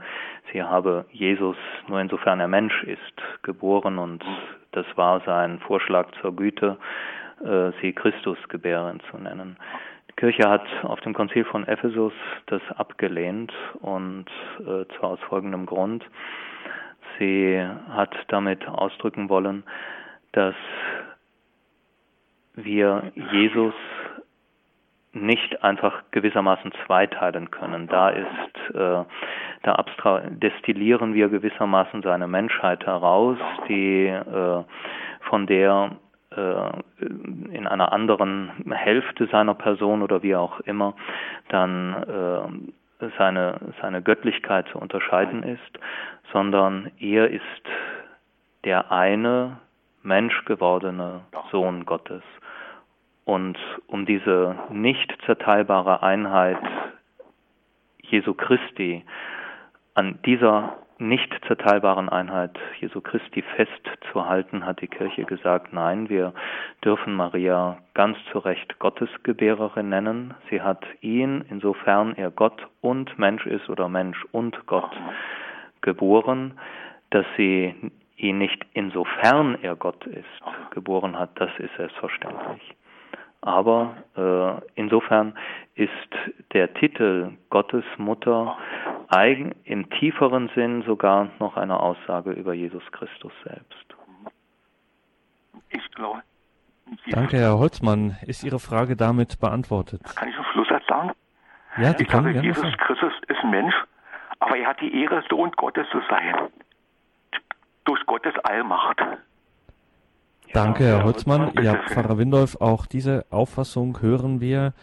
Sie 0.51 0.63
habe 0.63 1.05
Jesus 1.11 1.57
nur 1.87 1.99
insofern 1.99 2.39
er 2.39 2.47
Mensch 2.47 2.83
ist, 2.83 3.43
geboren 3.43 3.99
und 3.99 4.23
das 4.71 4.85
war 4.95 5.21
sein 5.25 5.59
Vorschlag 5.59 6.07
zur 6.21 6.35
Güte 6.35 6.77
äh, 7.43 7.71
sie 7.81 7.93
Christusgebären 7.93 8.99
zu 9.09 9.17
nennen. 9.17 9.57
Die 10.09 10.15
Kirche 10.15 10.49
hat 10.49 10.65
auf 10.83 10.99
dem 11.01 11.13
Konzil 11.13 11.45
von 11.45 11.67
Ephesus 11.67 12.13
das 12.47 12.61
abgelehnt 12.75 13.53
und 13.81 14.25
äh, 14.59 14.85
zwar 14.97 15.11
aus 15.11 15.19
folgendem 15.29 15.65
Grund. 15.65 16.03
Sie 17.17 17.61
hat 17.89 18.13
damit 18.27 18.67
ausdrücken 18.67 19.29
wollen, 19.29 19.63
dass 20.31 20.55
wir 22.55 23.11
Jesus 23.31 23.73
nicht 25.11 25.63
einfach 25.63 26.03
gewissermaßen 26.11 26.71
zweiteilen 26.85 27.49
können. 27.51 27.87
Da 27.87 28.09
ist, 28.09 28.75
äh, 28.75 29.03
da 29.63 29.75
abstra 29.75 30.21
destillieren 30.29 31.13
wir 31.13 31.29
gewissermaßen 31.29 32.03
seine 32.03 32.27
Menschheit 32.27 32.85
heraus, 32.85 33.37
die 33.67 34.05
äh, 34.05 34.63
von 35.21 35.47
der 35.47 35.91
äh, 36.35 36.69
in 36.99 37.67
einer 37.67 37.91
anderen 37.91 38.51
Hälfte 38.71 39.27
seiner 39.27 39.55
Person 39.55 40.03
oder 40.03 40.21
wie 40.21 40.35
auch 40.35 40.59
immer 40.61 40.93
dann 41.49 42.71
äh, 42.99 43.07
seine, 43.17 43.59
seine 43.81 44.01
Göttlichkeit 44.01 44.67
zu 44.71 44.77
unterscheiden 44.77 45.43
ist, 45.43 45.79
sondern 46.31 46.91
er 46.99 47.29
ist 47.29 47.41
der 48.63 48.91
eine 48.91 49.57
Mensch 50.03 50.45
gewordene 50.45 51.21
Sohn 51.51 51.85
Gottes. 51.85 52.23
Und 53.29 53.59
um 53.85 54.07
diese 54.07 54.55
nicht 54.71 55.15
zerteilbare 55.27 56.01
Einheit 56.01 56.57
Jesu 58.01 58.33
Christi 58.33 59.05
an 59.93 60.17
dieser 60.25 60.77
nicht 60.97 61.31
zerteilbaren 61.45 62.09
Einheit 62.09 62.57
Jesu 62.79 63.01
Christi 63.01 63.43
festzuhalten, 63.55 64.65
hat 64.65 64.81
die 64.81 64.87
Kirche 64.87 65.25
gesagt, 65.25 65.73
nein, 65.73 66.09
wir 66.09 66.33
dürfen 66.83 67.13
Maria 67.13 67.77
ganz 67.93 68.17
zu 68.31 68.39
Recht 68.39 68.79
Gottesgebärerin 68.79 69.89
nennen. 69.89 70.33
Sie 70.49 70.63
hat 70.63 70.83
ihn, 71.01 71.45
insofern 71.51 72.15
er 72.15 72.31
Gott 72.31 72.67
und 72.81 73.19
Mensch 73.19 73.45
ist 73.45 73.69
oder 73.69 73.89
Mensch 73.89 74.25
und 74.31 74.65
Gott 74.65 74.89
geboren, 75.81 76.59
dass 77.11 77.27
sie 77.37 77.75
ihn 78.17 78.39
nicht 78.39 78.65
insofern 78.73 79.55
er 79.61 79.75
Gott 79.75 80.03
ist 80.07 80.71
geboren 80.71 81.17
hat, 81.19 81.29
das 81.35 81.51
ist 81.59 81.75
selbstverständlich. 81.77 82.75
Aber 83.41 83.95
äh, 84.17 84.61
insofern 84.75 85.37
ist 85.75 85.89
der 86.53 86.73
Titel 86.73 87.31
Gottesmutter 87.49 88.57
eigen, 89.07 89.55
im 89.63 89.89
tieferen 89.91 90.49
Sinn 90.55 90.83
sogar 90.83 91.29
noch 91.39 91.55
eine 91.55 91.79
Aussage 91.79 92.31
über 92.31 92.53
Jesus 92.53 92.83
Christus 92.91 93.31
selbst. 93.43 93.85
Ich 95.69 95.91
glaube. 95.91 96.21
Danke, 97.11 97.37
Herr 97.37 97.59
Holzmann. 97.59 98.17
Ist 98.25 98.43
Ihre 98.43 98.59
Frage 98.59 98.95
damit 98.95 99.39
beantwortet? 99.39 100.01
Kann 100.15 100.27
ich 100.27 100.35
zum 100.35 100.45
Schluss 100.51 100.67
sagen? 100.89 101.11
Ja, 101.77 101.93
die 101.93 102.03
ich 102.03 102.09
glaube, 102.09 102.31
Jesus 102.31 102.61
sagen. 102.61 102.77
Christus 102.77 103.13
ist 103.27 103.43
Mensch, 103.45 103.75
aber 104.39 104.57
er 104.57 104.67
hat 104.69 104.81
die 104.81 105.01
Ehre, 105.01 105.23
Sohn 105.29 105.51
Gottes 105.51 105.87
zu 105.91 106.01
sein. 106.09 106.49
Durch 107.85 108.05
Gottes 108.05 108.33
Allmacht. 108.43 108.99
Danke, 110.53 110.83
Herr 110.83 111.03
Holzmann. 111.03 111.51
Ja, 111.61 111.75
Pfarrer 111.87 112.17
Windolf, 112.17 112.57
auch 112.59 112.87
diese 112.87 113.25
Auffassung 113.29 114.01
hören 114.01 114.41
wir 114.41 114.73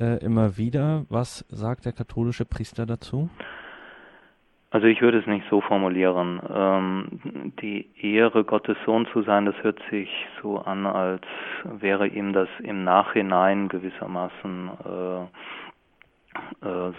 äh, 0.00 0.24
immer 0.24 0.56
wieder. 0.56 1.04
Was 1.08 1.44
sagt 1.48 1.84
der 1.84 1.92
katholische 1.92 2.44
Priester 2.44 2.86
dazu? 2.86 3.30
Also 4.70 4.86
ich 4.86 5.00
würde 5.00 5.18
es 5.18 5.26
nicht 5.26 5.44
so 5.50 5.60
formulieren. 5.60 6.40
Ähm, 6.52 7.52
die 7.60 7.90
Ehre, 8.00 8.42
Gottes 8.42 8.76
Sohn 8.84 9.06
zu 9.12 9.22
sein, 9.22 9.44
das 9.44 9.54
hört 9.62 9.78
sich 9.90 10.08
so 10.40 10.58
an, 10.58 10.86
als 10.86 11.22
wäre 11.64 12.08
ihm 12.08 12.32
das 12.32 12.48
im 12.60 12.82
Nachhinein 12.82 13.68
gewissermaßen 13.68 14.70
äh, 14.84 15.22
äh, 16.66 16.92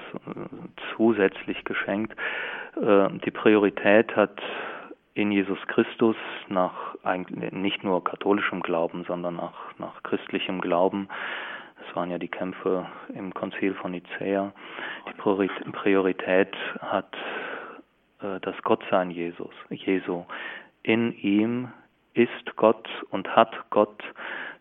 zusätzlich 0.96 1.64
geschenkt. 1.66 2.16
Äh, 2.80 3.10
die 3.26 3.32
Priorität 3.32 4.16
hat 4.16 4.40
in 5.16 5.32
Jesus 5.32 5.60
Christus 5.68 6.16
nach 6.48 6.96
nicht 7.52 7.84
nur 7.84 8.04
katholischem 8.04 8.62
Glauben, 8.62 9.04
sondern 9.06 9.36
nach, 9.36 9.78
nach 9.78 10.02
christlichem 10.04 10.62
Glauben. 10.62 11.08
Das 11.80 11.96
waren 11.96 12.10
ja 12.10 12.18
die 12.18 12.30
Kämpfe 12.30 12.88
im 13.14 13.34
Konzil 13.34 13.74
von 13.76 13.92
Nicäa. 13.92 14.52
Die 15.10 15.72
Priorität 15.72 16.56
hat 16.80 17.14
äh, 18.22 18.40
das 18.42 18.56
Gottsein 18.64 19.12
Jesus, 19.12 19.54
Jesu. 19.70 20.26
In 20.82 21.14
ihm 21.18 21.70
ist 22.14 22.56
Gott 22.56 22.88
und 23.10 23.36
hat 23.36 23.54
Gott 23.70 24.04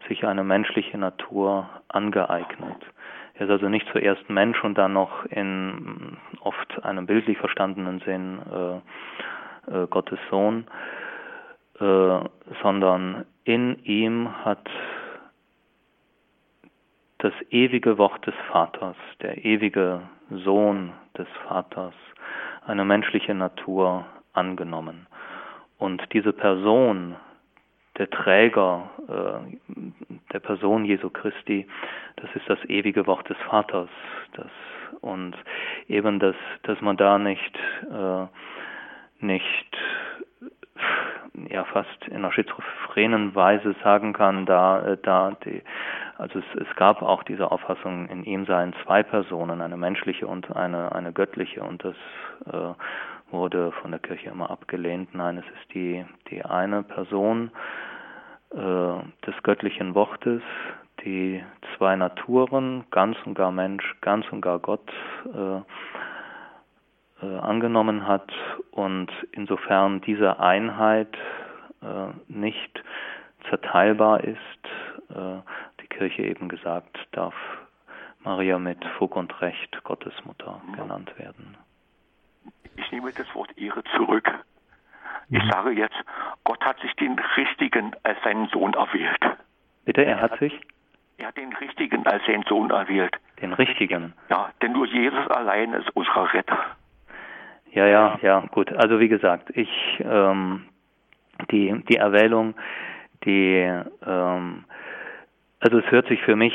sich 0.08 0.24
eine 0.26 0.44
menschliche 0.44 0.98
Natur 0.98 1.68
angeeignet. 1.88 2.76
Er 3.34 3.46
ist 3.46 3.50
also 3.50 3.68
nicht 3.68 3.88
zuerst 3.92 4.28
Mensch 4.28 4.62
und 4.62 4.76
dann 4.76 4.92
noch 4.92 5.24
in 5.26 6.18
oft 6.40 6.84
einem 6.84 7.06
bildlich 7.06 7.38
verstandenen 7.38 8.00
Sinn 8.00 8.40
äh, 8.40 8.80
äh, 9.66 9.86
Gottes 9.88 10.18
Sohn, 10.30 10.66
äh, 11.80 12.20
sondern 12.62 13.24
in 13.44 13.82
ihm 13.84 14.44
hat 14.44 14.68
das 17.18 17.32
ewige 17.50 17.98
Wort 17.98 18.26
des 18.26 18.34
Vaters, 18.50 18.96
der 19.20 19.44
ewige 19.44 20.02
Sohn 20.30 20.92
des 21.16 21.28
Vaters, 21.48 21.94
eine 22.66 22.84
menschliche 22.84 23.34
Natur 23.34 24.06
angenommen. 24.32 25.06
Und 25.78 26.02
diese 26.12 26.32
Person, 26.32 27.16
der 27.98 28.10
Träger 28.10 28.90
äh, 29.08 29.74
der 30.32 30.40
Person 30.40 30.84
Jesu 30.84 31.10
Christi, 31.10 31.66
das 32.16 32.30
ist 32.34 32.48
das 32.48 32.58
ewige 32.68 33.06
Wort 33.06 33.28
des 33.28 33.36
Vaters. 33.48 33.90
Das, 34.34 34.50
und 35.00 35.34
eben, 35.88 36.18
dass, 36.18 36.36
dass 36.62 36.80
man 36.80 36.96
da 36.96 37.18
nicht 37.18 37.58
äh, 37.90 38.26
nicht 39.22 39.76
ja 41.48 41.64
fast 41.64 42.06
in 42.08 42.16
einer 42.16 42.32
schizophrenen 42.32 43.34
Weise 43.34 43.74
sagen 43.82 44.12
kann, 44.12 44.46
da 44.46 44.84
äh, 44.84 44.98
da 45.02 45.32
die 45.44 45.62
also 46.18 46.38
es, 46.38 46.60
es 46.60 46.76
gab 46.76 47.02
auch 47.02 47.22
diese 47.22 47.50
Auffassung, 47.50 48.08
in 48.08 48.24
ihm 48.24 48.46
seien 48.46 48.74
zwei 48.84 49.02
Personen, 49.02 49.60
eine 49.60 49.76
menschliche 49.76 50.26
und 50.26 50.54
eine 50.54 50.92
eine 50.92 51.12
göttliche 51.12 51.62
und 51.62 51.84
das 51.84 51.96
äh, 52.46 52.74
wurde 53.32 53.72
von 53.80 53.90
der 53.90 54.00
Kirche 54.00 54.28
immer 54.28 54.50
abgelehnt. 54.50 55.14
Nein, 55.14 55.38
es 55.38 55.46
ist 55.46 55.74
die 55.74 56.04
die 56.30 56.44
eine 56.44 56.82
Person 56.82 57.50
äh, 58.50 58.56
des 59.26 59.42
göttlichen 59.42 59.94
Wortes, 59.94 60.42
die 61.04 61.42
zwei 61.76 61.96
Naturen, 61.96 62.84
ganz 62.90 63.16
und 63.24 63.34
gar 63.34 63.50
Mensch, 63.50 63.84
ganz 64.00 64.30
und 64.30 64.42
gar 64.42 64.58
Gott 64.58 64.88
äh, 65.26 65.60
äh, 67.22 67.38
angenommen 67.38 68.06
hat 68.06 68.30
und 68.72 69.10
insofern 69.32 70.00
diese 70.00 70.40
Einheit 70.40 71.14
äh, 71.82 72.08
nicht 72.28 72.82
zerteilbar 73.48 74.24
ist, 74.24 74.38
äh, 75.10 75.40
die 75.80 75.86
Kirche 75.86 76.22
eben 76.22 76.48
gesagt, 76.48 76.98
darf 77.12 77.34
Maria 78.24 78.58
mit 78.58 78.84
Fug 78.98 79.16
und 79.16 79.40
Recht 79.40 79.82
Gottesmutter 79.84 80.60
genannt 80.74 81.12
werden. 81.18 81.56
Ich 82.76 82.90
nehme 82.92 83.12
das 83.12 83.32
Wort 83.34 83.56
Ehre 83.58 83.82
zurück. 83.96 84.30
Ich 85.30 85.42
mhm. 85.42 85.50
sage 85.50 85.70
jetzt, 85.70 85.96
Gott 86.44 86.64
hat 86.64 86.80
sich 86.80 86.92
den 86.94 87.18
Richtigen 87.36 87.92
als 88.02 88.18
seinen 88.22 88.48
Sohn 88.48 88.74
erwählt. 88.74 89.20
Bitte, 89.84 90.04
er 90.04 90.20
hat 90.20 90.38
sich? 90.38 90.60
Er 91.18 91.28
hat 91.28 91.36
den 91.36 91.52
Richtigen 91.54 92.06
als 92.06 92.24
seinen 92.26 92.44
Sohn 92.44 92.70
erwählt. 92.70 93.16
Den 93.40 93.52
Richtigen? 93.52 94.14
Ja, 94.28 94.50
denn 94.60 94.72
nur 94.72 94.86
Jesus 94.86 95.26
allein 95.28 95.72
ist 95.72 95.88
unser 95.94 96.32
Retter. 96.32 96.58
Ja, 97.72 97.86
ja, 97.86 98.18
ja, 98.22 98.40
gut. 98.50 98.70
Also 98.72 99.00
wie 99.00 99.08
gesagt, 99.08 99.50
ich 99.56 99.70
ähm, 100.00 100.64
die 101.50 101.74
die 101.88 101.96
Erwählung, 101.96 102.54
die 103.24 103.66
ähm, 104.06 104.64
also 105.58 105.78
es 105.78 105.90
hört 105.90 106.06
sich 106.08 106.20
für 106.22 106.36
mich, 106.36 106.54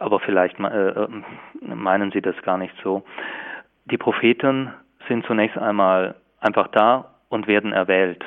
aber 0.00 0.18
vielleicht 0.18 0.58
äh, 0.58 0.88
äh, 0.88 1.08
meinen 1.62 2.10
Sie 2.10 2.20
das 2.20 2.34
gar 2.42 2.58
nicht 2.58 2.74
so. 2.82 3.04
Die 3.84 3.98
Propheten 3.98 4.72
sind 5.06 5.24
zunächst 5.26 5.56
einmal 5.56 6.16
einfach 6.40 6.66
da 6.68 7.14
und 7.28 7.46
werden 7.46 7.72
erwählt. 7.72 8.24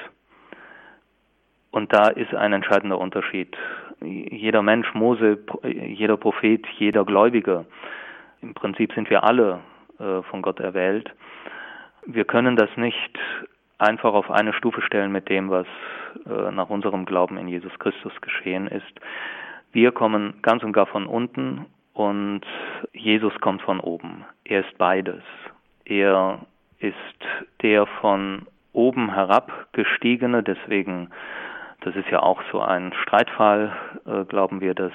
Und 1.71 1.93
da 1.93 2.07
ist 2.07 2.33
ein 2.33 2.53
entscheidender 2.53 2.99
Unterschied. 2.99 3.55
Jeder 4.01 4.61
Mensch, 4.61 4.93
Mose, 4.93 5.39
jeder 5.63 6.15
Prophet, 6.15 6.65
jeder 6.77 7.03
Gläubige, 7.03 7.65
im 8.41 8.53
Prinzip 8.53 8.93
sind 8.93 9.09
wir 9.09 9.25
alle 9.25 9.59
äh, 9.99 10.21
von 10.23 10.41
Gott 10.41 10.61
erwählt 10.61 11.11
wir 12.14 12.26
können 12.26 12.55
das 12.55 12.70
nicht 12.76 13.20
einfach 13.78 14.14
auf 14.14 14.30
eine 14.30 14.53
Stufe 14.53 14.82
stellen 14.82 15.12
mit 15.12 15.30
dem, 15.30 15.49
was 15.49 15.68
äh, 16.26 16.51
nach 16.51 16.70
unserem 16.70 17.05
Glauben 17.05 17.38
in 17.38 17.47
Jesus 17.47 17.78
Christus 17.80 18.14
geschehen 18.22 18.68
ist. 18.68 18.99
Wir 19.72 19.91
kommen 19.91 20.34
ganz 20.41 20.64
und 20.64 20.74
gar 20.74 20.88
von 20.88 21.05
unten 21.05 21.66
und 21.93 22.41
Jesus 22.93 23.34
kommt 23.39 23.62
von 23.62 23.80
oben. 23.80 24.26
Er 24.43 24.62
ist 24.62 24.78
beides. 24.78 25.22
Er 25.86 26.39
ist 26.80 26.95
der 27.62 27.86
von 27.86 28.47
oben 28.74 29.14
herabgestiegene, 29.14 30.43
deswegen, 30.43 31.10
das 31.82 31.95
ist 31.95 32.10
ja 32.10 32.22
auch 32.22 32.41
so 32.51 32.62
ein 32.62 32.93
Streitfall, 33.03 33.76
äh, 34.05 34.26
glauben 34.26 34.62
wir, 34.62 34.74
dass 34.74 34.93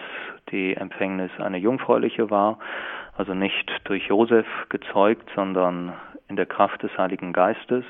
die 0.51 0.75
Empfängnis 0.75 1.31
eine 1.39 1.59
jungfräuliche 1.59 2.31
war, 2.31 2.59
also 3.17 3.35
nicht 3.35 3.71
durch 3.85 4.09
Josef 4.09 4.47
gezeugt, 4.69 5.29
sondern 5.35 5.93
in 6.29 6.37
der 6.37 6.47
Kraft 6.47 6.83
des 6.83 6.97
Heiligen 6.97 7.33
Geistes. 7.33 7.85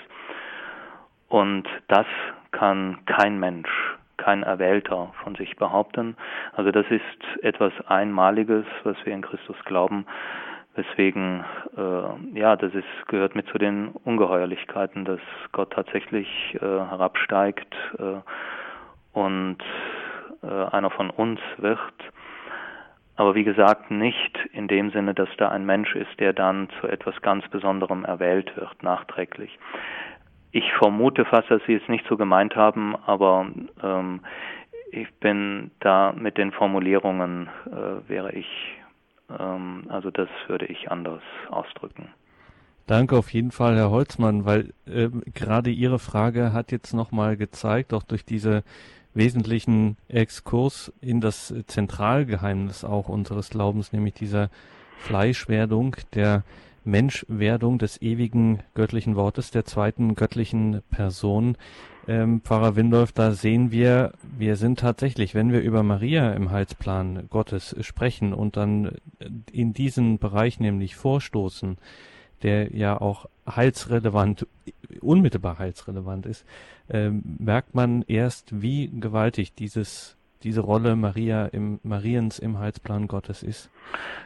Und 1.28 1.66
das 1.88 2.06
kann 2.52 2.98
kein 3.06 3.38
Mensch, 3.40 3.70
kein 4.16 4.42
Erwählter 4.42 5.12
von 5.22 5.34
sich 5.34 5.56
behaupten. 5.56 6.16
Also 6.52 6.70
das 6.70 6.86
ist 6.90 7.42
etwas 7.42 7.72
Einmaliges, 7.88 8.64
was 8.84 8.96
wir 9.04 9.12
in 9.12 9.22
Christus 9.22 9.56
glauben. 9.64 10.06
Weswegen, 10.76 11.44
äh, 11.76 12.38
ja, 12.38 12.56
das 12.56 12.74
ist, 12.74 13.08
gehört 13.08 13.36
mit 13.36 13.46
zu 13.48 13.58
den 13.58 13.88
Ungeheuerlichkeiten, 14.04 15.04
dass 15.04 15.20
Gott 15.52 15.72
tatsächlich 15.72 16.28
äh, 16.56 16.60
herabsteigt 16.60 17.74
äh, 17.98 18.20
und 19.16 19.58
äh, 20.42 20.46
einer 20.46 20.90
von 20.90 21.10
uns 21.10 21.40
wird 21.58 21.78
aber 23.16 23.34
wie 23.34 23.44
gesagt, 23.44 23.90
nicht 23.90 24.38
in 24.52 24.68
dem 24.68 24.90
Sinne, 24.90 25.14
dass 25.14 25.28
da 25.38 25.48
ein 25.48 25.64
Mensch 25.64 25.94
ist, 25.94 26.18
der 26.18 26.32
dann 26.32 26.68
zu 26.80 26.88
etwas 26.88 27.20
ganz 27.22 27.46
Besonderem 27.48 28.04
erwählt 28.04 28.56
wird, 28.56 28.82
nachträglich. 28.82 29.58
Ich 30.50 30.64
vermute 30.78 31.24
fast, 31.24 31.50
dass 31.50 31.62
Sie 31.66 31.74
es 31.74 31.88
nicht 31.88 32.04
so 32.08 32.16
gemeint 32.16 32.56
haben, 32.56 32.96
aber 33.06 33.46
ähm, 33.82 34.20
ich 34.90 35.12
bin 35.14 35.70
da 35.80 36.12
mit 36.12 36.38
den 36.38 36.52
Formulierungen, 36.52 37.48
äh, 37.66 38.08
wäre 38.08 38.32
ich, 38.32 38.46
ähm, 39.36 39.84
also 39.88 40.10
das 40.10 40.28
würde 40.46 40.66
ich 40.66 40.90
anders 40.90 41.22
ausdrücken. 41.50 42.08
Danke 42.86 43.16
auf 43.16 43.32
jeden 43.32 43.50
Fall, 43.50 43.76
Herr 43.76 43.90
Holzmann, 43.90 44.44
weil 44.44 44.74
äh, 44.86 45.08
gerade 45.32 45.70
Ihre 45.70 45.98
Frage 45.98 46.52
hat 46.52 46.70
jetzt 46.70 46.92
nochmal 46.92 47.36
gezeigt, 47.36 47.94
auch 47.94 48.02
durch 48.02 48.24
diese 48.24 48.62
wesentlichen 49.14 49.96
Exkurs 50.08 50.92
in 51.00 51.20
das 51.20 51.54
Zentralgeheimnis 51.66 52.84
auch 52.84 53.08
unseres 53.08 53.50
Glaubens, 53.50 53.92
nämlich 53.92 54.14
dieser 54.14 54.50
Fleischwerdung, 54.98 55.96
der 56.14 56.42
Menschwerdung 56.84 57.78
des 57.78 58.00
ewigen 58.02 58.60
göttlichen 58.74 59.16
Wortes, 59.16 59.50
der 59.50 59.64
zweiten 59.64 60.14
göttlichen 60.14 60.82
Person. 60.90 61.56
Ähm, 62.06 62.42
Pfarrer 62.42 62.76
Windolf, 62.76 63.12
da 63.12 63.32
sehen 63.32 63.70
wir, 63.70 64.12
wir 64.36 64.56
sind 64.56 64.78
tatsächlich, 64.78 65.34
wenn 65.34 65.52
wir 65.52 65.62
über 65.62 65.82
Maria 65.82 66.32
im 66.32 66.50
Heilsplan 66.50 67.28
Gottes 67.30 67.74
sprechen 67.80 68.34
und 68.34 68.58
dann 68.58 68.96
in 69.50 69.72
diesen 69.72 70.18
Bereich 70.18 70.60
nämlich 70.60 70.96
vorstoßen, 70.96 71.78
der 72.44 72.74
ja 72.74 73.00
auch 73.00 73.26
heilsrelevant, 73.48 74.46
unmittelbar 75.00 75.58
heilsrelevant 75.58 76.26
ist, 76.26 76.46
äh, 76.88 77.10
merkt 77.10 77.74
man 77.74 78.04
erst, 78.06 78.62
wie 78.62 78.88
gewaltig 79.00 79.54
dieses 79.54 80.16
diese 80.44 80.60
Rolle 80.60 80.94
Maria 80.94 81.46
im 81.46 81.80
Mariens 81.82 82.38
im 82.38 82.58
Heilsplan 82.58 83.08
Gottes 83.08 83.42
ist. 83.42 83.70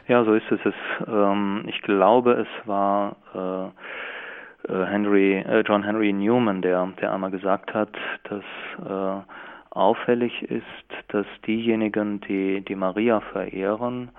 Ja, 0.09 0.25
so 0.25 0.33
ist 0.33 0.51
es. 0.51 0.59
es 0.65 0.73
ähm, 1.07 1.63
ich 1.67 1.81
glaube, 1.81 2.33
es 2.33 2.67
war 2.67 3.15
äh, 3.33 4.71
äh, 4.71 4.85
Henry, 4.85 5.37
äh, 5.37 5.63
John 5.65 5.83
Henry 5.83 6.11
Newman, 6.11 6.61
der, 6.61 6.85
der 7.01 7.13
einmal 7.13 7.31
gesagt 7.31 7.73
hat, 7.73 7.89
dass 8.25 8.43
äh, 8.85 9.23
auffällig 9.69 10.43
ist, 10.43 10.65
dass 11.07 11.25
diejenigen, 11.47 12.19
die 12.21 12.61
die 12.61 12.75
Maria 12.75 13.21
verehren, 13.21 14.09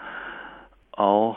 auch 0.92 1.36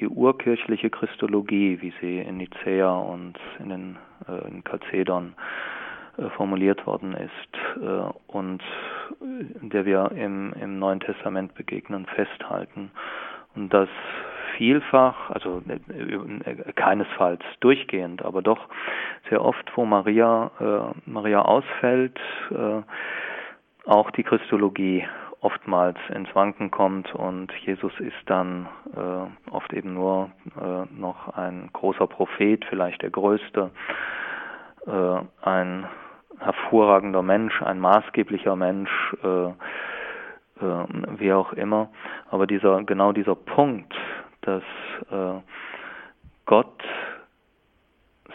die 0.00 0.08
urkirchliche 0.08 0.90
Christologie, 0.90 1.78
wie 1.80 1.92
sie 2.00 2.18
in 2.18 2.38
Nicäa 2.38 2.90
und 2.90 3.38
in 3.58 3.68
den 3.68 3.96
äh, 4.28 4.48
in 4.48 4.62
Chalcedon 4.64 5.34
äh, 6.18 6.28
formuliert 6.30 6.86
worden 6.86 7.14
ist 7.14 7.82
äh, 7.82 8.12
und 8.26 8.62
der 9.60 9.84
wir 9.84 10.12
im, 10.12 10.52
im 10.54 10.78
Neuen 10.78 11.00
Testament 11.00 11.54
begegnen, 11.54 12.06
festhalten. 12.06 12.90
Und 13.54 13.72
das 13.72 13.88
vielfach, 14.56 15.30
also 15.30 15.62
äh, 15.68 16.72
keinesfalls 16.72 17.42
durchgehend, 17.60 18.24
aber 18.24 18.42
doch 18.42 18.68
sehr 19.28 19.42
oft, 19.42 19.70
wo 19.74 19.84
Maria, 19.84 20.50
äh, 20.60 21.10
Maria 21.10 21.42
ausfällt, 21.42 22.18
äh, 22.50 22.82
auch 23.86 24.10
die 24.12 24.22
Christologie 24.22 25.06
oftmals 25.46 25.96
ins 26.12 26.34
Wanken 26.34 26.72
kommt 26.72 27.14
und 27.14 27.52
Jesus 27.64 27.92
ist 28.00 28.16
dann 28.26 28.66
äh, 28.96 29.50
oft 29.52 29.72
eben 29.72 29.94
nur 29.94 30.32
äh, 30.60 30.92
noch 30.92 31.36
ein 31.36 31.70
großer 31.72 32.08
Prophet, 32.08 32.64
vielleicht 32.68 33.02
der 33.02 33.10
größte, 33.10 33.70
äh, 34.88 35.46
ein 35.48 35.86
hervorragender 36.40 37.22
Mensch, 37.22 37.62
ein 37.62 37.78
maßgeblicher 37.78 38.56
Mensch, 38.56 38.90
äh, 39.22 39.46
äh, 39.46 39.52
wie 41.18 41.32
auch 41.32 41.52
immer. 41.52 41.90
Aber 42.28 42.48
dieser 42.48 42.82
genau 42.82 43.12
dieser 43.12 43.36
Punkt, 43.36 43.94
dass 44.40 44.64
äh, 45.12 45.40
Gott 46.46 46.82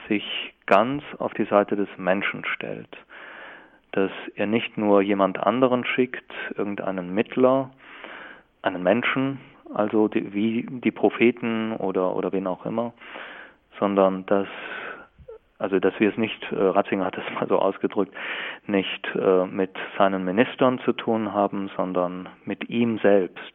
sich 0.07 0.53
ganz 0.66 1.03
auf 1.20 1.34
die 1.34 1.45
Seite 1.45 1.76
des 1.76 1.89
Menschen 1.97 2.45
stellt, 2.45 2.97
dass 3.92 4.12
er 4.36 4.48
nicht 4.48 4.78
nur 4.78 5.02
jemand 5.02 5.39
anderen 5.39 5.86
schickt, 5.86 6.32
irgendeinen 6.56 7.14
Mittler, 7.14 7.72
einen 8.62 8.84
Menschen, 8.84 9.39
also 9.74 10.08
die, 10.08 10.34
wie 10.34 10.66
die 10.70 10.92
Propheten 10.92 11.74
oder, 11.74 12.16
oder 12.16 12.32
wen 12.32 12.48
auch 12.48 12.66
immer, 12.66 12.94
sondern 13.80 14.26
dass, 14.28 14.48
also 15.58 15.80
dass 15.80 16.00
wir 16.00 16.10
es 16.10 16.18
nicht, 16.18 16.39
äh, 16.52 16.56
Ratzinger 16.56 17.06
hat 17.06 17.18
es 17.18 17.34
mal 17.34 17.48
so 17.48 17.60
ausgedrückt, 17.60 18.14
nicht 18.68 19.08
äh, 19.16 19.46
mit 19.46 19.72
seinen 19.98 20.24
Ministern 20.24 20.80
zu 20.80 20.94
tun 20.94 21.34
haben, 21.34 21.70
sondern 21.76 22.30
mit 22.46 22.70
ihm 22.70 23.00
selbst. 23.00 23.54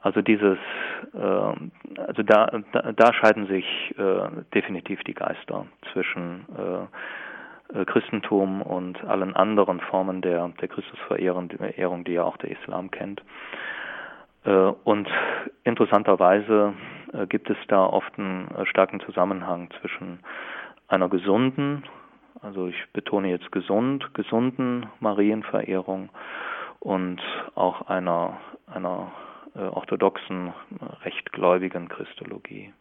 Also 0.00 0.22
dieses, 0.22 0.58
äh, 1.14 1.18
also 1.18 2.22
da, 2.22 2.60
da, 2.72 2.92
da 2.92 3.12
scheiden 3.14 3.46
sich 3.46 3.94
definitiv 4.54 5.02
die 5.04 5.14
Geister 5.14 5.66
zwischen 5.92 6.46
Christentum 7.86 8.62
und 8.62 9.04
allen 9.04 9.36
anderen 9.36 9.80
Formen 9.80 10.22
der, 10.22 10.48
der 10.60 10.68
Christusverehrung, 10.68 12.04
die 12.04 12.12
ja 12.12 12.24
auch 12.24 12.36
der 12.38 12.50
Islam 12.50 12.90
kennt. 12.90 13.22
Äh, 14.44 14.50
und 14.84 15.08
interessanterweise 15.64 16.74
äh, 17.12 17.26
gibt 17.26 17.50
es 17.50 17.56
da 17.68 17.84
oft 17.84 18.18
einen 18.18 18.48
starken 18.66 19.00
Zusammenhang 19.00 19.68
zwischen 19.80 20.20
einer 20.88 21.08
gesunden, 21.08 21.84
also 22.40 22.68
ich 22.68 22.86
betone 22.92 23.28
jetzt 23.28 23.52
gesund, 23.52 24.14
gesunden 24.14 24.86
Marienverehrung 25.00 26.08
und 26.80 27.20
auch 27.56 27.88
einer, 27.88 28.38
einer 28.72 29.10
orthodoxen, 29.54 30.52
rechtgläubigen 31.02 31.88
Christologie. 31.88 32.72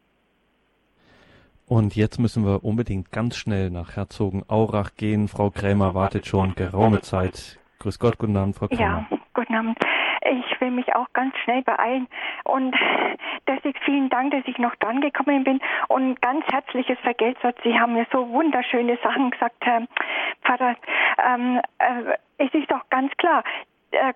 Und 1.67 1.95
jetzt 1.95 2.17
müssen 2.17 2.45
wir 2.45 2.63
unbedingt 2.63 3.11
ganz 3.11 3.35
schnell 3.35 3.69
nach 3.69 3.95
Herzogenaurach 3.95 4.95
gehen. 4.95 5.27
Frau 5.27 5.49
Krämer 5.49 5.93
wartet 5.93 6.25
schon 6.25 6.55
geraume 6.55 7.01
Zeit. 7.01 7.59
Grüß 7.79 7.99
Gott, 7.99 8.17
guten 8.17 8.37
Abend, 8.37 8.55
Frau 8.55 8.67
Krämer. 8.67 8.81
Ja, 8.81 9.17
guten 9.33 9.53
Abend. 9.53 9.77
Ich 10.21 10.61
will 10.61 10.71
mich 10.71 10.95
auch 10.95 11.07
ganz 11.13 11.35
schnell 11.43 11.61
beeilen 11.63 12.07
und 12.43 12.75
ich 13.67 13.75
vielen 13.83 14.09
Dank, 14.09 14.31
dass 14.31 14.43
ich 14.45 14.57
noch 14.57 14.75
dran 14.77 15.01
gekommen 15.01 15.43
bin 15.43 15.59
und 15.89 16.21
ganz 16.21 16.45
herzliches 16.47 16.97
Vergeltwort. 16.99 17.57
Sie 17.63 17.77
haben 17.77 17.93
mir 17.93 18.07
so 18.11 18.29
wunderschöne 18.29 18.97
Sachen 19.03 19.31
gesagt, 19.31 19.57
Herr 19.61 19.87
Pfarrer. 20.43 20.75
Ähm, 21.23 21.61
äh, 21.79 22.17
es 22.37 22.53
ist 22.53 22.71
doch 22.71 22.89
ganz 22.89 23.11
klar, 23.17 23.43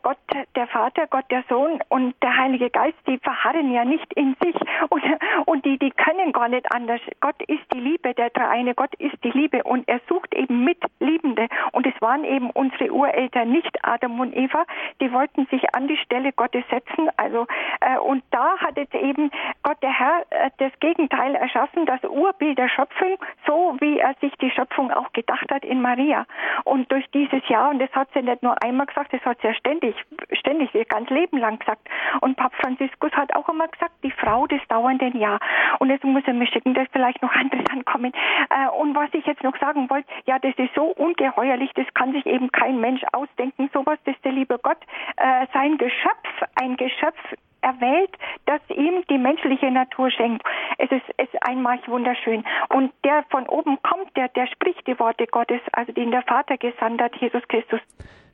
Gott, 0.03 0.17
der 0.55 0.67
Vater, 0.67 1.07
Gott, 1.07 1.25
der 1.31 1.43
Sohn 1.49 1.79
und 1.89 2.13
der 2.21 2.35
Heilige 2.37 2.69
Geist, 2.69 2.97
die 3.07 3.17
verharren 3.19 3.71
ja 3.71 3.85
nicht 3.85 4.11
in 4.13 4.35
sich 4.41 4.55
und, 4.89 5.03
und 5.45 5.65
die, 5.65 5.77
die 5.77 5.91
können 5.91 6.33
gar 6.33 6.49
nicht 6.49 6.71
anders. 6.73 6.99
Gott 7.19 7.41
ist 7.47 7.63
die 7.73 7.79
Liebe, 7.79 8.13
der 8.13 8.29
Dreieine 8.31 8.75
Gott 8.75 8.93
ist 8.95 9.15
die 9.23 9.31
Liebe 9.31 9.63
und 9.63 9.87
er 9.87 10.01
sucht 10.09 10.33
eben 10.35 10.65
Mitliebende 10.65 11.47
und 11.71 11.87
es 11.87 11.93
waren 12.01 12.23
eben 12.25 12.49
unsere 12.51 12.91
Ureltern, 12.91 13.51
nicht 13.51 13.77
Adam 13.83 14.19
und 14.19 14.35
Eva, 14.35 14.65
die 14.99 15.11
wollten 15.11 15.45
sich 15.47 15.73
an 15.73 15.87
die 15.87 15.97
Stelle 15.97 16.33
Gottes 16.33 16.63
setzen, 16.69 17.09
also 17.17 17.47
äh, 17.79 17.97
und 17.97 18.23
da 18.31 18.57
hat 18.57 18.77
jetzt 18.77 18.95
eben 18.95 19.31
Gott, 19.63 19.81
der 19.81 19.97
Herr, 19.97 20.25
äh, 20.29 20.49
das 20.57 20.71
Gegenteil 20.79 21.35
erschaffen, 21.35 21.85
das 21.85 22.03
Urbild 22.03 22.57
der 22.57 22.69
Schöpfung, 22.69 23.17
so 23.47 23.75
wie 23.79 23.99
er 23.99 24.15
sich 24.21 24.33
die 24.41 24.51
Schöpfung 24.51 24.91
auch 24.91 25.11
gedacht 25.13 25.51
hat 25.51 25.63
in 25.63 25.81
Maria. 25.81 26.25
Und 26.63 26.91
durch 26.91 27.09
dieses 27.11 27.47
Jahr, 27.47 27.69
und 27.69 27.79
das 27.79 27.91
hat 27.91 28.09
sie 28.13 28.21
nicht 28.21 28.43
nur 28.43 28.61
einmal 28.63 28.85
gesagt, 28.85 29.13
das 29.13 29.21
hat 29.21 29.39
sie 29.41 29.47
ja 29.47 29.53
ständig, 29.61 29.95
ständig 30.33 30.73
ihr 30.75 30.85
ganz 30.85 31.09
Leben 31.09 31.37
lang 31.37 31.59
gesagt. 31.59 31.87
Und 32.21 32.35
Papst 32.35 32.59
Franziskus 32.59 33.11
hat 33.13 33.33
auch 33.35 33.47
immer 33.49 33.67
gesagt, 33.67 33.93
die 34.03 34.11
Frau 34.11 34.47
des 34.47 34.61
dauernden 34.67 35.17
Ja. 35.17 35.39
Und 35.79 35.89
jetzt 35.89 36.03
muss 36.03 36.23
er 36.25 36.33
mir 36.33 36.47
schicken, 36.47 36.73
dass 36.73 36.87
vielleicht 36.91 37.21
noch 37.21 37.33
andere 37.33 37.63
ankommen. 37.71 38.11
Äh, 38.49 38.67
und 38.69 38.95
was 38.95 39.09
ich 39.13 39.25
jetzt 39.25 39.43
noch 39.43 39.57
sagen 39.59 39.89
wollte, 39.89 40.07
ja, 40.25 40.39
das 40.39 40.53
ist 40.57 40.73
so 40.75 40.85
ungeheuerlich, 40.85 41.71
das 41.75 41.85
kann 41.93 42.11
sich 42.11 42.25
eben 42.25 42.51
kein 42.51 42.79
Mensch 42.79 43.01
ausdenken, 43.13 43.69
sowas, 43.73 43.99
dass 44.05 44.19
der 44.23 44.33
liebe 44.33 44.59
Gott 44.61 44.79
äh, 45.17 45.45
sein 45.53 45.77
Geschöpf, 45.77 46.27
ein 46.55 46.75
Geschöpf 46.77 47.17
erwählt, 47.61 48.11
das 48.45 48.59
ihm 48.69 49.03
die 49.09 49.17
menschliche 49.17 49.69
Natur 49.71 50.09
schenkt. 50.09 50.43
Es 50.77 50.91
ist, 50.91 51.07
ist 51.17 51.43
einmal 51.43 51.79
wunderschön. 51.85 52.43
Und 52.69 52.91
der 53.05 53.23
von 53.29 53.47
oben 53.47 53.81
kommt, 53.83 54.15
der, 54.17 54.29
der 54.29 54.47
spricht 54.47 54.85
die 54.87 54.99
Worte 54.99 55.27
Gottes, 55.27 55.61
also 55.71 55.91
den 55.91 56.11
der 56.11 56.23
Vater 56.23 56.57
gesandt 56.57 57.01
hat, 57.01 57.15
Jesus 57.17 57.47
Christus. 57.47 57.79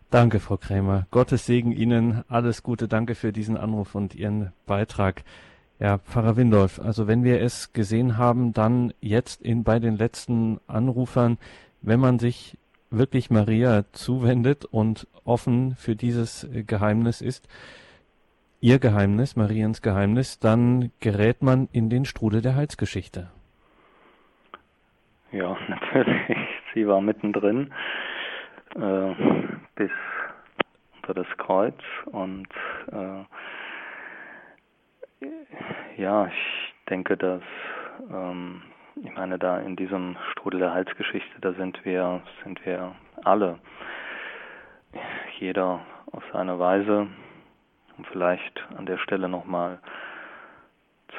Danke, 0.09 0.39
Frau 0.39 0.55
Krämer. 0.55 1.05
Gottes 1.11 1.45
Segen 1.45 1.73
Ihnen. 1.73 2.23
Alles 2.29 2.63
Gute. 2.63 2.87
Danke 2.87 3.13
für 3.13 3.33
diesen 3.33 3.57
Anruf 3.57 3.93
und 3.93 4.15
Ihren 4.15 4.53
Beitrag. 4.65 5.23
Ja, 5.79 5.97
Pfarrer 5.97 6.37
Windolf, 6.37 6.79
also 6.79 7.07
wenn 7.07 7.23
wir 7.23 7.39
es 7.41 7.71
gesehen 7.71 8.17
haben, 8.17 8.51
dann 8.51 8.93
jetzt 8.99 9.43
in, 9.43 9.63
bei 9.63 9.77
den 9.77 9.95
letzten 9.95 10.59
Anrufern, 10.65 11.37
wenn 11.81 11.99
man 11.99 12.17
sich 12.17 12.57
wirklich 12.89 13.29
Maria 13.29 13.83
zuwendet 13.91 14.65
und 14.65 15.07
offen 15.23 15.75
für 15.75 15.95
dieses 15.95 16.47
Geheimnis 16.65 17.21
ist, 17.21 17.47
ihr 18.59 18.79
Geheimnis, 18.79 19.35
Mariens 19.35 19.83
Geheimnis, 19.83 20.39
dann 20.39 20.91
gerät 20.99 21.43
man 21.43 21.67
in 21.73 21.89
den 21.89 22.05
Strudel 22.05 22.41
der 22.41 22.55
Heilsgeschichte. 22.55 23.29
Ja, 25.31 25.57
natürlich. 25.67 26.37
Sie 26.73 26.87
war 26.87 27.01
mittendrin 27.01 27.71
äh, 28.75 29.13
bis 29.77 29.91
unter 30.97 31.13
das 31.13 31.27
Kreuz 31.37 31.79
und 32.07 32.47
äh, 32.91 33.23
ja, 35.95 36.27
ich 36.27 36.73
denke, 36.89 37.15
dass 37.15 37.41
ähm, 38.11 38.61
ich 39.03 39.13
meine, 39.13 39.39
da 39.39 39.59
in 39.59 39.75
diesem 39.75 40.17
Strudel 40.31 40.59
der 40.59 40.73
Heilsgeschichte, 40.73 41.39
da 41.39 41.53
sind 41.53 41.85
wir, 41.85 42.21
sind 42.43 42.65
wir 42.65 42.95
alle, 43.23 43.59
jeder 45.39 45.85
auf 46.11 46.23
seine 46.33 46.57
Weise, 46.59 47.07
und 47.97 48.07
vielleicht 48.07 48.63
an 48.77 48.85
der 48.85 48.97
Stelle 48.99 49.27
nochmal 49.27 49.79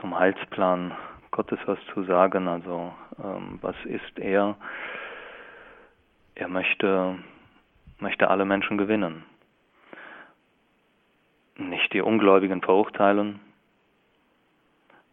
zum 0.01 0.19
Heilsplan 0.19 0.97
Gottes 1.31 1.59
was 1.67 1.79
zu 1.93 2.05
sagen. 2.05 2.49
Also 2.49 2.93
ähm, 3.23 3.59
was 3.61 3.77
ist 3.85 4.19
er? 4.19 4.57
Er 6.35 6.49
möchte, 6.49 7.17
möchte 8.01 8.29
alle 8.29 8.45
Menschen 8.45 8.79
gewinnen. 8.79 9.25
Nicht 11.57 11.93
die 11.93 12.01
Ungläubigen 12.01 12.63
verurteilen, 12.63 13.41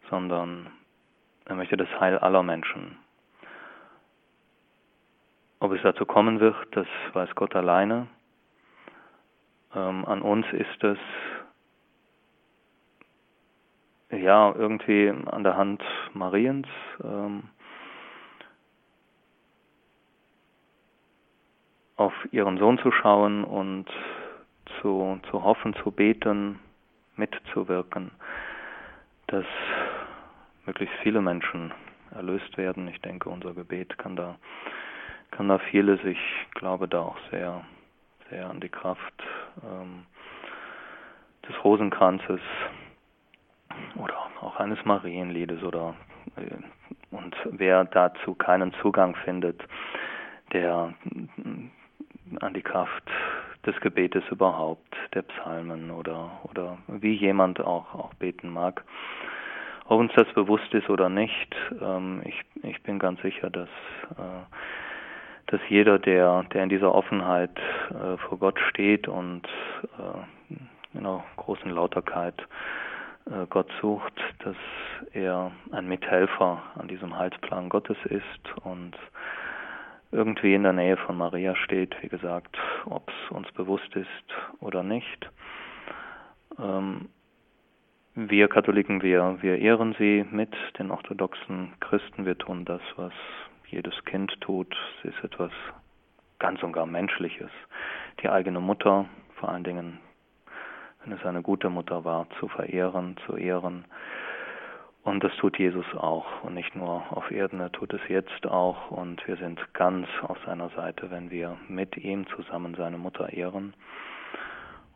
sondern 0.09 0.71
er 1.45 1.55
möchte 1.55 1.77
das 1.77 1.89
Heil 1.99 2.19
aller 2.19 2.43
Menschen. 2.43 2.97
Ob 5.59 5.71
es 5.71 5.81
dazu 5.81 6.05
kommen 6.05 6.39
wird, 6.39 6.55
das 6.71 6.87
weiß 7.13 7.33
Gott 7.35 7.55
alleine. 7.55 8.07
Ähm, 9.73 10.05
an 10.05 10.21
uns 10.21 10.45
ist 10.51 10.83
es 10.83 10.99
ja 14.11 14.53
irgendwie 14.53 15.09
an 15.09 15.43
der 15.43 15.57
Hand 15.57 15.83
Mariens. 16.13 16.67
Ähm, 17.03 17.49
auf 21.97 22.13
ihren 22.31 22.57
Sohn 22.57 22.77
zu 22.79 22.91
schauen 22.91 23.43
und 23.43 23.85
zu, 24.81 25.19
zu 25.29 25.43
hoffen, 25.43 25.73
zu 25.75 25.91
beten, 25.91 26.59
mitzuwirken, 27.15 28.11
dass 29.27 29.45
möglichst 30.65 30.95
viele 31.01 31.21
Menschen 31.21 31.73
erlöst 32.13 32.57
werden. 32.57 32.87
Ich 32.87 33.01
denke, 33.01 33.29
unser 33.29 33.53
Gebet 33.53 33.97
kann 33.97 34.15
da, 34.15 34.35
kann 35.31 35.47
da 35.47 35.59
vieles. 35.59 36.03
Ich 36.03 36.19
glaube 36.53 36.87
da 36.87 37.01
auch 37.01 37.17
sehr, 37.31 37.61
sehr 38.29 38.49
an 38.49 38.59
die 38.59 38.69
Kraft 38.69 39.23
ähm, 39.63 40.05
des 41.47 41.63
Rosenkranzes 41.63 42.41
oder 43.95 44.17
auch 44.41 44.57
eines 44.57 44.83
Marienliedes 44.85 45.63
oder 45.63 45.95
äh, 46.35 46.55
und 47.11 47.35
wer 47.45 47.85
dazu 47.85 48.33
keinen 48.35 48.73
Zugang 48.81 49.15
findet, 49.23 49.63
der 50.51 50.93
an 52.41 52.53
die 52.53 52.61
Kraft 52.61 53.03
des 53.65 53.79
Gebetes 53.81 54.23
überhaupt, 54.29 54.95
der 55.13 55.23
Psalmen 55.23 55.91
oder, 55.91 56.39
oder 56.43 56.77
wie 56.87 57.13
jemand 57.13 57.59
auch, 57.59 57.93
auch 57.93 58.13
beten 58.15 58.49
mag. 58.49 58.83
Ob 59.87 59.99
uns 59.99 60.11
das 60.15 60.27
bewusst 60.33 60.73
ist 60.73 60.89
oder 60.89 61.09
nicht, 61.09 61.55
ähm, 61.81 62.21
ich, 62.25 62.41
ich 62.63 62.81
bin 62.83 62.97
ganz 62.99 63.21
sicher, 63.21 63.49
dass, 63.49 63.69
äh, 64.17 64.57
dass 65.47 65.61
jeder, 65.69 65.99
der, 65.99 66.43
der 66.53 66.63
in 66.63 66.69
dieser 66.69 66.93
Offenheit 66.93 67.57
äh, 67.89 68.17
vor 68.17 68.39
Gott 68.39 68.59
steht 68.69 69.07
und 69.07 69.43
äh, 69.99 70.55
in 70.93 71.05
einer 71.05 71.23
großen 71.37 71.69
Lauterkeit 71.69 72.35
äh, 73.27 73.45
Gott 73.49 73.71
sucht, 73.81 74.13
dass 74.43 74.55
er 75.13 75.51
ein 75.71 75.87
Mithelfer 75.87 76.63
an 76.75 76.87
diesem 76.87 77.17
Heilsplan 77.17 77.69
Gottes 77.69 77.97
ist 78.05 78.63
und 78.63 78.95
irgendwie 80.15 80.55
in 80.55 80.63
der 80.63 80.73
Nähe 80.73 80.97
von 80.97 81.17
Maria 81.17 81.55
steht, 81.55 81.95
wie 82.01 82.07
gesagt, 82.07 82.57
ob 82.85 83.09
es 83.09 83.31
uns 83.31 83.51
bewusst 83.51 83.95
ist 83.95 84.07
oder 84.61 84.81
nicht. 84.81 85.29
Ähm, 86.57 87.09
wir 88.15 88.47
Katholiken, 88.47 89.01
wir, 89.01 89.37
wir 89.41 89.59
ehren 89.59 89.93
sie 89.99 90.25
mit 90.31 90.55
den 90.79 90.89
orthodoxen 90.89 91.73
Christen. 91.81 92.25
Wir 92.25 92.37
tun 92.37 92.63
das, 92.63 92.81
was 92.95 93.11
jedes 93.67 93.93
Kind 94.05 94.39
tut. 94.39 94.73
Sie 95.01 95.09
ist 95.09 95.21
etwas 95.21 95.51
ganz 96.39 96.63
und 96.63 96.71
gar 96.71 96.85
Menschliches. 96.85 97.51
Die 98.21 98.29
eigene 98.29 98.61
Mutter, 98.61 99.05
vor 99.35 99.49
allen 99.49 99.65
Dingen, 99.65 99.99
wenn 101.03 101.11
es 101.11 101.25
eine 101.25 101.41
gute 101.41 101.69
Mutter 101.69 102.05
war, 102.05 102.27
zu 102.39 102.47
verehren, 102.47 103.17
zu 103.25 103.35
ehren. 103.35 103.83
Und 105.05 105.23
das 105.23 105.31
tut 105.37 105.59
Jesus 105.59 105.85
auch. 105.95 106.25
Und 106.43 106.55
nicht 106.55 106.75
nur 106.75 107.03
auf 107.15 107.29
Erden, 107.29 107.59
er 107.59 107.71
tut 107.71 107.93
es 107.93 108.01
jetzt 108.09 108.47
auch. 108.47 108.89
Und 108.89 109.25
wir 109.27 109.37
sind 109.37 109.59
ganz 109.75 110.07
auf 110.23 110.37
seiner 110.47 110.69
Seite, 110.69 111.11
wenn 111.11 111.29
wir 111.29 111.57
mit 111.69 111.95
ihm 111.95 112.25
zusammen 112.35 112.73
seine 112.75 112.97
Mutter 112.97 113.31
ehren 113.31 113.75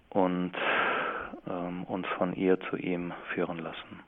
und 0.10 0.54
ähm, 1.48 1.84
uns 1.84 2.08
von 2.18 2.34
ihr 2.36 2.60
zu 2.60 2.76
ihm 2.76 3.14
führen 3.36 3.60
lassen. 3.60 4.00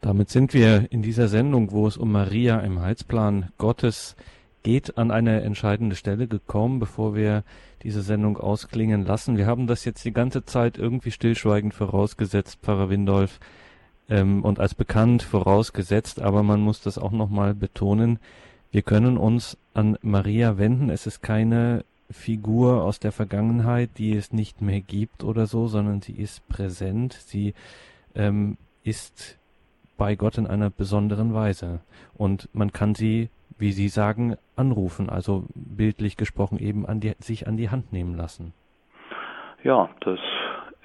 Damit 0.00 0.28
sind 0.28 0.52
wir 0.52 0.88
in 0.90 1.02
dieser 1.02 1.28
Sendung, 1.28 1.70
wo 1.70 1.86
es 1.86 1.96
um 1.96 2.10
Maria 2.10 2.58
im 2.58 2.80
Heilsplan 2.80 3.52
Gottes 3.58 4.16
geht, 4.62 4.98
an 4.98 5.10
eine 5.10 5.42
entscheidende 5.42 5.96
Stelle 5.96 6.26
gekommen, 6.26 6.78
bevor 6.78 7.14
wir 7.14 7.44
diese 7.82 8.02
Sendung 8.02 8.36
ausklingen 8.36 9.04
lassen. 9.04 9.36
Wir 9.36 9.46
haben 9.46 9.66
das 9.66 9.84
jetzt 9.84 10.04
die 10.04 10.12
ganze 10.12 10.44
Zeit 10.44 10.78
irgendwie 10.78 11.10
stillschweigend 11.10 11.74
vorausgesetzt, 11.74 12.58
Pfarrer 12.62 12.90
Windolf, 12.90 13.40
ähm, 14.10 14.44
und 14.44 14.60
als 14.60 14.74
bekannt 14.74 15.22
vorausgesetzt, 15.22 16.20
aber 16.20 16.42
man 16.42 16.60
muss 16.60 16.82
das 16.82 16.98
auch 16.98 17.12
nochmal 17.12 17.54
betonen. 17.54 18.18
Wir 18.70 18.82
können 18.82 19.16
uns 19.16 19.56
an 19.72 19.96
Maria 20.02 20.58
wenden. 20.58 20.90
Es 20.90 21.06
ist 21.06 21.22
keine 21.22 21.84
Figur 22.10 22.82
aus 22.82 22.98
der 22.98 23.12
Vergangenheit, 23.12 23.90
die 23.98 24.14
es 24.16 24.32
nicht 24.32 24.60
mehr 24.60 24.80
gibt 24.80 25.24
oder 25.24 25.46
so, 25.46 25.68
sondern 25.68 26.02
sie 26.02 26.12
ist 26.12 26.46
präsent. 26.48 27.18
Sie 27.26 27.54
ähm, 28.14 28.56
ist 28.82 29.36
bei 29.96 30.16
Gott 30.16 30.38
in 30.38 30.46
einer 30.46 30.70
besonderen 30.70 31.34
Weise. 31.34 31.80
Und 32.14 32.48
man 32.52 32.72
kann 32.72 32.94
sie 32.94 33.28
wie 33.58 33.72
Sie 33.72 33.88
sagen, 33.88 34.36
anrufen, 34.56 35.10
also 35.10 35.44
bildlich 35.54 36.16
gesprochen 36.16 36.58
eben 36.58 36.86
an 36.86 37.00
die, 37.00 37.14
sich 37.18 37.46
an 37.46 37.56
die 37.56 37.70
Hand 37.70 37.92
nehmen 37.92 38.14
lassen. 38.14 38.52
Ja, 39.62 39.90
das 40.00 40.18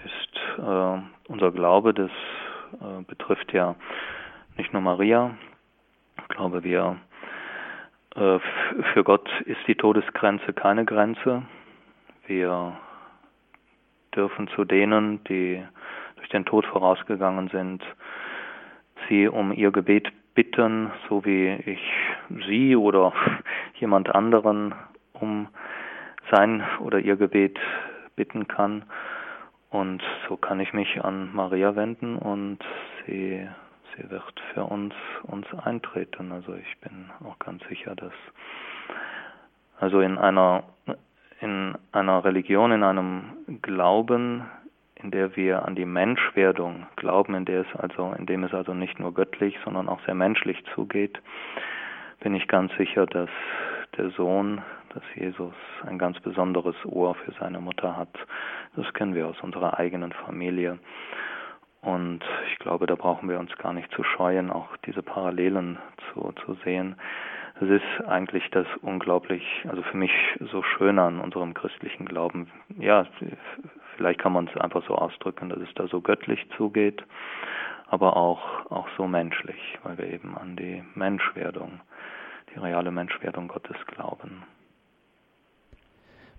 ist 0.03 0.59
äh, 0.59 0.99
unser 1.27 1.51
Glaube, 1.51 1.93
das 1.93 2.11
äh, 2.81 3.03
betrifft 3.07 3.53
ja 3.53 3.75
nicht 4.57 4.73
nur 4.73 4.81
Maria. 4.81 5.37
Ich 6.17 6.27
glaube, 6.29 6.63
wir 6.63 6.97
äh, 8.15 8.39
für 8.93 9.03
Gott 9.03 9.29
ist 9.45 9.59
die 9.67 9.75
Todesgrenze 9.75 10.53
keine 10.53 10.85
Grenze. 10.85 11.43
Wir 12.27 12.77
dürfen 14.15 14.47
zu 14.55 14.63
denen, 14.63 15.23
die 15.25 15.63
durch 16.15 16.29
den 16.29 16.45
Tod 16.45 16.65
vorausgegangen 16.65 17.49
sind, 17.49 17.83
sie 19.07 19.27
um 19.27 19.51
ihr 19.51 19.71
Gebet 19.71 20.11
bitten, 20.35 20.91
so 21.09 21.25
wie 21.25 21.47
ich 21.65 21.81
Sie 22.47 22.75
oder 22.75 23.13
jemand 23.79 24.13
anderen 24.13 24.75
um 25.13 25.47
sein 26.31 26.63
oder 26.79 26.99
ihr 26.99 27.15
Gebet 27.15 27.57
bitten 28.15 28.47
kann. 28.47 28.83
Und 29.69 30.01
so 30.27 30.37
kann 30.37 30.59
ich 30.59 30.73
mich 30.73 31.03
an 31.03 31.33
Maria 31.33 31.75
wenden 31.75 32.17
und 32.17 32.59
sie, 33.05 33.47
sie 33.95 34.09
wird 34.09 34.39
für 34.53 34.63
uns, 34.63 34.93
uns 35.23 35.47
eintreten. 35.63 36.31
Also 36.31 36.53
ich 36.53 36.79
bin 36.79 37.09
auch 37.25 37.39
ganz 37.39 37.63
sicher, 37.67 37.95
dass 37.95 38.13
also 39.79 39.99
in 39.99 40.17
einer, 40.17 40.63
in 41.41 41.75
einer 41.91 42.23
Religion, 42.23 42.71
in 42.71 42.83
einem 42.83 43.33
Glauben, 43.61 44.45
in 44.95 45.11
der 45.11 45.35
wir 45.35 45.65
an 45.65 45.75
die 45.75 45.85
Menschwerdung 45.85 46.87
glauben, 46.95 47.35
in 47.35 47.45
der 47.45 47.61
es 47.61 47.75
also, 47.79 48.13
in 48.17 48.25
dem 48.25 48.43
es 48.43 48.53
also 48.53 48.73
nicht 48.73 48.99
nur 48.99 49.13
göttlich, 49.13 49.57
sondern 49.63 49.89
auch 49.89 49.99
sehr 50.05 50.15
menschlich 50.15 50.63
zugeht, 50.73 51.19
bin 52.21 52.33
ich 52.33 52.47
ganz 52.47 52.71
sicher, 52.77 53.05
dass 53.05 53.29
der 53.97 54.09
Sohn, 54.11 54.61
dass 54.93 55.03
Jesus 55.15 55.53
ein 55.85 55.97
ganz 55.97 56.19
besonderes 56.19 56.75
Ohr 56.85 57.15
für 57.15 57.31
seine 57.33 57.59
Mutter 57.59 57.97
hat. 57.97 58.09
Das 58.75 58.91
kennen 58.93 59.15
wir 59.15 59.27
aus 59.27 59.39
unserer 59.41 59.77
eigenen 59.77 60.11
Familie. 60.11 60.79
Und 61.81 62.23
ich 62.51 62.57
glaube, 62.59 62.87
da 62.87 62.95
brauchen 62.95 63.29
wir 63.29 63.39
uns 63.39 63.55
gar 63.57 63.73
nicht 63.73 63.91
zu 63.91 64.03
scheuen, 64.03 64.49
auch 64.49 64.75
diese 64.85 65.03
Parallelen 65.03 65.77
zu, 66.13 66.31
zu 66.43 66.55
sehen. 66.63 66.95
Es 67.61 67.69
ist 67.69 68.07
eigentlich 68.07 68.49
das 68.51 68.65
unglaublich, 68.81 69.43
also 69.69 69.81
für 69.83 69.95
mich 69.95 70.11
so 70.51 70.63
schön 70.63 70.99
an 70.99 71.19
unserem 71.19 71.53
christlichen 71.53 72.05
Glauben. 72.05 72.51
Ja, 72.79 73.05
vielleicht 73.95 74.19
kann 74.19 74.33
man 74.33 74.47
es 74.47 74.59
einfach 74.59 74.85
so 74.87 74.95
ausdrücken, 74.95 75.49
dass 75.49 75.59
es 75.59 75.73
da 75.75 75.87
so 75.87 76.01
göttlich 76.01 76.39
zugeht, 76.57 77.03
aber 77.87 78.17
auch, 78.17 78.69
auch 78.69 78.87
so 78.97 79.07
menschlich, 79.07 79.79
weil 79.83 79.97
wir 79.97 80.11
eben 80.11 80.37
an 80.37 80.55
die 80.55 80.83
Menschwerdung, 80.95 81.81
die 82.53 82.59
reale 82.59 82.91
Menschwerdung 82.91 83.47
Gottes 83.47 83.77
glauben. 83.87 84.43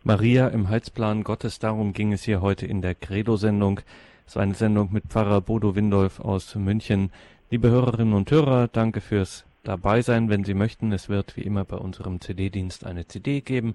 Maria 0.03 0.49
im 0.49 0.69
Heilsplan 0.69 1.25
Gottes, 1.25 1.59
darum 1.59 1.93
ging 1.93 2.13
es 2.13 2.23
hier 2.23 2.41
heute 2.41 2.67
in 2.67 2.81
der 2.81 2.95
Credo-Sendung. 2.95 3.81
Es 4.27 4.37
war 4.37 4.43
eine 4.43 4.55
Sendung 4.55 4.93
mit 4.93 5.05
Pfarrer 5.05 5.41
Bodo 5.41 5.75
Windolf 5.75 6.21
aus 6.21 6.55
München. 6.55 7.11
Liebe 7.51 7.71
Hörerinnen 7.71 8.15
und 8.15 8.31
Hörer, 8.31 8.69
danke 8.69 9.01
fürs 9.01 9.45
dabei 9.65 10.03
sein, 10.03 10.29
wenn 10.29 10.45
Sie 10.45 10.55
möchten. 10.55 10.93
Es 10.93 11.09
wird 11.09 11.37
wie 11.37 11.43
immer 11.43 11.65
bei 11.65 11.77
unserem 11.77 12.21
CD-Dienst 12.21 12.87
eine 12.87 13.07
CD 13.07 13.41
geben 13.41 13.75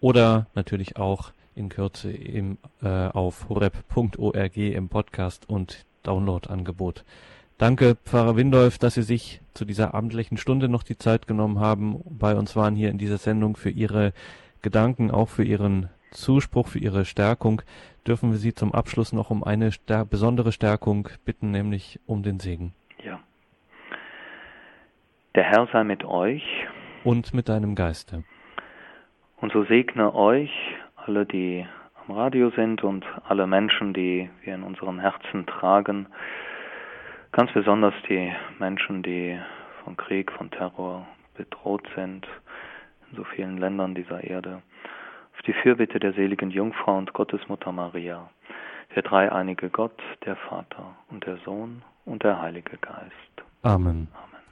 oder 0.00 0.46
natürlich 0.54 0.96
auch 0.96 1.32
in 1.58 1.68
Kürze 1.68 2.10
im, 2.10 2.58
äh, 2.82 3.08
auf 3.08 3.48
horep.org 3.48 4.56
im 4.56 4.88
Podcast 4.88 5.48
und 5.48 5.84
Download-Angebot. 6.04 7.04
Danke, 7.58 7.96
Pfarrer 8.04 8.36
Windolf, 8.36 8.78
dass 8.78 8.94
Sie 8.94 9.02
sich 9.02 9.40
zu 9.52 9.64
dieser 9.64 9.92
abendlichen 9.92 10.36
Stunde 10.36 10.68
noch 10.68 10.84
die 10.84 10.96
Zeit 10.96 11.26
genommen 11.26 11.58
haben, 11.58 12.00
bei 12.08 12.36
uns 12.36 12.54
waren 12.54 12.76
hier 12.76 12.88
in 12.88 12.98
dieser 12.98 13.18
Sendung 13.18 13.56
für 13.56 13.70
Ihre 13.70 14.12
Gedanken, 14.62 15.10
auch 15.10 15.28
für 15.28 15.42
Ihren 15.42 15.90
Zuspruch, 16.12 16.68
für 16.68 16.78
Ihre 16.78 17.04
Stärkung. 17.04 17.62
Dürfen 18.06 18.30
wir 18.30 18.38
Sie 18.38 18.54
zum 18.54 18.72
Abschluss 18.72 19.12
noch 19.12 19.30
um 19.30 19.42
eine 19.42 19.72
stär 19.72 20.04
besondere 20.04 20.52
Stärkung 20.52 21.08
bitten, 21.24 21.50
nämlich 21.50 21.98
um 22.06 22.22
den 22.22 22.38
Segen. 22.38 22.72
Ja. 23.02 23.18
Der 25.34 25.44
Herr 25.44 25.68
sei 25.72 25.82
mit 25.82 26.04
euch. 26.04 26.44
Und 27.02 27.34
mit 27.34 27.48
deinem 27.48 27.74
Geiste. 27.74 28.22
Und 29.40 29.52
so 29.52 29.64
segne 29.64 30.14
euch 30.14 30.50
alle, 31.08 31.24
die 31.24 31.66
am 32.06 32.14
Radio 32.14 32.50
sind 32.50 32.84
und 32.84 33.04
alle 33.26 33.46
Menschen, 33.46 33.94
die 33.94 34.28
wir 34.42 34.54
in 34.54 34.62
unseren 34.62 34.98
Herzen 35.00 35.46
tragen. 35.46 36.06
Ganz 37.32 37.50
besonders 37.52 37.94
die 38.08 38.30
Menschen, 38.58 39.02
die 39.02 39.38
von 39.84 39.96
Krieg, 39.96 40.30
von 40.32 40.50
Terror 40.50 41.06
bedroht 41.34 41.86
sind 41.96 42.26
in 43.10 43.16
so 43.16 43.24
vielen 43.24 43.56
Ländern 43.56 43.94
dieser 43.94 44.22
Erde. 44.22 44.62
Auf 45.34 45.42
die 45.46 45.54
Fürbitte 45.54 45.98
der 45.98 46.12
seligen 46.12 46.50
Jungfrau 46.50 46.98
und 46.98 47.14
Gottesmutter 47.14 47.72
Maria, 47.72 48.28
der 48.94 49.02
dreieinige 49.02 49.70
Gott, 49.70 49.98
der 50.26 50.36
Vater 50.36 50.94
und 51.10 51.24
der 51.24 51.38
Sohn 51.38 51.82
und 52.04 52.22
der 52.22 52.40
Heilige 52.42 52.76
Geist. 52.78 53.34
Amen. 53.62 54.08
Amen. 54.12 54.42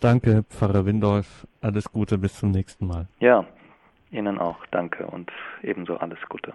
Danke, 0.00 0.44
Pfarrer 0.48 0.86
Windolf. 0.86 1.46
Alles 1.60 1.90
Gute, 1.90 2.16
bis 2.16 2.38
zum 2.38 2.52
nächsten 2.52 2.86
Mal. 2.86 3.08
Ja, 3.18 3.44
Ihnen 4.10 4.38
auch. 4.38 4.64
Danke 4.70 5.06
und 5.06 5.30
ebenso 5.62 5.96
alles 5.96 6.18
Gute. 6.28 6.52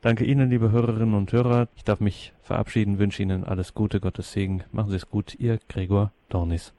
Danke 0.00 0.24
Ihnen, 0.24 0.48
liebe 0.48 0.70
Hörerinnen 0.70 1.14
und 1.14 1.32
Hörer. 1.32 1.68
Ich 1.76 1.84
darf 1.84 2.00
mich 2.00 2.32
verabschieden, 2.42 2.98
wünsche 2.98 3.22
Ihnen 3.22 3.44
alles 3.44 3.74
Gute, 3.74 4.00
Gottes 4.00 4.32
Segen. 4.32 4.64
Machen 4.72 4.90
Sie 4.90 4.96
es 4.96 5.10
gut, 5.10 5.34
Ihr 5.38 5.58
Gregor 5.68 6.12
Dornis. 6.30 6.72